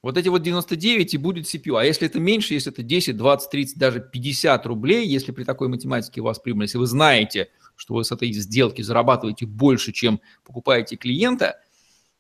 Вот 0.05 0.19
эти 0.19 0.29
вот 0.29 0.43
99 0.43 1.15
и 1.15 1.17
будет 1.17 1.47
CPU. 1.47 1.81
А 1.81 1.85
если 1.85 2.07
это 2.07 2.21
меньше, 2.21 2.53
если 2.53 2.71
это 2.71 2.83
10, 2.83 3.17
20, 3.17 3.51
30, 3.51 3.79
даже 3.79 4.01
50 4.01 4.67
рублей, 4.67 5.07
если 5.07 5.33
при 5.33 5.45
такой 5.45 5.69
математике 5.69 6.21
у 6.21 6.25
вас 6.25 6.39
прибыль, 6.39 6.65
если 6.65 6.77
вы 6.77 6.85
знаете, 6.85 7.49
что 7.75 7.95
вы 7.95 8.05
с 8.05 8.13
этой 8.13 8.31
сделки 8.31 8.83
зарабатываете 8.83 9.47
больше, 9.47 9.93
чем 9.93 10.21
покупаете 10.45 10.97
клиента, 10.97 11.59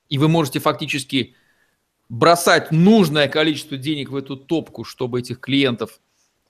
и 0.08 0.16
вы 0.16 0.28
можете 0.28 0.60
фактически 0.60 1.34
бросать 2.08 2.70
нужное 2.70 3.28
количество 3.28 3.76
денег 3.76 4.08
в 4.08 4.16
эту 4.16 4.38
топку, 4.38 4.84
чтобы 4.84 5.18
этих 5.18 5.38
клиентов 5.40 6.00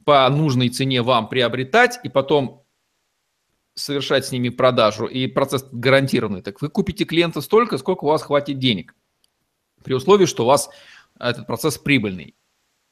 по 0.04 0.28
нужной 0.28 0.68
цене 0.68 1.02
вам 1.02 1.28
приобретать, 1.28 1.98
и 2.04 2.08
потом 2.08 2.62
совершать 3.74 4.24
с 4.24 4.30
ними 4.30 4.50
продажу, 4.50 5.06
и 5.06 5.26
процесс 5.26 5.66
гарантированный, 5.72 6.42
так 6.42 6.62
вы 6.62 6.68
купите 6.68 7.04
клиента 7.04 7.40
столько, 7.40 7.76
сколько 7.76 8.04
у 8.04 8.08
вас 8.08 8.22
хватит 8.22 8.60
денег. 8.60 8.94
При 9.82 9.94
условии, 9.94 10.26
что 10.26 10.44
у 10.44 10.46
вас 10.46 10.70
этот 11.18 11.46
процесс 11.46 11.78
прибыльный. 11.78 12.34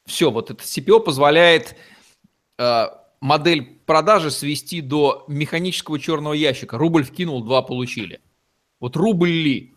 Все, 0.07 0.31
вот 0.31 0.51
это 0.51 0.63
CPO 0.63 1.01
позволяет 1.01 1.77
э, 2.59 2.87
модель 3.21 3.81
продажи 3.87 4.31
свести 4.31 4.81
до 4.81 5.25
механического 5.29 5.99
черного 5.99 6.35
ящика. 6.35 6.79
Рубль 6.79 7.05
вкинул, 7.05 7.43
два 7.43 7.63
получили. 7.63 8.21
Вот 8.81 8.97
рубль 8.97 9.31
ли? 9.31 9.75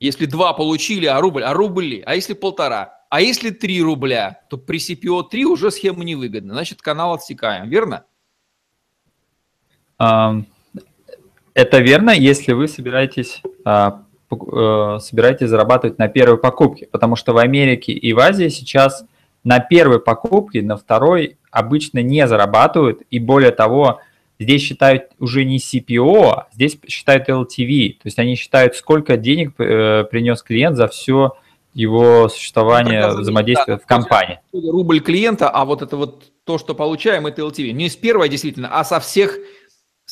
Если 0.00 0.26
два 0.26 0.52
получили, 0.52 1.06
а 1.06 1.20
рубль, 1.20 1.44
а 1.44 1.52
рубль 1.52 1.84
ли? 1.84 2.02
А 2.04 2.14
если 2.14 2.34
полтора? 2.34 3.02
А 3.12 3.20
если 3.20 3.50
3 3.50 3.82
рубля, 3.82 4.40
то 4.48 4.56
при 4.56 4.78
CPO 4.78 5.28
3 5.28 5.44
уже 5.44 5.70
схема 5.70 6.02
невыгодна. 6.02 6.54
Значит, 6.54 6.80
канал 6.80 7.12
отсекаем, 7.12 7.68
верно? 7.68 8.06
Это 9.98 11.78
верно, 11.78 12.10
если 12.10 12.52
вы 12.52 12.68
собираетесь, 12.68 13.42
а, 13.66 14.06
собираетесь 15.00 15.48
зарабатывать 15.48 15.98
на 15.98 16.08
первой 16.08 16.38
покупке, 16.38 16.88
потому 16.90 17.16
что 17.16 17.32
в 17.32 17.38
Америке 17.38 17.92
и 17.92 18.12
в 18.12 18.18
Азии 18.18 18.48
сейчас 18.48 19.04
на 19.44 19.58
первой 19.58 20.00
покупке, 20.00 20.62
на 20.62 20.76
второй 20.76 21.36
обычно 21.50 22.02
не 22.02 22.26
зарабатывают, 22.26 23.02
и 23.10 23.18
более 23.18 23.50
того, 23.50 24.00
здесь 24.38 24.62
считают 24.62 25.04
уже 25.18 25.44
не 25.44 25.58
CPO, 25.58 26.30
а 26.30 26.48
здесь 26.52 26.78
считают 26.86 27.28
LTV, 27.28 27.92
то 27.94 28.06
есть 28.06 28.18
они 28.18 28.36
считают, 28.36 28.76
сколько 28.76 29.16
денег 29.16 29.54
э, 29.58 30.04
принес 30.10 30.42
клиент 30.42 30.76
за 30.76 30.88
все 30.88 31.32
его 31.74 32.28
существование, 32.28 33.08
ну, 33.08 33.20
взаимодействие 33.20 33.76
да, 33.76 33.82
в 33.82 33.86
компании. 33.86 34.40
Рубль 34.52 35.00
клиента, 35.00 35.48
а 35.48 35.64
вот 35.64 35.82
это 35.82 35.96
вот 35.96 36.24
то, 36.44 36.58
что 36.58 36.74
получаем, 36.74 37.26
это 37.26 37.42
LTV. 37.42 37.72
Не 37.72 37.88
с 37.88 37.96
первой 37.96 38.28
действительно, 38.28 38.68
а 38.70 38.84
со 38.84 39.00
всех 39.00 39.38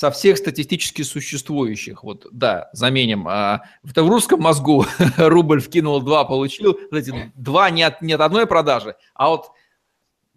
со 0.01 0.11
всех 0.11 0.39
статистически 0.39 1.03
существующих. 1.03 2.05
Вот, 2.05 2.27
да, 2.33 2.71
заменим. 2.73 3.29
А, 3.29 3.65
в 3.83 3.95
русском 3.99 4.41
мозгу 4.41 4.87
рубль 5.19 5.61
вкинул 5.61 6.01
два, 6.01 6.25
получил. 6.25 6.81
Знаете, 6.89 7.33
два 7.35 7.69
не 7.69 7.83
от, 7.83 8.01
не 8.01 8.15
от 8.15 8.23
одной 8.23 8.47
продажи, 8.47 8.97
а 9.13 9.31
от 9.31 9.51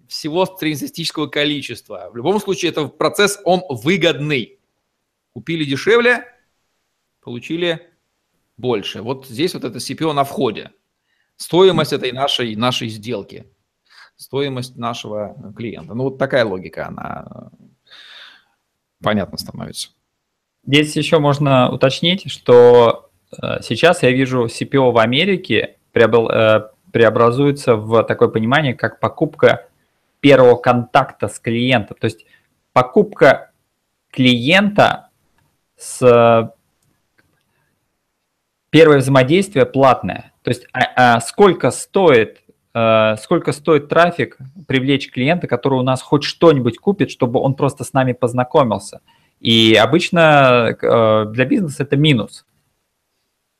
всего 0.10 0.46
среднестатистического 0.46 1.28
количества. 1.28 2.10
В 2.12 2.18
любом 2.18 2.42
случае, 2.42 2.72
это 2.72 2.90
процесс, 2.90 3.40
он 3.46 3.62
выгодный. 3.70 4.60
Купили 5.32 5.64
дешевле, 5.64 6.26
получили 7.22 7.90
больше. 8.58 9.02
Вот 9.02 9.28
здесь 9.28 9.54
вот 9.54 9.64
это 9.64 9.78
CPO 9.78 10.12
на 10.12 10.26
входе. 10.26 10.72
Стоимость 11.38 11.94
этой 11.94 12.12
нашей, 12.12 12.58
нашей 12.58 12.90
сделки. 12.90 13.50
Стоимость 14.18 14.76
нашего 14.76 15.54
клиента. 15.56 15.94
Ну, 15.94 16.04
вот 16.04 16.18
такая 16.18 16.44
логика, 16.44 16.88
она 16.88 17.50
понятно 19.04 19.38
становится. 19.38 19.90
Здесь 20.66 20.96
еще 20.96 21.20
можно 21.20 21.70
уточнить, 21.70 22.32
что 22.32 23.10
э, 23.32 23.62
сейчас 23.62 24.02
я 24.04 24.12
вижу 24.12 24.46
CPO 24.46 24.92
в 24.92 24.98
Америке 24.98 25.78
э, 25.94 26.62
преобразуется 26.92 27.76
в 27.76 28.04
такое 28.04 28.30
понимание, 28.30 28.74
как 28.74 29.00
покупка 29.00 29.68
первого 30.22 30.56
контакта 30.56 31.28
с 31.28 31.40
клиентом. 31.40 31.98
То 32.00 32.06
есть 32.06 32.26
покупка 32.72 33.52
клиента 34.10 35.10
с 35.76 36.54
первое 38.70 39.00
взаимодействие 39.00 39.66
платное. 39.66 40.34
То 40.44 40.50
есть 40.50 40.66
а, 40.72 41.16
а 41.16 41.20
сколько 41.20 41.72
стоит 41.72 42.43
Э, 42.43 42.43
сколько 42.74 43.52
стоит 43.52 43.88
трафик 43.88 44.38
привлечь 44.68 45.12
клиента, 45.12 45.48
который 45.48 45.80
у 45.80 45.84
нас 45.84 46.02
хоть 46.02 46.24
что-нибудь 46.24 46.80
купит, 46.80 47.12
чтобы 47.12 47.40
он 47.40 47.54
просто 47.54 47.84
с 47.84 47.94
нами 47.94 48.14
познакомился. 48.14 49.02
И 49.44 49.76
обычно 49.76 50.76
э, 50.82 51.26
для 51.30 51.46
бизнеса 51.46 51.84
это 51.84 51.98
минус. 51.98 52.46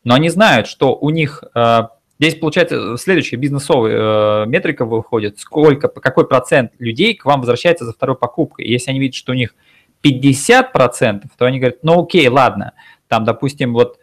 Но 0.06 0.16
они 0.16 0.30
знают, 0.30 0.68
что 0.68 0.96
у 0.96 1.10
них 1.10 1.44
э, 1.54 1.82
здесь 2.20 2.36
получается 2.36 2.96
следующая 2.98 3.36
бизнесовая 3.36 4.46
метрика 4.46 4.86
выходит, 4.86 5.40
сколько, 5.40 5.90
какой 5.90 6.26
процент 6.26 6.72
людей 6.80 7.16
к 7.16 7.26
вам 7.26 7.42
возвращается 7.42 7.84
за 7.84 7.92
второй 7.92 8.16
покупкой. 8.16 8.66
И 8.66 8.72
если 8.72 8.92
они 8.92 9.00
видят, 9.02 9.16
что 9.16 9.34
у 9.34 9.36
них 9.36 9.56
50%, 10.04 11.24
то 11.38 11.46
они 11.46 11.60
говорят, 11.60 11.84
ну 11.84 12.02
окей, 12.04 12.30
ладно, 12.30 12.74
там, 13.10 13.26
допустим, 13.26 13.74
вот 13.74 14.00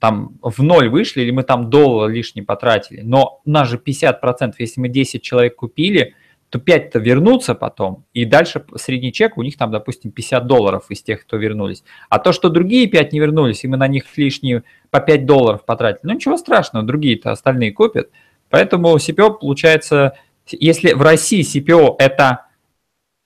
там 0.00 0.38
в 0.42 0.62
ноль 0.62 0.88
вышли, 0.88 1.22
или 1.22 1.30
мы 1.30 1.42
там 1.42 1.70
доллар 1.70 2.10
лишний 2.10 2.42
потратили, 2.42 3.02
но 3.02 3.40
у 3.44 3.50
нас 3.50 3.68
же 3.68 3.78
50%, 3.78 4.54
если 4.58 4.80
мы 4.80 4.88
10 4.88 5.22
человек 5.22 5.56
купили, 5.56 6.14
то 6.50 6.58
5-то 6.60 7.00
вернутся 7.00 7.54
потом, 7.56 8.04
и 8.12 8.24
дальше 8.24 8.64
средний 8.76 9.12
чек 9.12 9.36
у 9.38 9.42
них 9.42 9.56
там, 9.56 9.72
допустим, 9.72 10.12
50 10.12 10.46
долларов 10.46 10.84
из 10.88 11.02
тех, 11.02 11.22
кто 11.22 11.36
вернулись. 11.36 11.82
А 12.08 12.20
то, 12.20 12.32
что 12.32 12.48
другие 12.48 12.86
5 12.86 13.12
не 13.12 13.18
вернулись, 13.18 13.64
и 13.64 13.68
мы 13.68 13.76
на 13.76 13.88
них 13.88 14.04
лишние 14.16 14.62
по 14.90 15.00
5 15.00 15.26
долларов 15.26 15.64
потратили, 15.64 16.02
ну 16.04 16.14
ничего 16.14 16.36
страшного, 16.36 16.86
другие-то 16.86 17.32
остальные 17.32 17.72
купят. 17.72 18.10
Поэтому 18.50 18.94
CPO 18.96 19.38
получается, 19.40 20.16
если 20.46 20.92
в 20.92 21.02
России 21.02 21.42
CPO 21.42 21.96
это 21.98 22.46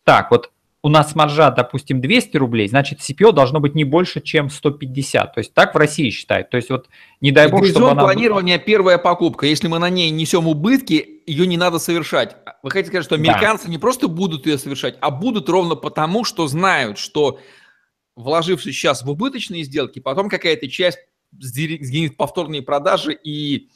так, 0.05 0.31
вот 0.31 0.51
у 0.83 0.89
нас 0.89 1.15
маржа, 1.15 1.51
допустим, 1.51 2.01
200 2.01 2.37
рублей, 2.37 2.69
значит, 2.69 3.01
CPO 3.01 3.33
должно 3.33 3.59
быть 3.59 3.75
не 3.75 3.85
больше, 3.85 4.21
чем 4.21 4.49
150. 4.49 5.35
То 5.35 5.39
есть 5.39 5.53
так 5.53 5.75
в 5.75 5.79
России 5.79 6.11
считают. 6.11 6.51
То 6.51 6.57
есть 6.57 6.71
вот 6.71 6.89
не 7.21 7.33
дай 7.33 7.49
бог, 7.49 7.67
чтобы 7.67 7.91
она... 7.91 8.03
планирования 8.03 8.59
первая 8.59 8.97
покупка. 8.99 9.47
Если 9.47 9.67
мы 9.67 9.81
на 9.81 9.91
ней 9.91 10.11
несем 10.11 10.47
убытки, 10.47 11.23
ее 11.27 11.47
не 11.47 11.57
надо 11.57 11.79
совершать. 11.81 12.37
Вы 12.63 12.71
хотите 12.71 12.89
сказать, 12.89 13.05
что 13.05 13.17
американцы 13.17 13.67
да. 13.67 13.71
не 13.73 13.79
просто 13.79 14.07
будут 14.07 14.47
ее 14.47 14.57
совершать, 14.57 14.97
а 15.01 15.11
будут 15.11 15.49
ровно 15.49 15.75
потому, 15.75 16.25
что 16.25 16.47
знают, 16.47 16.99
что 16.99 17.41
вложившись 18.15 18.75
сейчас 18.75 19.03
в 19.03 19.11
убыточные 19.11 19.65
сделки, 19.65 19.99
потом 19.99 20.29
какая-то 20.29 20.69
часть 20.69 20.99
сгинет 21.33 22.17
повторные 22.17 22.63
продажи 22.63 23.13
и 23.13 23.69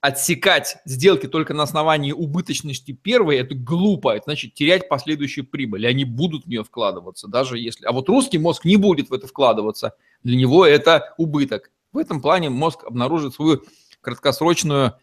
отсекать 0.00 0.76
сделки 0.84 1.26
только 1.26 1.54
на 1.54 1.62
основании 1.62 2.12
убыточности 2.12 2.92
первой, 2.92 3.38
это 3.38 3.54
глупо, 3.54 4.14
это 4.14 4.24
значит 4.26 4.54
терять 4.54 4.88
последующую 4.88 5.46
прибыль, 5.46 5.86
они 5.86 6.04
будут 6.04 6.44
в 6.44 6.48
нее 6.48 6.64
вкладываться, 6.64 7.28
даже 7.28 7.58
если... 7.58 7.86
А 7.86 7.92
вот 7.92 8.08
русский 8.08 8.38
мозг 8.38 8.64
не 8.64 8.76
будет 8.76 9.10
в 9.10 9.14
это 9.14 9.26
вкладываться, 9.26 9.94
для 10.22 10.36
него 10.36 10.64
это 10.66 11.14
убыток. 11.18 11.70
В 11.92 11.98
этом 11.98 12.20
плане 12.20 12.50
мозг 12.50 12.84
обнаружит 12.84 13.34
свою 13.34 13.62
краткосрочную, 14.00 14.94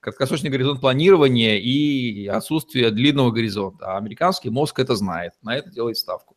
краткосрочный 0.00 0.50
горизонт 0.50 0.80
планирования 0.80 1.58
и 1.58 2.26
отсутствие 2.26 2.90
длинного 2.90 3.32
горизонта. 3.32 3.94
А 3.94 3.98
американский 3.98 4.48
мозг 4.48 4.78
это 4.78 4.94
знает, 4.94 5.32
на 5.42 5.56
это 5.56 5.70
делает 5.70 5.98
ставку. 5.98 6.36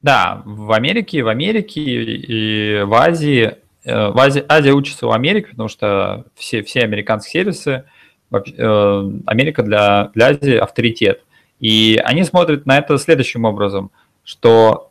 Да, 0.00 0.42
в 0.44 0.72
Америке, 0.72 1.22
в 1.22 1.28
Америке 1.28 1.82
и 1.82 2.82
в 2.82 2.94
Азии 2.94 3.58
в 3.86 4.18
Азии, 4.18 4.44
Азия 4.48 4.72
учится 4.72 5.06
у 5.06 5.12
Америки, 5.12 5.48
потому 5.50 5.68
что 5.68 6.24
все, 6.34 6.62
все 6.62 6.80
американские 6.80 7.44
сервисы, 7.44 7.84
э, 8.32 9.10
Америка 9.26 9.62
для, 9.62 10.10
для 10.14 10.28
Азии 10.28 10.56
авторитет. 10.56 11.22
И 11.60 12.00
они 12.04 12.24
смотрят 12.24 12.66
на 12.66 12.78
это 12.78 12.98
следующим 12.98 13.44
образом, 13.44 13.90
что 14.24 14.90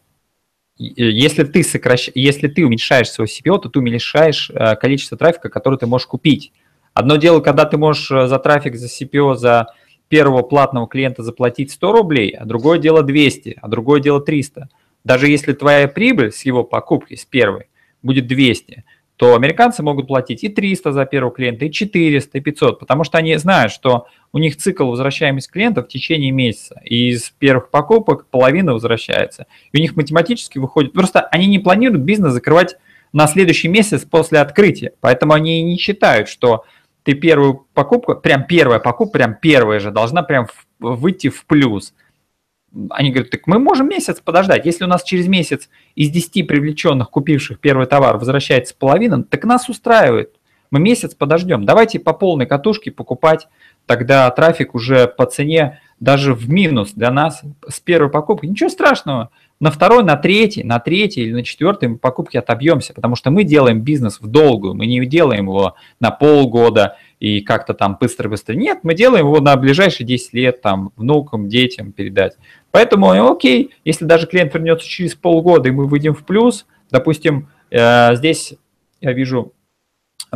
если 0.77 1.43
ты, 1.43 1.63
сокращ... 1.63 2.09
если 2.15 2.47
ты 2.47 2.65
уменьшаешь 2.65 3.09
свой 3.09 3.27
CPO, 3.27 3.59
то 3.59 3.69
ты 3.69 3.79
уменьшаешь 3.79 4.49
э, 4.49 4.75
количество 4.75 5.17
трафика, 5.17 5.49
который 5.49 5.77
ты 5.77 5.87
можешь 5.87 6.07
купить. 6.07 6.51
Одно 6.93 7.17
дело, 7.17 7.41
когда 7.41 7.65
ты 7.65 7.77
можешь 7.77 8.07
за 8.07 8.39
трафик, 8.39 8.75
за 8.75 8.87
CPO, 8.87 9.35
за 9.35 9.67
первого 10.07 10.43
платного 10.43 10.87
клиента 10.87 11.23
заплатить 11.23 11.71
100 11.71 11.91
рублей, 11.91 12.29
а 12.31 12.45
другое 12.45 12.79
дело 12.79 13.03
200, 13.03 13.57
а 13.61 13.67
другое 13.67 13.99
дело 13.99 14.21
300. 14.21 14.69
Даже 15.03 15.27
если 15.27 15.53
твоя 15.53 15.87
прибыль 15.87 16.31
с 16.31 16.45
его 16.45 16.63
покупки, 16.63 17.15
с 17.15 17.25
первой, 17.25 17.67
будет 18.05 18.27
200, 18.27 18.85
то 19.17 19.35
американцы 19.35 19.81
могут 19.81 20.07
платить 20.07 20.43
и 20.43 20.49
300 20.49 20.91
за 20.91 21.05
первого 21.05 21.33
клиента, 21.33 21.65
и 21.65 21.71
400, 21.71 22.37
и 22.37 22.41
500, 22.41 22.79
потому 22.79 23.03
что 23.03 23.17
они 23.17 23.35
знают, 23.37 23.71
что 23.71 24.07
у 24.33 24.37
них 24.37 24.57
цикл 24.57 24.89
возвращаемости 24.89 25.49
клиентов 25.49 25.85
в 25.85 25.89
течение 25.89 26.31
месяца, 26.31 26.81
и 26.83 27.09
из 27.09 27.29
первых 27.29 27.69
покупок 27.69 28.27
половина 28.27 28.73
возвращается. 28.73 29.47
И 29.71 29.77
у 29.77 29.81
них 29.81 29.95
математически 29.95 30.57
выходит, 30.57 30.93
просто 30.93 31.21
они 31.21 31.47
не 31.47 31.59
планируют 31.59 32.03
бизнес 32.03 32.33
закрывать 32.33 32.75
на 33.13 33.27
следующий 33.27 33.69
месяц 33.69 34.03
после 34.03 34.39
открытия, 34.39 34.91
поэтому 34.99 35.33
они 35.33 35.63
не 35.63 35.77
считают, 35.77 36.27
что 36.27 36.65
ты 37.03 37.13
первую 37.13 37.65
покупку, 37.73 38.15
прям 38.15 38.45
первая 38.45 38.79
покупка, 38.79 39.19
прям 39.19 39.35
первая 39.35 39.79
же, 39.79 39.91
должна 39.91 40.23
прям 40.23 40.47
выйти 40.79 41.29
в 41.29 41.45
плюс– 41.45 41.93
они 42.89 43.11
говорят, 43.11 43.31
так 43.31 43.47
мы 43.47 43.59
можем 43.59 43.89
месяц 43.89 44.19
подождать. 44.19 44.65
Если 44.65 44.83
у 44.83 44.87
нас 44.87 45.03
через 45.03 45.27
месяц 45.27 45.69
из 45.95 46.09
10 46.09 46.47
привлеченных, 46.47 47.09
купивших 47.09 47.59
первый 47.59 47.87
товар, 47.87 48.17
возвращается 48.17 48.75
половина, 48.77 49.23
так 49.23 49.43
нас 49.45 49.69
устраивает. 49.69 50.35
Мы 50.71 50.79
месяц 50.79 51.13
подождем. 51.13 51.65
Давайте 51.65 51.99
по 51.99 52.13
полной 52.13 52.45
катушке 52.45 52.91
покупать, 52.91 53.47
тогда 53.85 54.29
трафик 54.31 54.75
уже 54.75 55.07
по 55.07 55.25
цене 55.25 55.79
даже 55.99 56.33
в 56.33 56.49
минус 56.49 56.91
для 56.93 57.11
нас 57.11 57.41
с 57.67 57.79
первой 57.79 58.09
покупки. 58.09 58.45
Ничего 58.45 58.69
страшного. 58.69 59.29
На 59.61 59.71
второй, 59.71 60.03
на 60.03 60.17
третий, 60.17 60.63
на 60.63 60.79
третий 60.79 61.21
или 61.21 61.33
на 61.33 61.43
четвертый 61.43 61.87
мы 61.87 61.97
покупки 61.97 62.35
отобьемся, 62.35 62.93
потому 62.93 63.15
что 63.15 63.31
мы 63.31 63.45
делаем 63.45 63.81
бизнес 63.81 64.19
в 64.19 64.27
долгую, 64.27 64.73
мы 64.73 64.85
не 64.85 65.05
делаем 65.05 65.45
его 65.45 65.75
на 66.01 66.11
полгода 66.11 66.97
и 67.19 67.41
как-то 67.41 67.73
там 67.73 67.97
быстро-быстро. 67.99 68.53
Нет, 68.53 68.79
мы 68.83 68.93
делаем 68.93 69.25
его 69.25 69.39
на 69.39 69.55
ближайшие 69.55 70.05
10 70.05 70.33
лет, 70.33 70.61
там, 70.61 70.91
внукам, 70.95 71.47
детям 71.47 71.91
передать. 71.91 72.37
Поэтому, 72.71 73.09
окей, 73.31 73.71
если 73.85 74.05
даже 74.05 74.27
клиент 74.27 74.53
вернется 74.53 74.87
через 74.87 75.15
полгода, 75.15 75.69
и 75.69 75.71
мы 75.71 75.87
выйдем 75.87 76.13
в 76.13 76.25
плюс, 76.25 76.65
допустим, 76.91 77.49
э, 77.71 78.15
здесь 78.15 78.55
я 79.01 79.13
вижу, 79.13 79.53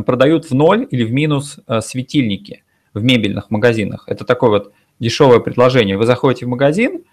продают 0.06 0.50
в 0.50 0.54
ноль 0.54 0.88
или 0.90 1.04
в 1.04 1.12
минус 1.12 1.60
э, 1.68 1.82
светильники 1.82 2.64
в 2.94 3.04
мебельных 3.04 3.52
магазинах. 3.52 4.04
Это 4.08 4.26
такое 4.26 4.50
вот 4.50 4.74
дешевое 5.00 5.40
предложение. 5.40 5.98
Вы 5.98 6.06
заходите 6.06 6.46
в 6.46 6.50
магазин, 6.50 7.04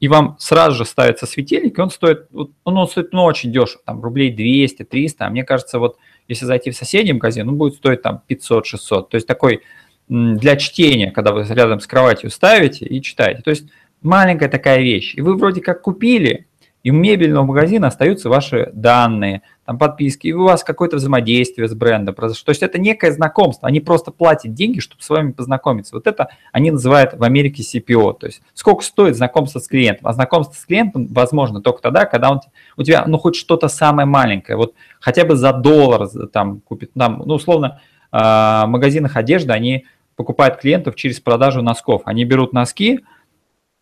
и 0.00 0.08
вам 0.08 0.36
сразу 0.38 0.76
же 0.76 0.84
ставится 0.84 1.26
светильник, 1.26 1.78
и 1.78 1.82
он 1.82 1.90
стоит, 1.90 2.26
он, 2.32 2.52
он 2.64 2.88
стоит 2.88 3.12
ну, 3.12 3.24
очень 3.24 3.52
дешево, 3.52 3.82
там 3.84 4.02
рублей 4.02 4.30
200, 4.30 4.84
300, 4.84 5.26
а 5.26 5.30
мне 5.30 5.44
кажется, 5.44 5.78
вот 5.78 5.98
если 6.28 6.44
зайти 6.44 6.70
в 6.70 6.76
соседний 6.76 7.12
магазин, 7.12 7.48
он 7.48 7.56
будет 7.56 7.74
стоить 7.74 8.02
там 8.02 8.22
500, 8.26 8.66
600. 8.66 9.08
То 9.10 9.14
есть 9.16 9.26
такой 9.26 9.62
для 10.08 10.56
чтения, 10.56 11.10
когда 11.10 11.32
вы 11.32 11.44
рядом 11.44 11.80
с 11.80 11.86
кроватью 11.86 12.30
ставите 12.30 12.84
и 12.84 13.00
читаете. 13.00 13.42
То 13.42 13.50
есть 13.50 13.66
маленькая 14.02 14.48
такая 14.48 14.80
вещь. 14.80 15.14
И 15.16 15.20
вы 15.20 15.36
вроде 15.36 15.60
как 15.60 15.82
купили, 15.82 16.46
и 16.84 16.90
у 16.90 16.94
мебельного 16.94 17.44
магазина 17.44 17.86
остаются 17.86 18.28
ваши 18.28 18.70
данные, 18.74 19.40
там 19.64 19.78
подписки, 19.78 20.26
и 20.26 20.32
у 20.34 20.44
вас 20.44 20.62
какое-то 20.62 20.96
взаимодействие 20.96 21.66
с 21.66 21.74
брендом 21.74 22.14
произошло. 22.14 22.44
То 22.44 22.50
есть 22.50 22.62
это 22.62 22.78
некое 22.78 23.10
знакомство. 23.10 23.66
Они 23.66 23.80
просто 23.80 24.10
платят 24.10 24.52
деньги, 24.52 24.80
чтобы 24.80 25.02
с 25.02 25.08
вами 25.08 25.32
познакомиться. 25.32 25.94
Вот 25.94 26.06
это 26.06 26.28
они 26.52 26.70
называют 26.70 27.14
в 27.14 27.24
Америке 27.24 27.62
CPO. 27.62 28.18
То 28.18 28.26
есть 28.26 28.42
сколько 28.52 28.84
стоит 28.84 29.16
знакомство 29.16 29.60
с 29.60 29.66
клиентом. 29.66 30.08
А 30.08 30.12
знакомство 30.12 30.54
с 30.54 30.66
клиентом 30.66 31.06
возможно 31.06 31.62
только 31.62 31.80
тогда, 31.80 32.04
когда 32.04 32.30
он, 32.30 32.40
у 32.76 32.82
тебя 32.82 33.04
ну 33.06 33.16
хоть 33.16 33.36
что-то 33.36 33.68
самое 33.68 34.06
маленькое. 34.06 34.58
Вот 34.58 34.74
хотя 35.00 35.24
бы 35.24 35.36
за 35.36 35.54
доллар 35.54 36.06
там 36.34 36.60
купит. 36.60 36.92
Там, 36.92 37.22
ну 37.24 37.36
условно 37.36 37.80
а, 38.12 38.66
в 38.66 38.68
магазинах 38.68 39.16
одежды 39.16 39.54
они 39.54 39.86
покупают 40.16 40.58
клиентов 40.58 40.96
через 40.96 41.18
продажу 41.18 41.62
носков. 41.62 42.02
Они 42.04 42.26
берут 42.26 42.52
носки, 42.52 43.00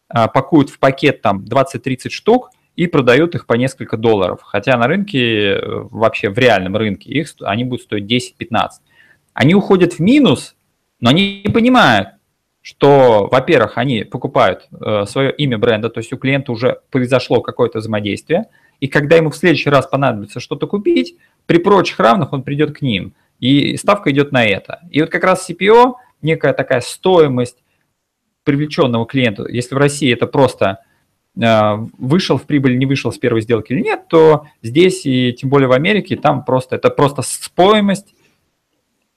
а, 0.09 0.29
пакуют 0.29 0.71
в 0.71 0.79
пакет 0.79 1.21
там 1.21 1.45
20-30 1.45 2.11
штук 2.11 2.51
и 2.77 2.87
продают 2.87 3.35
их 3.35 3.47
по 3.47 3.55
несколько 3.55 3.97
долларов. 3.97 4.41
Хотя 4.43 4.77
на 4.77 4.87
рынке, 4.87 5.55
э, 5.55 5.61
вообще 5.91 6.31
в 6.31 6.39
реальном 6.39 6.77
рынке, 6.77 7.11
их, 7.11 7.35
они 7.43 7.65
будут 7.65 7.85
стоить 7.85 8.05
10-15. 8.05 8.81
Они 9.35 9.55
уходят 9.55 9.95
в 9.95 10.01
минус, 10.01 10.57
но 11.01 11.11
они 11.11 11.43
не 11.45 11.53
понимают, 11.53 12.11
что, 12.63 13.29
во-первых, 13.31 13.77
они 13.77 14.05
покупают 14.05 14.69
э, 14.71 15.05
свое 15.07 15.33
имя 15.33 15.59
бренда, 15.59 15.91
то 15.91 15.99
есть 15.99 16.13
у 16.13 16.17
клиента 16.17 16.53
уже 16.53 16.81
произошло 16.91 17.41
какое-то 17.41 17.81
взаимодействие, 17.81 18.47
и 18.81 18.89
когда 18.89 19.17
ему 19.17 19.31
в 19.31 19.37
следующий 19.37 19.71
раз 19.71 19.87
понадобится 19.87 20.41
что-то 20.41 20.67
купить, 20.67 21.17
при 21.47 21.59
прочих 21.59 21.99
равных 21.99 22.33
он 22.33 22.43
придет 22.43 22.77
к 22.77 22.83
ним, 22.83 23.15
и 23.41 23.77
ставка 23.77 24.13
идет 24.13 24.31
на 24.33 24.45
это. 24.45 24.81
И 24.91 25.01
вот 25.01 25.11
как 25.11 25.25
раз 25.25 25.49
CPO, 25.51 25.95
некая 26.23 26.53
такая 26.53 26.81
стоимость 26.81 27.59
привлеченного 28.45 29.07
клиента, 29.07 29.47
если 29.49 29.75
в 29.75 29.79
России 29.79 30.13
это 30.13 30.27
просто 30.27 30.85
вышел 31.35 32.37
в 32.37 32.43
прибыль, 32.43 32.77
не 32.77 32.87
вышел 32.87 33.11
с 33.11 33.19
первой 33.19 33.41
сделки 33.41 33.73
или 33.73 33.81
нет, 33.81 34.09
то 34.09 34.47
здесь 34.63 35.07
и 35.07 35.33
тем 35.33 35.49
более 35.49 35.69
в 35.69 35.73
Америке 35.73 36.17
там 36.17 36.45
просто 36.45 36.77
это 36.77 36.91
просто 36.91 37.23
стоимость 37.23 38.15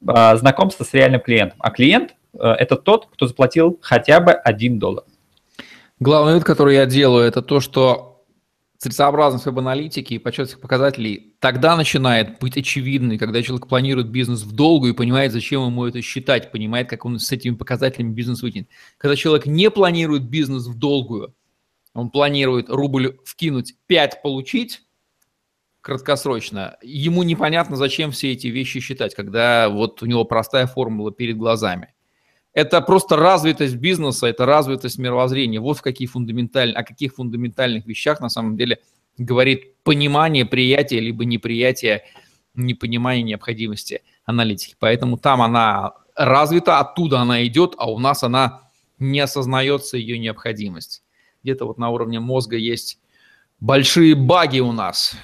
э, 0.08 0.38
знакомства 0.38 0.86
с 0.86 0.94
реальным 0.94 1.20
клиентом. 1.20 1.58
А 1.60 1.72
клиент 1.72 2.16
э, 2.34 2.48
это 2.48 2.78
тот, 2.78 3.08
кто 3.12 3.28
заплатил 3.28 3.78
хотя 3.82 4.22
бы 4.22 4.32
1 4.32 4.80
доллар. 4.80 5.04
Главный 6.00 6.34
вывод, 6.34 6.46
который 6.46 6.76
я 6.76 6.86
делаю, 6.86 7.26
это 7.26 7.42
то, 7.42 7.60
что 7.60 8.16
целесообразность 8.78 9.46
веб-аналитики 9.46 10.14
и 10.14 10.20
подсчет 10.20 10.60
показателей 10.60 11.36
тогда 11.40 11.76
начинает 11.76 12.40
быть 12.40 12.58
очевидной, 12.58 13.18
когда 13.18 13.42
человек 13.42 13.68
планирует 13.68 14.10
бизнес 14.10 14.44
в 14.44 14.54
долгу 14.54 14.88
и 14.88 14.94
понимает, 14.94 15.32
зачем 15.32 15.66
ему 15.66 15.86
это 15.86 16.02
считать, 16.02 16.52
понимает, 16.52 16.90
как 16.90 17.06
он 17.06 17.20
с 17.20 17.32
этими 17.32 17.56
показателями 17.56 18.14
бизнес 18.14 18.42
вытянет. 18.42 18.68
Когда 18.98 19.16
человек 19.16 19.46
не 19.46 19.72
планирует 19.72 20.24
бизнес 20.24 20.68
в 20.68 20.78
долгую, 20.78 21.34
он 21.96 22.12
планирует 22.12 22.70
рубль 22.70 23.18
вкинуть, 23.26 23.76
5 23.88 24.22
получить 24.22 24.84
краткосрочно, 25.82 26.78
ему 26.82 27.24
непонятно, 27.24 27.78
зачем 27.78 28.12
все 28.12 28.34
эти 28.34 28.48
вещи 28.48 28.80
считать, 28.80 29.16
когда 29.16 29.70
вот 29.70 30.04
у 30.04 30.06
него 30.06 30.26
простая 30.26 30.68
формула 30.68 31.12
перед 31.12 31.38
глазами. 31.38 31.94
Это 32.54 32.82
просто 32.82 33.16
развитость 33.16 33.76
бизнеса, 33.76 34.28
это 34.28 34.46
развитость 34.46 34.98
мировоззрения. 34.98 35.60
Вот 35.60 35.78
в 35.78 35.82
какие 35.82 36.08
фундаментальные, 36.08 36.76
о 36.76 36.84
каких 36.84 37.14
фундаментальных 37.16 37.86
вещах 37.86 38.20
на 38.20 38.30
самом 38.30 38.58
деле 38.58 38.80
говорит 39.18 39.76
понимание, 39.84 40.46
приятие, 40.46 41.02
либо 41.02 41.24
неприятие, 41.24 42.04
непонимание 42.56 43.24
необходимости 43.24 44.02
аналитики. 44.26 44.76
Поэтому 44.80 45.18
там 45.18 45.42
она 45.42 45.94
развита, 46.16 46.80
оттуда 46.80 47.20
она 47.20 47.46
идет, 47.46 47.76
а 47.78 47.92
у 47.92 48.00
нас 48.00 48.24
она 48.24 48.70
не 49.00 49.20
осознается 49.20 49.98
ее 49.98 50.18
необходимость. 50.18 51.05
Где-то 51.46 51.68
вот 51.68 51.78
на 51.78 51.92
уровне 51.92 52.20
мозга 52.20 52.58
есть 52.58 53.00
большие 53.60 54.16
баги 54.16 54.62
у 54.62 54.72
нас, 54.72 55.16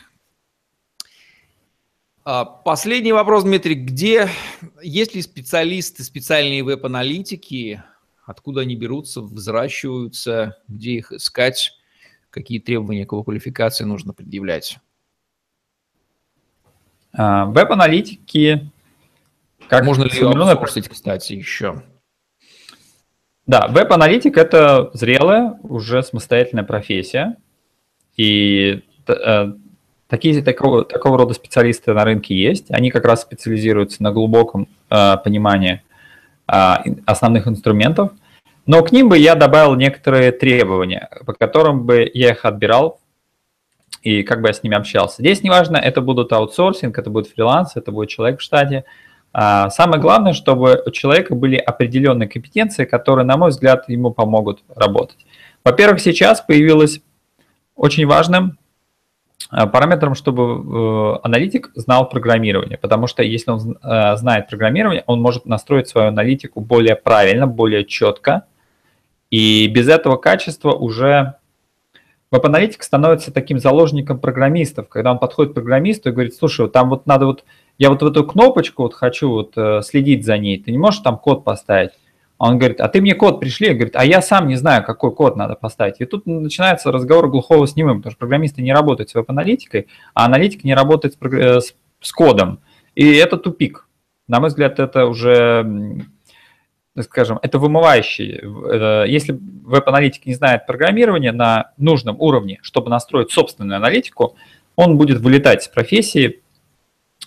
а, 2.24 2.45
последний 2.45 3.11
вопрос, 3.11 3.43
Дмитрий. 3.43 3.74
Где, 3.74 4.30
есть 4.84 5.15
ли 5.15 5.24
специалисты, 5.24 6.03
специальные 6.03 6.63
веб-аналитики, 6.63 7.82
откуда 8.24 8.61
они 8.61 8.76
берутся, 8.76 9.22
взращиваются, 9.22 10.57
где 10.67 10.91
их 10.91 11.11
искать, 11.11 11.72
какие 12.30 12.59
требования 12.59 13.07
к 13.07 13.13
его 13.13 13.24
квалификации 13.24 13.86
нужно 13.86 14.13
предъявлять? 14.13 14.78
А, 17.13 17.45
веб-аналитики... 17.45 18.69
Как 19.67 19.86
Можно 19.86 20.03
ли 20.03 20.19
аутсорсить, 20.19 20.88
кстати, 20.88 21.34
еще? 21.34 21.82
Да, 23.52 23.68
веб-аналитик– 23.68 24.38
это 24.38 24.91
зрелая, 24.93 25.60
уже 25.64 26.02
самостоятельная 26.04 26.64
профессия. 26.64 27.36
И 28.16 28.82
э, 29.10 29.52
Такие, 30.08 30.41
такого, 30.41 30.86
такого 30.86 31.18
рода 31.18 31.34
специалисты 31.34 31.93
на 31.93 32.06
рынке 32.06 32.34
есть. 32.34 32.72
Они 32.72 32.91
как 32.91 33.04
раз 33.04 33.24
специализируются 33.24 34.02
на 34.04 34.14
глубоком 34.14 34.70
э, 34.89 35.18
понимании 35.22 35.82
э, 36.47 36.76
основных 37.06 37.45
инструментов. 37.45 38.12
Но 38.66 38.84
к 38.84 38.93
ним 38.93 39.10
бы 39.10 39.18
я 39.18 39.36
добавил 39.36 39.76
некоторые 39.76 40.32
требования, 40.32 41.10
по 41.26 41.34
которым 41.34 41.86
бы 41.86 42.10
я 42.14 42.30
их 42.30 42.45
отбирал 42.45 43.02
и 44.02 44.24
как 44.24 44.39
бы 44.39 44.47
я 44.47 44.54
с 44.54 44.64
ними 44.64 44.78
общался. 44.78 45.22
Здесь 45.22 45.43
неважно, 45.43 45.76
это 45.76 45.99
будут 45.99 46.32
аутсорсинг, 46.32 46.97
это 46.97 47.10
будет 47.10 47.28
фриланс, 47.28 47.76
это 47.76 47.91
будет 47.91 48.08
человек 48.08 48.39
в 48.39 48.43
штате. 48.43 48.86
А 49.34 49.70
самое 49.70 50.02
главное, 50.02 50.34
чтобы 50.34 50.82
у 50.86 50.92
человека 50.92 51.36
были 51.36 51.56
определенные 51.56 52.28
компетенции, 52.28 52.86
которые, 52.86 53.26
на 53.26 53.38
мой 53.38 53.50
взгляд, 53.50 53.88
ему 53.88 54.12
помогут 54.12 54.64
работать. 54.76 55.26
Во-первых, 55.64 56.02
сейчас 56.02 56.42
появилось 56.42 57.02
очень 57.76 58.06
важным 58.06 58.58
Э, 59.52 59.68
параметром, 59.68 60.16
чтобы 60.16 60.44
э, 60.44 61.20
аналитик 61.24 61.72
знал 61.76 62.08
программирование, 62.08 62.78
потому 62.78 63.08
что 63.08 63.22
если 63.24 63.52
он 63.52 63.78
э, 63.84 64.16
знает 64.16 64.48
программирование, 64.48 65.04
он 65.08 65.22
может 65.22 65.46
настроить 65.46 65.90
свою 65.90 66.08
аналитику 66.08 66.62
более 66.62 66.96
правильно, 66.96 67.48
более 67.48 67.86
четко, 67.86 68.46
и 69.30 69.68
без 69.68 69.90
этого 69.90 70.16
качества 70.16 70.72
уже 70.72 71.36
веб-аналитик 72.32 72.84
становится 72.84 73.34
таким 73.34 73.60
заложником 73.60 74.20
программистов, 74.20 74.88
когда 74.88 75.12
он 75.12 75.20
подходит 75.20 75.52
к 75.52 75.56
программисту 75.56 76.10
и 76.10 76.12
говорит, 76.14 76.36
слушай, 76.36 76.70
там 76.70 76.90
вот 76.90 77.06
надо 77.06 77.26
вот, 77.26 77.44
я 77.82 77.90
вот 77.90 78.04
в 78.04 78.06
эту 78.06 78.24
кнопочку 78.24 78.84
вот 78.84 78.94
хочу 78.94 79.28
вот 79.30 79.84
следить 79.84 80.24
за 80.24 80.38
ней, 80.38 80.62
ты 80.62 80.72
не 80.72 80.78
можешь 80.78 81.00
там 81.00 81.18
код 81.18 81.44
поставить? 81.44 81.90
Он 82.38 82.60
говорит, 82.60 82.80
а 82.80 82.88
ты 82.88 83.02
мне 83.02 83.16
код 83.16 83.40
пришли, 83.40 83.74
говорит, 83.74 83.96
а 83.96 84.06
я 84.06 84.22
сам 84.22 84.48
не 84.48 84.56
знаю, 84.56 84.84
какой 84.84 85.12
код 85.16 85.36
надо 85.36 85.56
поставить. 85.56 85.96
И 85.98 86.06
тут 86.06 86.28
начинается 86.28 86.92
разговор 86.92 87.28
глухого 87.28 87.66
с 87.66 87.76
немым, 87.76 87.98
потому 87.98 88.12
что 88.12 88.20
программисты 88.20 88.62
не 88.62 88.72
работают 88.72 89.10
с 89.10 89.16
веб-аналитикой, 89.16 89.88
а 90.14 90.26
аналитик 90.26 90.64
не 90.64 90.76
работает 90.76 91.16
с, 91.16 91.18
э, 91.26 91.60
с, 91.60 91.76
с 92.02 92.12
кодом. 92.12 92.60
И 92.94 93.16
это 93.16 93.38
тупик. 93.38 93.88
На 94.28 94.40
мой 94.40 94.50
взгляд, 94.50 94.80
это 94.80 95.08
уже, 95.08 96.06
скажем, 97.00 97.40
это 97.42 97.58
вымывающий. 97.58 99.08
Если 99.12 99.40
веб-аналитик 99.66 100.28
не 100.28 100.36
знает 100.36 100.68
программирования 100.68 101.32
на 101.32 101.72
нужном 101.78 102.16
уровне, 102.20 102.60
чтобы 102.62 102.92
настроить 102.92 103.32
собственную 103.32 103.78
аналитику, 103.78 104.36
он 104.76 104.98
будет 104.98 105.20
вылетать 105.20 105.64
с 105.64 105.68
профессии. 105.68 106.42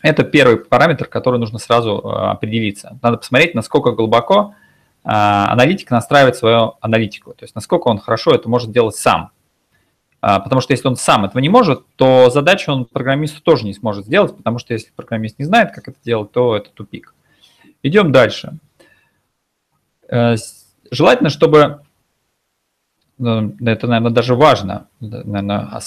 Это 0.05 0.23
первый 0.23 0.59
параметр, 0.59 1.07
который 1.07 1.41
нужно 1.41 1.59
сразу 1.59 1.97
э, 1.97 2.09
определиться. 2.09 2.99
Надо 3.01 3.17
посмотреть, 3.17 3.55
насколько 3.55 3.93
глубоко 3.93 4.55
а, 5.03 5.51
аналитик 5.51 5.91
настраивает 5.91 6.37
свою 6.37 6.75
аналитику, 6.83 7.33
то 7.33 7.43
есть 7.43 7.55
насколько 7.55 7.89
он 7.89 7.99
хорошо 7.99 8.35
это 8.35 8.47
может 8.47 8.71
делать 8.71 8.97
сам. 8.97 9.31
А, 10.21 10.41
потому 10.41 10.61
что 10.61 10.75
если 10.75 10.89
он 10.89 10.97
сам 10.97 11.25
этого 11.25 11.41
не 11.41 11.49
может, 11.49 11.87
то 11.97 12.29
задачу 12.29 12.71
он 12.71 12.85
программисту 12.85 13.43
тоже 13.43 13.65
не 13.65 13.73
сможет 13.73 14.05
сделать, 14.05 14.37
потому 14.37 14.59
что 14.59 14.75
если 14.75 14.91
программист 14.95 15.39
не 15.39 15.47
знает, 15.47 15.73
как 15.73 15.89
это 15.89 15.97
делать, 16.05 16.33
то 16.33 16.55
это 16.55 16.69
тупик. 16.69 17.15
Идем 17.83 18.13
дальше. 18.13 18.59
Э, 20.11 20.37
желательно, 20.91 21.31
чтобы, 21.31 21.81
это, 23.19 23.87
наверное, 23.87 24.11
даже 24.11 24.35
важно, 24.35 24.87
наверное, 25.01 25.81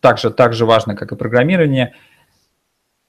также, 0.00 0.30
также 0.30 0.64
важно, 0.64 0.96
как 0.96 1.12
и 1.12 1.16
программирование, 1.16 1.94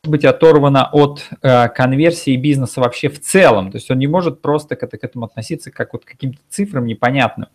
быть 0.09 0.25
оторвано 0.25 0.89
от 0.91 1.27
э, 1.41 1.69
конверсии 1.69 2.35
бизнеса 2.35 2.81
вообще 2.81 3.09
в 3.09 3.21
целом. 3.21 3.71
То 3.71 3.77
есть 3.77 3.89
он 3.91 3.99
не 3.99 4.07
может 4.07 4.41
просто 4.41 4.75
к, 4.75 4.87
к 4.87 5.03
этому 5.03 5.25
относиться 5.25 5.71
как 5.71 5.93
вот 5.93 6.05
к 6.05 6.09
каким-то 6.09 6.39
цифрам 6.49 6.85
непонятным. 6.85 7.49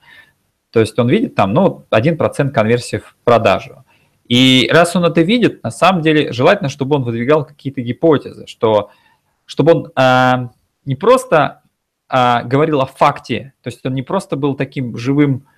То 0.70 0.80
есть 0.80 0.98
он 0.98 1.08
видит 1.08 1.34
там, 1.34 1.52
ну, 1.52 1.84
1% 1.90 2.50
конверсии 2.50 2.98
в 2.98 3.16
продажу. 3.24 3.84
И 4.30 4.68
раз 4.72 4.94
он 4.94 5.04
это 5.04 5.22
видит, 5.22 5.62
на 5.64 5.72
самом 5.72 6.02
деле 6.02 6.32
желательно, 6.32 6.68
чтобы 6.68 6.96
он 6.96 7.02
выдвигал 7.02 7.44
какие-то 7.44 7.80
гипотезы, 7.80 8.46
что, 8.46 8.90
чтобы 9.44 9.72
он 9.72 9.92
э, 9.96 10.48
не 10.84 10.94
просто 10.94 11.62
э, 12.08 12.44
говорил 12.44 12.80
о 12.80 12.86
факте, 12.86 13.54
то 13.62 13.68
есть 13.68 13.84
он 13.84 13.94
не 13.94 14.02
просто 14.02 14.36
был 14.36 14.54
таким 14.54 14.96
живым 14.96 15.48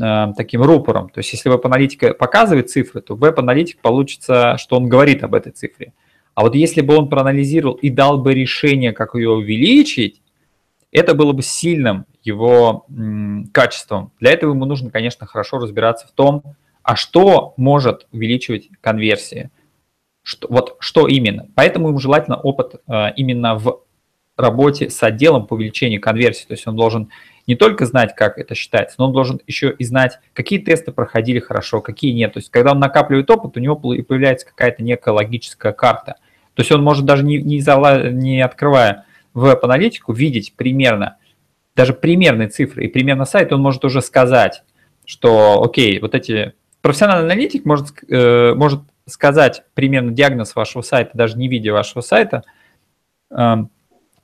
э, 0.00 0.32
таким 0.34 0.62
рупором. 0.62 1.10
То 1.10 1.18
есть 1.18 1.30
если 1.34 1.50
веб-аналитика 1.50 2.14
показывает 2.14 2.70
цифры, 2.70 3.02
то 3.02 3.16
веб-аналитик 3.16 3.82
получится, 3.82 4.56
что 4.56 4.78
он 4.78 4.88
говорит 4.88 5.22
об 5.22 5.34
этой 5.34 5.52
цифре. 5.52 5.92
А 6.36 6.42
вот 6.42 6.54
если 6.54 6.82
бы 6.82 6.94
он 6.94 7.08
проанализировал 7.08 7.76
и 7.76 7.88
дал 7.88 8.18
бы 8.18 8.34
решение, 8.34 8.92
как 8.92 9.14
ее 9.14 9.30
увеличить, 9.30 10.20
это 10.92 11.14
было 11.14 11.32
бы 11.32 11.42
сильным 11.42 12.04
его 12.22 12.84
м, 12.90 13.48
качеством. 13.52 14.12
Для 14.20 14.32
этого 14.32 14.52
ему 14.52 14.66
нужно, 14.66 14.90
конечно, 14.90 15.26
хорошо 15.26 15.56
разбираться 15.56 16.06
в 16.06 16.10
том, 16.10 16.42
а 16.82 16.94
что 16.94 17.54
может 17.56 18.06
увеличивать 18.12 18.68
конверсии. 18.82 19.50
Что, 20.22 20.46
вот 20.50 20.76
что 20.78 21.08
именно. 21.08 21.48
Поэтому 21.54 21.88
ему 21.88 21.98
желательно 21.98 22.36
опыт 22.36 22.82
э, 22.86 23.14
именно 23.16 23.54
в 23.54 23.80
работе 24.36 24.90
с 24.90 25.02
отделом 25.02 25.46
по 25.46 25.54
увеличению 25.54 26.02
конверсии. 26.02 26.44
То 26.44 26.52
есть 26.52 26.66
он 26.66 26.76
должен 26.76 27.08
не 27.46 27.54
только 27.54 27.86
знать, 27.86 28.14
как 28.14 28.36
это 28.36 28.54
считается, 28.54 28.96
но 28.98 29.06
он 29.06 29.14
должен 29.14 29.40
еще 29.46 29.74
и 29.78 29.84
знать, 29.84 30.18
какие 30.34 30.58
тесты 30.58 30.92
проходили 30.92 31.38
хорошо, 31.38 31.80
какие 31.80 32.12
нет. 32.12 32.34
То 32.34 32.40
есть 32.40 32.50
когда 32.50 32.72
он 32.72 32.78
накапливает 32.78 33.30
опыт, 33.30 33.56
у 33.56 33.60
него 33.60 33.74
появляется 33.76 34.46
какая-то 34.46 34.82
некая 34.82 35.12
логическая 35.12 35.72
карта. 35.72 36.16
То 36.56 36.62
есть 36.62 36.72
он 36.72 36.82
может 36.82 37.04
даже 37.04 37.22
не, 37.22 37.36
не, 37.36 37.60
зала, 37.60 38.10
не 38.10 38.40
открывая 38.40 39.04
веб-аналитику, 39.34 40.14
видеть 40.14 40.54
примерно, 40.56 41.18
даже 41.76 41.92
примерные 41.92 42.48
цифры 42.48 42.86
и 42.86 42.88
примерно 42.88 43.26
сайт, 43.26 43.52
он 43.52 43.60
может 43.60 43.84
уже 43.84 44.00
сказать, 44.00 44.62
что, 45.04 45.62
окей, 45.62 46.00
вот 46.00 46.14
эти... 46.14 46.54
Профессиональный 46.80 47.26
аналитик 47.26 47.66
может, 47.66 47.88
э, 48.08 48.54
может 48.54 48.80
сказать 49.06 49.64
примерно 49.74 50.12
диагноз 50.12 50.56
вашего 50.56 50.80
сайта, 50.80 51.10
даже 51.12 51.36
не 51.36 51.48
видя 51.48 51.74
вашего 51.74 52.00
сайта, 52.00 52.42
э, 53.30 53.56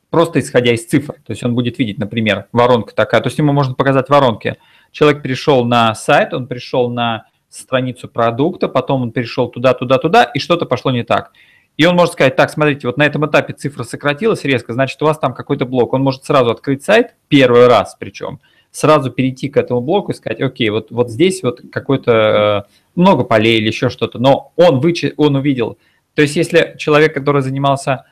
просто 0.08 0.40
исходя 0.40 0.72
из 0.72 0.86
цифр. 0.86 1.14
То 1.26 1.32
есть 1.32 1.44
он 1.44 1.54
будет 1.54 1.78
видеть, 1.78 1.98
например, 1.98 2.46
воронка 2.52 2.94
такая. 2.94 3.20
То 3.20 3.26
есть 3.26 3.38
ему 3.38 3.52
можно 3.52 3.74
показать 3.74 4.08
воронки. 4.08 4.56
Человек 4.90 5.22
пришел 5.22 5.66
на 5.66 5.94
сайт, 5.94 6.32
он 6.32 6.46
пришел 6.46 6.88
на 6.88 7.26
страницу 7.50 8.08
продукта, 8.08 8.68
потом 8.68 9.02
он 9.02 9.12
перешел 9.12 9.48
туда, 9.48 9.74
туда, 9.74 9.98
туда, 9.98 10.24
и 10.24 10.38
что-то 10.38 10.64
пошло 10.64 10.90
не 10.90 11.04
так. 11.04 11.32
И 11.76 11.86
он 11.86 11.96
может 11.96 12.12
сказать, 12.12 12.36
так, 12.36 12.50
смотрите, 12.50 12.86
вот 12.86 12.98
на 12.98 13.06
этом 13.06 13.26
этапе 13.26 13.54
цифра 13.54 13.84
сократилась 13.84 14.44
резко, 14.44 14.72
значит, 14.72 15.00
у 15.02 15.06
вас 15.06 15.18
там 15.18 15.32
какой-то 15.32 15.64
блок. 15.64 15.94
Он 15.94 16.02
может 16.02 16.24
сразу 16.24 16.50
открыть 16.50 16.84
сайт, 16.84 17.14
первый 17.28 17.66
раз 17.66 17.96
причем, 17.98 18.40
сразу 18.70 19.10
перейти 19.10 19.48
к 19.48 19.56
этому 19.56 19.80
блоку 19.80 20.12
и 20.12 20.14
сказать, 20.14 20.40
окей, 20.40 20.68
вот, 20.70 20.90
вот 20.90 21.10
здесь 21.10 21.42
вот 21.42 21.60
какой-то 21.72 22.66
э, 22.68 22.72
много 22.94 23.24
полей 23.24 23.58
или 23.58 23.68
еще 23.68 23.88
что-то, 23.88 24.18
но 24.18 24.52
он, 24.56 24.80
вычи, 24.80 25.14
он 25.16 25.36
увидел. 25.36 25.78
То 26.14 26.22
есть 26.22 26.36
если 26.36 26.74
человек, 26.78 27.14
который 27.14 27.40
занимался 27.42 28.04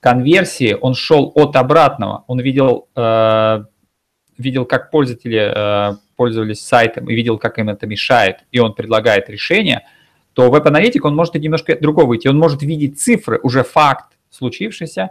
конверсией, 0.00 0.74
он 0.74 0.94
шел 0.94 1.32
от 1.34 1.56
обратного, 1.56 2.24
он 2.26 2.38
видел, 2.40 2.88
э, 2.94 3.64
видел 4.36 4.66
как 4.66 4.90
пользователи 4.90 5.52
э, 5.92 5.96
пользовались 6.16 6.60
сайтом 6.60 7.08
и 7.08 7.14
видел, 7.14 7.38
как 7.38 7.58
им 7.58 7.70
это 7.70 7.86
мешает, 7.86 8.44
и 8.52 8.58
он 8.58 8.74
предлагает 8.74 9.30
решение– 9.30 9.86
то 10.34 10.50
веб-аналитик, 10.50 11.04
он 11.04 11.14
может 11.14 11.34
немножко 11.34 11.78
другого 11.80 12.06
выйти. 12.06 12.28
Он 12.28 12.38
может 12.38 12.62
видеть 12.62 13.00
цифры, 13.00 13.40
уже 13.42 13.62
факт 13.62 14.16
случившийся, 14.30 15.10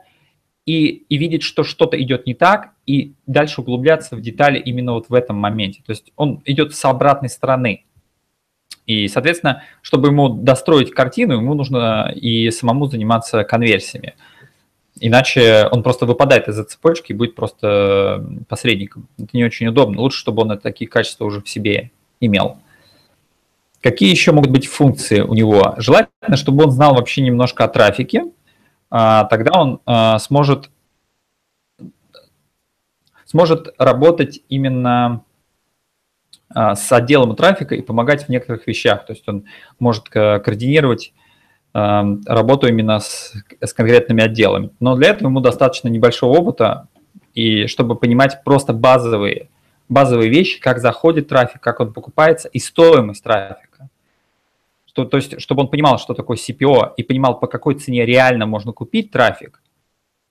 и, 0.66 0.88
и 0.88 1.18
видеть, 1.18 1.44
что 1.44 1.64
что-то 1.64 2.02
идет 2.02 2.26
не 2.26 2.34
так, 2.34 2.72
и 2.86 3.14
дальше 3.26 3.62
углубляться 3.62 4.16
в 4.16 4.22
детали 4.22 4.60
именно 4.60 4.94
вот 4.94 5.10
в 5.10 5.14
этом 5.14 5.38
моменте. 5.38 5.82
То 5.86 5.92
есть 5.92 6.12
он 6.16 6.42
идет 6.46 6.76
с 6.76 6.86
обратной 6.86 7.30
стороны. 7.30 7.86
И, 8.86 9.08
соответственно, 9.08 9.64
чтобы 9.82 10.10
ему 10.10 10.30
достроить 10.30 10.92
картину, 10.92 11.36
ему 11.36 11.54
нужно 11.54 12.12
и 12.14 12.50
самому 12.52 12.88
заниматься 12.88 13.44
конверсиями. 13.46 14.16
Иначе 15.00 15.68
он 15.72 15.84
просто 15.84 16.06
выпадает 16.06 16.48
из-за 16.48 16.66
цепочки 16.66 17.12
и 17.12 17.16
будет 17.16 17.36
просто 17.36 18.26
посредником. 18.48 19.08
Это 19.18 19.30
не 19.34 19.44
очень 19.44 19.68
удобно. 19.68 20.02
Лучше, 20.02 20.20
чтобы 20.20 20.44
он 20.44 20.58
такие 20.60 20.90
качества 20.90 21.26
уже 21.26 21.42
в 21.42 21.50
себе 21.50 21.92
имел. 22.20 22.58
Какие 23.84 24.12
еще 24.12 24.32
могут 24.32 24.50
быть 24.50 24.66
функции 24.66 25.20
у 25.20 25.34
него? 25.34 25.76
Желательно, 25.76 26.38
чтобы 26.38 26.64
он 26.64 26.72
знал 26.72 26.96
вообще 26.96 27.22
немножко 27.22 27.66
о 27.66 27.68
трафике, 27.68 28.24
а, 28.90 29.26
тогда 29.26 29.60
он 29.60 29.82
а, 29.86 30.20
сможет, 30.20 30.70
сможет 33.26 33.76
работать 33.78 34.42
именно 34.48 35.26
а, 36.56 36.76
с 36.76 36.90
отделом 36.94 37.36
трафика 37.36 37.76
и 37.76 37.82
помогать 37.82 38.24
в 38.26 38.30
некоторых 38.30 38.68
вещах. 38.68 39.06
То 39.06 39.12
есть 39.12 39.28
он 39.28 39.44
может 39.80 40.08
координировать 40.08 41.14
работу 41.74 42.68
именно 42.68 43.00
с, 43.00 43.34
с 43.60 43.74
конкретными 43.74 44.24
отделами. 44.24 44.70
Но 44.80 44.96
для 44.96 45.10
этого 45.10 45.30
ему 45.30 45.40
достаточно 45.40 45.88
небольшого 45.88 46.38
опыта, 46.38 46.88
и 47.34 47.66
чтобы 47.66 47.96
понимать 47.96 48.44
просто 48.44 48.74
базовые, 48.74 49.50
базовые 49.90 50.30
вещи, 50.30 50.60
как 50.60 50.78
заходит 50.78 51.30
трафик, 51.30 51.62
как 51.62 51.80
он 51.80 51.92
покупается 51.92 52.48
и 52.48 52.60
стоимость 52.60 53.24
трафика 53.24 53.63
что, 54.94 55.06
то 55.06 55.18
есть, 55.18 55.42
чтобы 55.42 55.64
он 55.64 55.70
понимал, 55.70 55.98
что 55.98 56.14
такое 56.14 56.38
CPO, 56.38 56.92
и 56.98 57.04
понимал, 57.04 57.40
по 57.40 57.48
какой 57.48 57.76
цене 57.76 58.06
реально 58.06 58.46
можно 58.46 58.72
купить 58.74 59.12
трафик. 59.12 59.62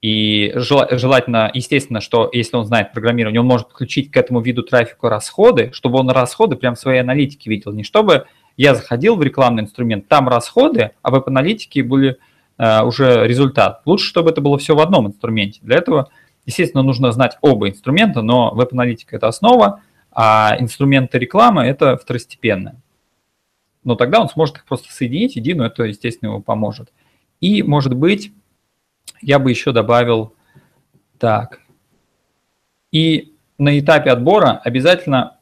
И 0.00 0.52
желательно, 0.56 1.50
естественно, 1.52 2.00
что 2.00 2.28
если 2.32 2.56
он 2.56 2.64
знает 2.64 2.92
программирование, 2.92 3.40
он 3.40 3.46
может 3.46 3.68
подключить 3.68 4.10
к 4.10 4.16
этому 4.16 4.40
виду 4.40 4.62
трафика 4.62 5.08
расходы, 5.08 5.70
чтобы 5.72 5.98
он 5.98 6.10
расходы 6.10 6.56
прям 6.56 6.74
в 6.74 6.78
своей 6.78 7.00
аналитике 7.00 7.50
видел. 7.50 7.72
Не 7.72 7.84
чтобы 7.84 8.26
я 8.56 8.74
заходил 8.74 9.16
в 9.16 9.22
рекламный 9.22 9.64
инструмент, 9.64 10.08
там 10.08 10.28
расходы, 10.28 10.92
а 11.02 11.10
в 11.10 11.22
аналитике 11.26 11.82
были 11.82 12.18
э, 12.58 12.82
уже 12.82 13.26
результат. 13.26 13.82
Лучше, 13.84 14.06
чтобы 14.06 14.30
это 14.30 14.40
было 14.40 14.58
все 14.58 14.74
в 14.74 14.80
одном 14.80 15.06
инструменте. 15.06 15.60
Для 15.62 15.76
этого, 15.76 16.10
естественно, 16.46 16.82
нужно 16.82 17.12
знать 17.12 17.38
оба 17.40 17.68
инструмента, 17.68 18.22
но 18.22 18.52
веб-аналитика– 18.54 19.16
это 19.16 19.28
основа, 19.28 19.80
а 20.10 20.56
инструменты 20.58 21.18
рекламы– 21.18 21.62
это 21.64 21.96
второстепенное 21.96 22.81
но 23.84 23.94
тогда 23.94 24.20
он 24.20 24.28
сможет 24.28 24.56
их 24.56 24.64
просто 24.64 24.92
соединить 24.92 25.36
единую, 25.36 25.68
это, 25.68 25.84
естественно, 25.84 26.30
ему 26.30 26.42
поможет. 26.42 26.92
И, 27.40 27.62
может 27.62 27.94
быть, 27.94 28.32
я 29.20 29.38
бы 29.38 29.50
еще 29.50 29.72
добавил 29.72 30.34
так. 31.18 31.60
И 32.90 33.34
на 33.58 33.78
этапе 33.78 34.10
отбора 34.10 34.60
обязательно, 34.64 35.38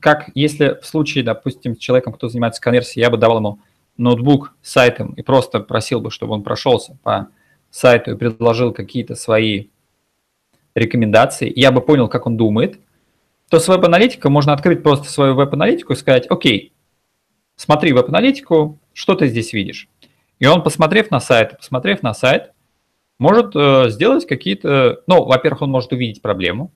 как 0.00 0.30
если 0.34 0.78
в 0.80 0.86
случае, 0.86 1.24
допустим, 1.24 1.76
с 1.76 1.78
человеком, 1.78 2.12
кто 2.12 2.28
занимается 2.28 2.60
конверсией, 2.60 3.02
я 3.02 3.10
бы 3.10 3.16
давал 3.16 3.38
ему 3.38 3.58
ноутбук 3.96 4.54
с 4.62 4.72
сайтом 4.72 5.12
и 5.12 5.22
просто 5.22 5.60
просил 5.60 6.00
бы, 6.00 6.10
чтобы 6.10 6.34
он 6.34 6.42
прошелся 6.42 6.96
по 7.02 7.28
сайту 7.70 8.12
и 8.12 8.16
предложил 8.16 8.72
какие-то 8.72 9.14
свои 9.14 9.68
рекомендации, 10.74 11.52
я 11.54 11.70
бы 11.70 11.80
понял, 11.80 12.08
как 12.08 12.26
он 12.26 12.36
думает, 12.36 12.78
то 13.48 13.60
с 13.60 13.68
веб-аналитика 13.68 14.30
можно 14.30 14.52
открыть 14.52 14.82
просто 14.82 15.10
свою 15.10 15.34
веб-аналитику 15.34 15.92
и 15.92 15.96
сказать, 15.96 16.26
окей, 16.28 16.72
смотри 17.56 17.92
веб-аналитику, 17.92 18.78
что 18.92 19.14
ты 19.14 19.28
здесь 19.28 19.52
видишь? 19.52 19.88
И 20.38 20.46
он, 20.46 20.62
посмотрев 20.62 21.10
на 21.10 21.20
сайт, 21.20 21.58
посмотрев 21.58 22.02
на 22.02 22.14
сайт, 22.14 22.52
может 23.18 23.54
э, 23.54 23.88
сделать 23.88 24.26
какие-то... 24.26 25.02
Ну, 25.06 25.24
во-первых, 25.24 25.62
он 25.62 25.70
может 25.70 25.92
увидеть 25.92 26.22
проблему, 26.22 26.72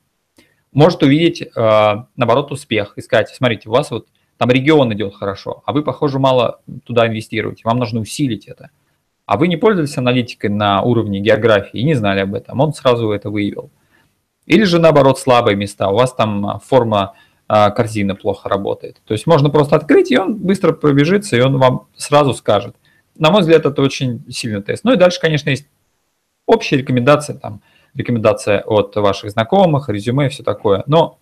может 0.73 1.03
увидеть, 1.03 1.43
э, 1.43 1.95
наоборот, 2.17 2.53
успех 2.53 2.95
и 2.97 3.03
сказать, 3.03 3.29
смотрите, 3.31 3.69
у 3.69 3.73
вас 3.73 3.91
вот 3.91 4.07
там 4.37 4.51
регион 4.51 4.93
идет 4.95 5.15
хорошо, 5.15 5.63
а 5.67 5.73
вы, 5.73 5.83
похоже, 5.83 6.19
мало 6.19 6.61
туда 6.85 7.09
инвестируете, 7.09 7.63
вам 7.65 7.79
нужно 7.79 8.01
усилить 8.01 8.47
это. 8.47 8.71
А 9.27 9.37
вы 9.37 9.49
не 9.49 9.57
пользовались 9.57 9.99
аналитикой 9.99 10.49
на 10.49 10.81
уровне 10.81 11.21
географии 11.21 11.81
и 11.81 11.85
не 11.85 11.95
знали 11.95 12.21
об 12.21 12.35
этом, 12.35 12.61
он 12.61 12.73
сразу 12.73 13.11
это 13.11 13.31
выявил. 13.31 13.71
Или 14.47 14.65
же, 14.65 14.79
наоборот, 14.79 15.19
слабые 15.19 15.57
места, 15.57 15.91
у 15.91 15.97
вас 15.97 16.15
там 16.15 16.61
форма 16.65 17.15
корзины 17.49 18.15
плохо 18.15 18.49
работает. 18.49 19.01
То 19.07 19.15
есть 19.15 19.27
можно 19.27 19.51
просто 19.51 19.77
открыть, 19.77 20.11
и 20.11 20.19
он 20.19 20.37
быстро 20.37 20.73
пробежится, 20.73 21.37
и 21.37 21.41
он 21.41 21.59
вам 21.59 21.87
сразу 21.97 22.35
скажет. 22.35 22.77
На 23.17 23.31
мой 23.31 23.41
взгляд, 23.41 23.67
это 23.67 23.83
очень 23.83 24.23
сильный 24.31 24.63
тест. 24.63 24.85
Ну 24.85 24.93
и 24.93 24.97
дальше, 24.97 25.21
конечно, 25.21 25.51
есть 25.51 25.67
общие 26.47 26.79
рекомендации, 26.79 27.33
там, 27.33 27.63
рекомендация 27.95 28.61
от 28.61 28.95
ваших 28.97 29.31
знакомых, 29.31 29.89
резюме 29.89 30.27
и 30.27 30.29
все 30.29 30.43
такое. 30.43 30.85
Но 30.87 31.19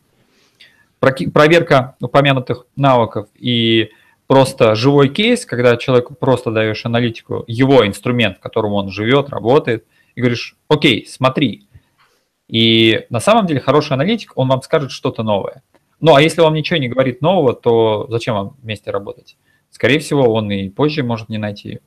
проверка 1.00 1.96
упомянутых 2.00 2.66
навыков 2.74 3.28
и 3.34 3.90
просто 4.26 4.74
живой 4.74 5.08
кейс, 5.08 5.46
когда 5.46 5.76
человеку 5.76 6.14
просто 6.14 6.50
даешь 6.50 6.84
аналитику, 6.84 7.44
его 7.46 7.86
инструмент, 7.86 8.38
в 8.38 8.40
котором 8.40 8.72
он 8.72 8.90
живет, 8.90 9.30
работает, 9.30 9.84
и 10.14 10.20
говоришь, 10.20 10.56
окей, 10.68 11.06
смотри. 11.06 11.68
И 12.48 13.06
на 13.10 13.20
самом 13.20 13.46
деле 13.46 13.60
хороший 13.60 13.92
аналитик, 13.92 14.32
он 14.34 14.48
вам 14.48 14.62
скажет 14.62 14.90
что-то 14.90 15.22
новое. 15.22 15.62
Ну, 16.00 16.14
а 16.14 16.22
если 16.22 16.40
он 16.42 16.54
ничего 16.54 16.78
не 16.78 16.88
говорит 16.88 17.22
нового, 17.22 17.54
то 17.54 18.06
зачем 18.10 18.34
вам 18.34 18.56
вместе 18.62 18.90
работать? 18.90 19.36
Скорее 19.70 19.98
всего, 19.98 20.32
он 20.32 20.50
и 20.50 20.68
позже 20.68 21.02
может 21.02 21.28
не 21.28 21.38
найти 21.38 21.80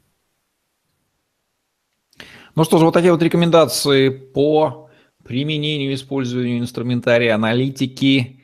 ну 2.59 2.65
что 2.65 2.77
же, 2.77 2.85
вот 2.85 2.93
такие 2.93 3.13
вот 3.13 3.21
рекомендации 3.21 4.09
по 4.09 4.89
применению 5.23 5.93
использованию 5.93 6.59
инструментария 6.59 7.33
аналитики. 7.33 8.43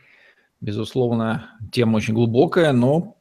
Безусловно, 0.61 1.49
тема 1.72 1.97
очень 1.97 2.13
глубокая, 2.13 2.72
но 2.72 3.18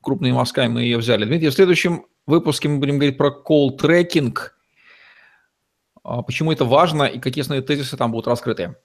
крупные 0.00 0.32
мазками 0.32 0.68
мы 0.68 0.82
ее 0.82 0.96
взяли. 0.96 1.26
Дмитрий, 1.26 1.50
в 1.50 1.54
следующем 1.54 2.06
выпуске 2.26 2.68
мы 2.68 2.78
будем 2.78 2.98
говорить 2.98 3.18
про 3.18 3.30
колл-трекинг. 3.30 4.56
А 6.02 6.22
почему 6.22 6.50
это 6.50 6.64
важно 6.64 7.04
и 7.04 7.18
какие 7.18 7.42
основные 7.42 7.62
тезисы 7.62 7.96
там 7.96 8.10
будут 8.10 8.26
раскрыты? 8.26 8.76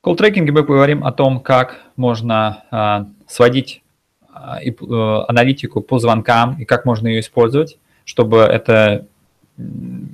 В 0.00 0.04
колл-трекинге 0.04 0.52
мы 0.52 0.64
поговорим 0.64 1.04
о 1.04 1.12
том, 1.12 1.40
как 1.40 1.80
можно 1.96 2.64
а, 2.70 3.06
сводить 3.26 3.82
а, 4.32 4.58
и, 4.62 4.74
а, 4.80 5.26
аналитику 5.28 5.82
по 5.82 5.98
звонкам 5.98 6.58
и 6.58 6.64
как 6.64 6.84
можно 6.84 7.08
ее 7.08 7.20
использовать 7.20 7.78
чтобы 8.10 8.38
это, 8.38 9.06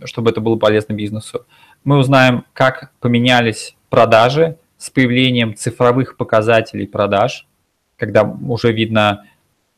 чтобы 0.05 0.31
это 0.31 0.43
было 0.43 0.57
полезно 0.57 0.93
бизнесу. 0.93 1.47
Мы 1.83 1.97
узнаем, 1.97 2.45
как 2.53 2.93
поменялись 3.01 3.75
продажи 3.89 4.59
с 4.77 4.91
появлением 4.91 5.55
цифровых 5.55 6.19
показателей 6.19 6.87
продаж, 6.87 7.47
когда 7.97 8.23
уже 8.23 8.71
видно, 8.73 9.25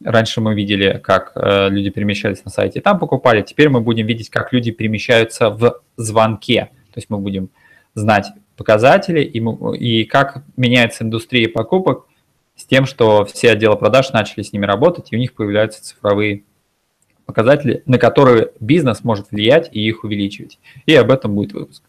раньше 0.02 0.40
мы 0.40 0.56
видели, 0.56 1.00
как 1.00 1.30
э, 1.36 1.68
люди 1.68 1.90
перемещались 1.90 2.44
на 2.44 2.50
сайте, 2.50 2.80
там 2.80 2.98
покупали, 2.98 3.42
теперь 3.42 3.68
мы 3.68 3.80
будем 3.80 4.06
видеть, 4.06 4.30
как 4.30 4.52
люди 4.52 4.72
перемещаются 4.72 5.50
в 5.50 5.80
звонке. 5.96 6.70
То 6.92 6.98
есть 6.98 7.09
мы 7.09 7.18
будем 7.18 7.50
знать 7.94 8.32
показатели 8.59 9.22
и, 9.22 9.40
и 9.78 10.04
как 10.04 10.44
меняется 10.56 11.04
индустрия 11.04 11.48
покупок 11.48 12.06
с 12.56 12.66
тем, 12.66 12.84
что 12.84 13.24
все 13.24 13.52
отделы 13.52 13.76
продаж 13.76 14.12
начали 14.12 14.42
с 14.42 14.52
ними 14.52 14.66
работать, 14.66 15.12
и 15.12 15.16
у 15.16 15.18
них 15.18 15.32
появляются 15.32 15.82
цифровые 15.82 16.42
показатели, 17.24 17.82
на 17.86 17.98
которые 17.98 18.50
бизнес 18.59 19.04
может 19.04 19.30
влиять 19.30 19.70
и 19.72 19.80
их 19.80 20.02
увеличивать. 20.02 20.59
И 20.86 20.94
об 20.94 21.11
этом 21.11 21.34
будет 21.34 21.52
выпуск. 21.52 21.84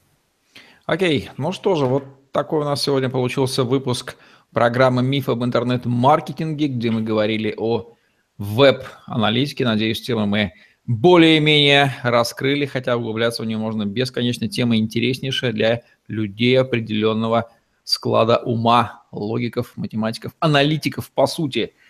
Окей, 0.86 1.30
ну 1.38 1.51
что 1.51 1.76
же, 1.76 1.86
вот 1.86 2.03
такой 2.32 2.61
у 2.61 2.65
нас 2.65 2.84
сегодня 2.84 3.09
получился 3.09 3.63
выпуск 3.63 4.15
программы 4.53 5.01
«Миф 5.01 5.28
об 5.28 5.43
интернет-маркетинге», 5.43 6.67
где 6.67 6.91
мы 6.91 7.01
говорили 7.01 7.53
о 7.57 7.93
веб-аналитике. 8.38 9.65
Надеюсь, 9.65 10.01
темы 10.01 10.28
мы 10.28 10.53
более-менее 10.86 11.95
раскрыли, 12.03 12.65
хотя 12.65 12.97
углубляться 12.97 13.43
в 13.43 13.45
нее 13.45 13.57
можно 13.57 13.86
бесконечно. 13.86 14.47
Тема 14.47 14.78
интереснейшая 14.78 15.51
для 15.51 15.82
людей 16.10 16.60
определенного 16.60 17.49
склада 17.86 18.38
ума, 18.38 19.03
логиков, 19.12 19.72
математиков, 19.78 20.34
аналитиков, 20.39 21.10
по 21.12 21.26
сути– 21.26 21.74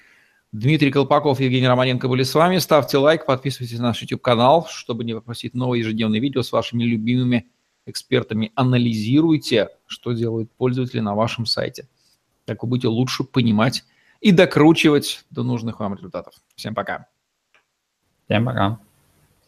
Дмитрий 0.52 0.90
Колпаков, 0.90 1.40
Евгений 1.40 1.68
Романенко 1.68 2.08
были 2.08 2.24
с 2.24 2.34
вами. 2.34 2.58
Ставьте 2.58 2.98
лайк, 2.98 3.28
подписывайтесь 3.28 3.78
на 3.78 3.90
наш 3.90 4.02
YouTube-канал, 4.02 4.66
чтобы 4.68 5.04
не 5.04 5.14
пропустить 5.14 5.54
новые 5.54 5.82
ежедневные 5.82 6.20
видео 6.20 6.42
с 6.42 6.52
вашими 6.52 6.84
любимыми 6.84 7.48
экспертами. 7.86 8.52
Анализируйте, 8.56 9.70
что 9.86 10.14
делают 10.14 10.52
пользователи 10.52 11.02
на 11.02 11.14
вашем 11.14 11.46
сайте. 11.46 11.88
Так 12.46 12.64
вы 12.64 12.70
будете 12.70 12.88
лучше 12.88 13.24
понимать 13.24 13.86
и 14.22 14.32
докручивать 14.32 15.24
до 15.30 15.44
нужных 15.44 15.80
вам 15.80 15.94
результатов. 15.94 16.34
Всем 16.56 16.74
пока. 16.74 17.06
Всем 18.26 18.44
пока. 18.44 18.80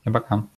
Всем 0.02 0.14
пока. 0.14 0.46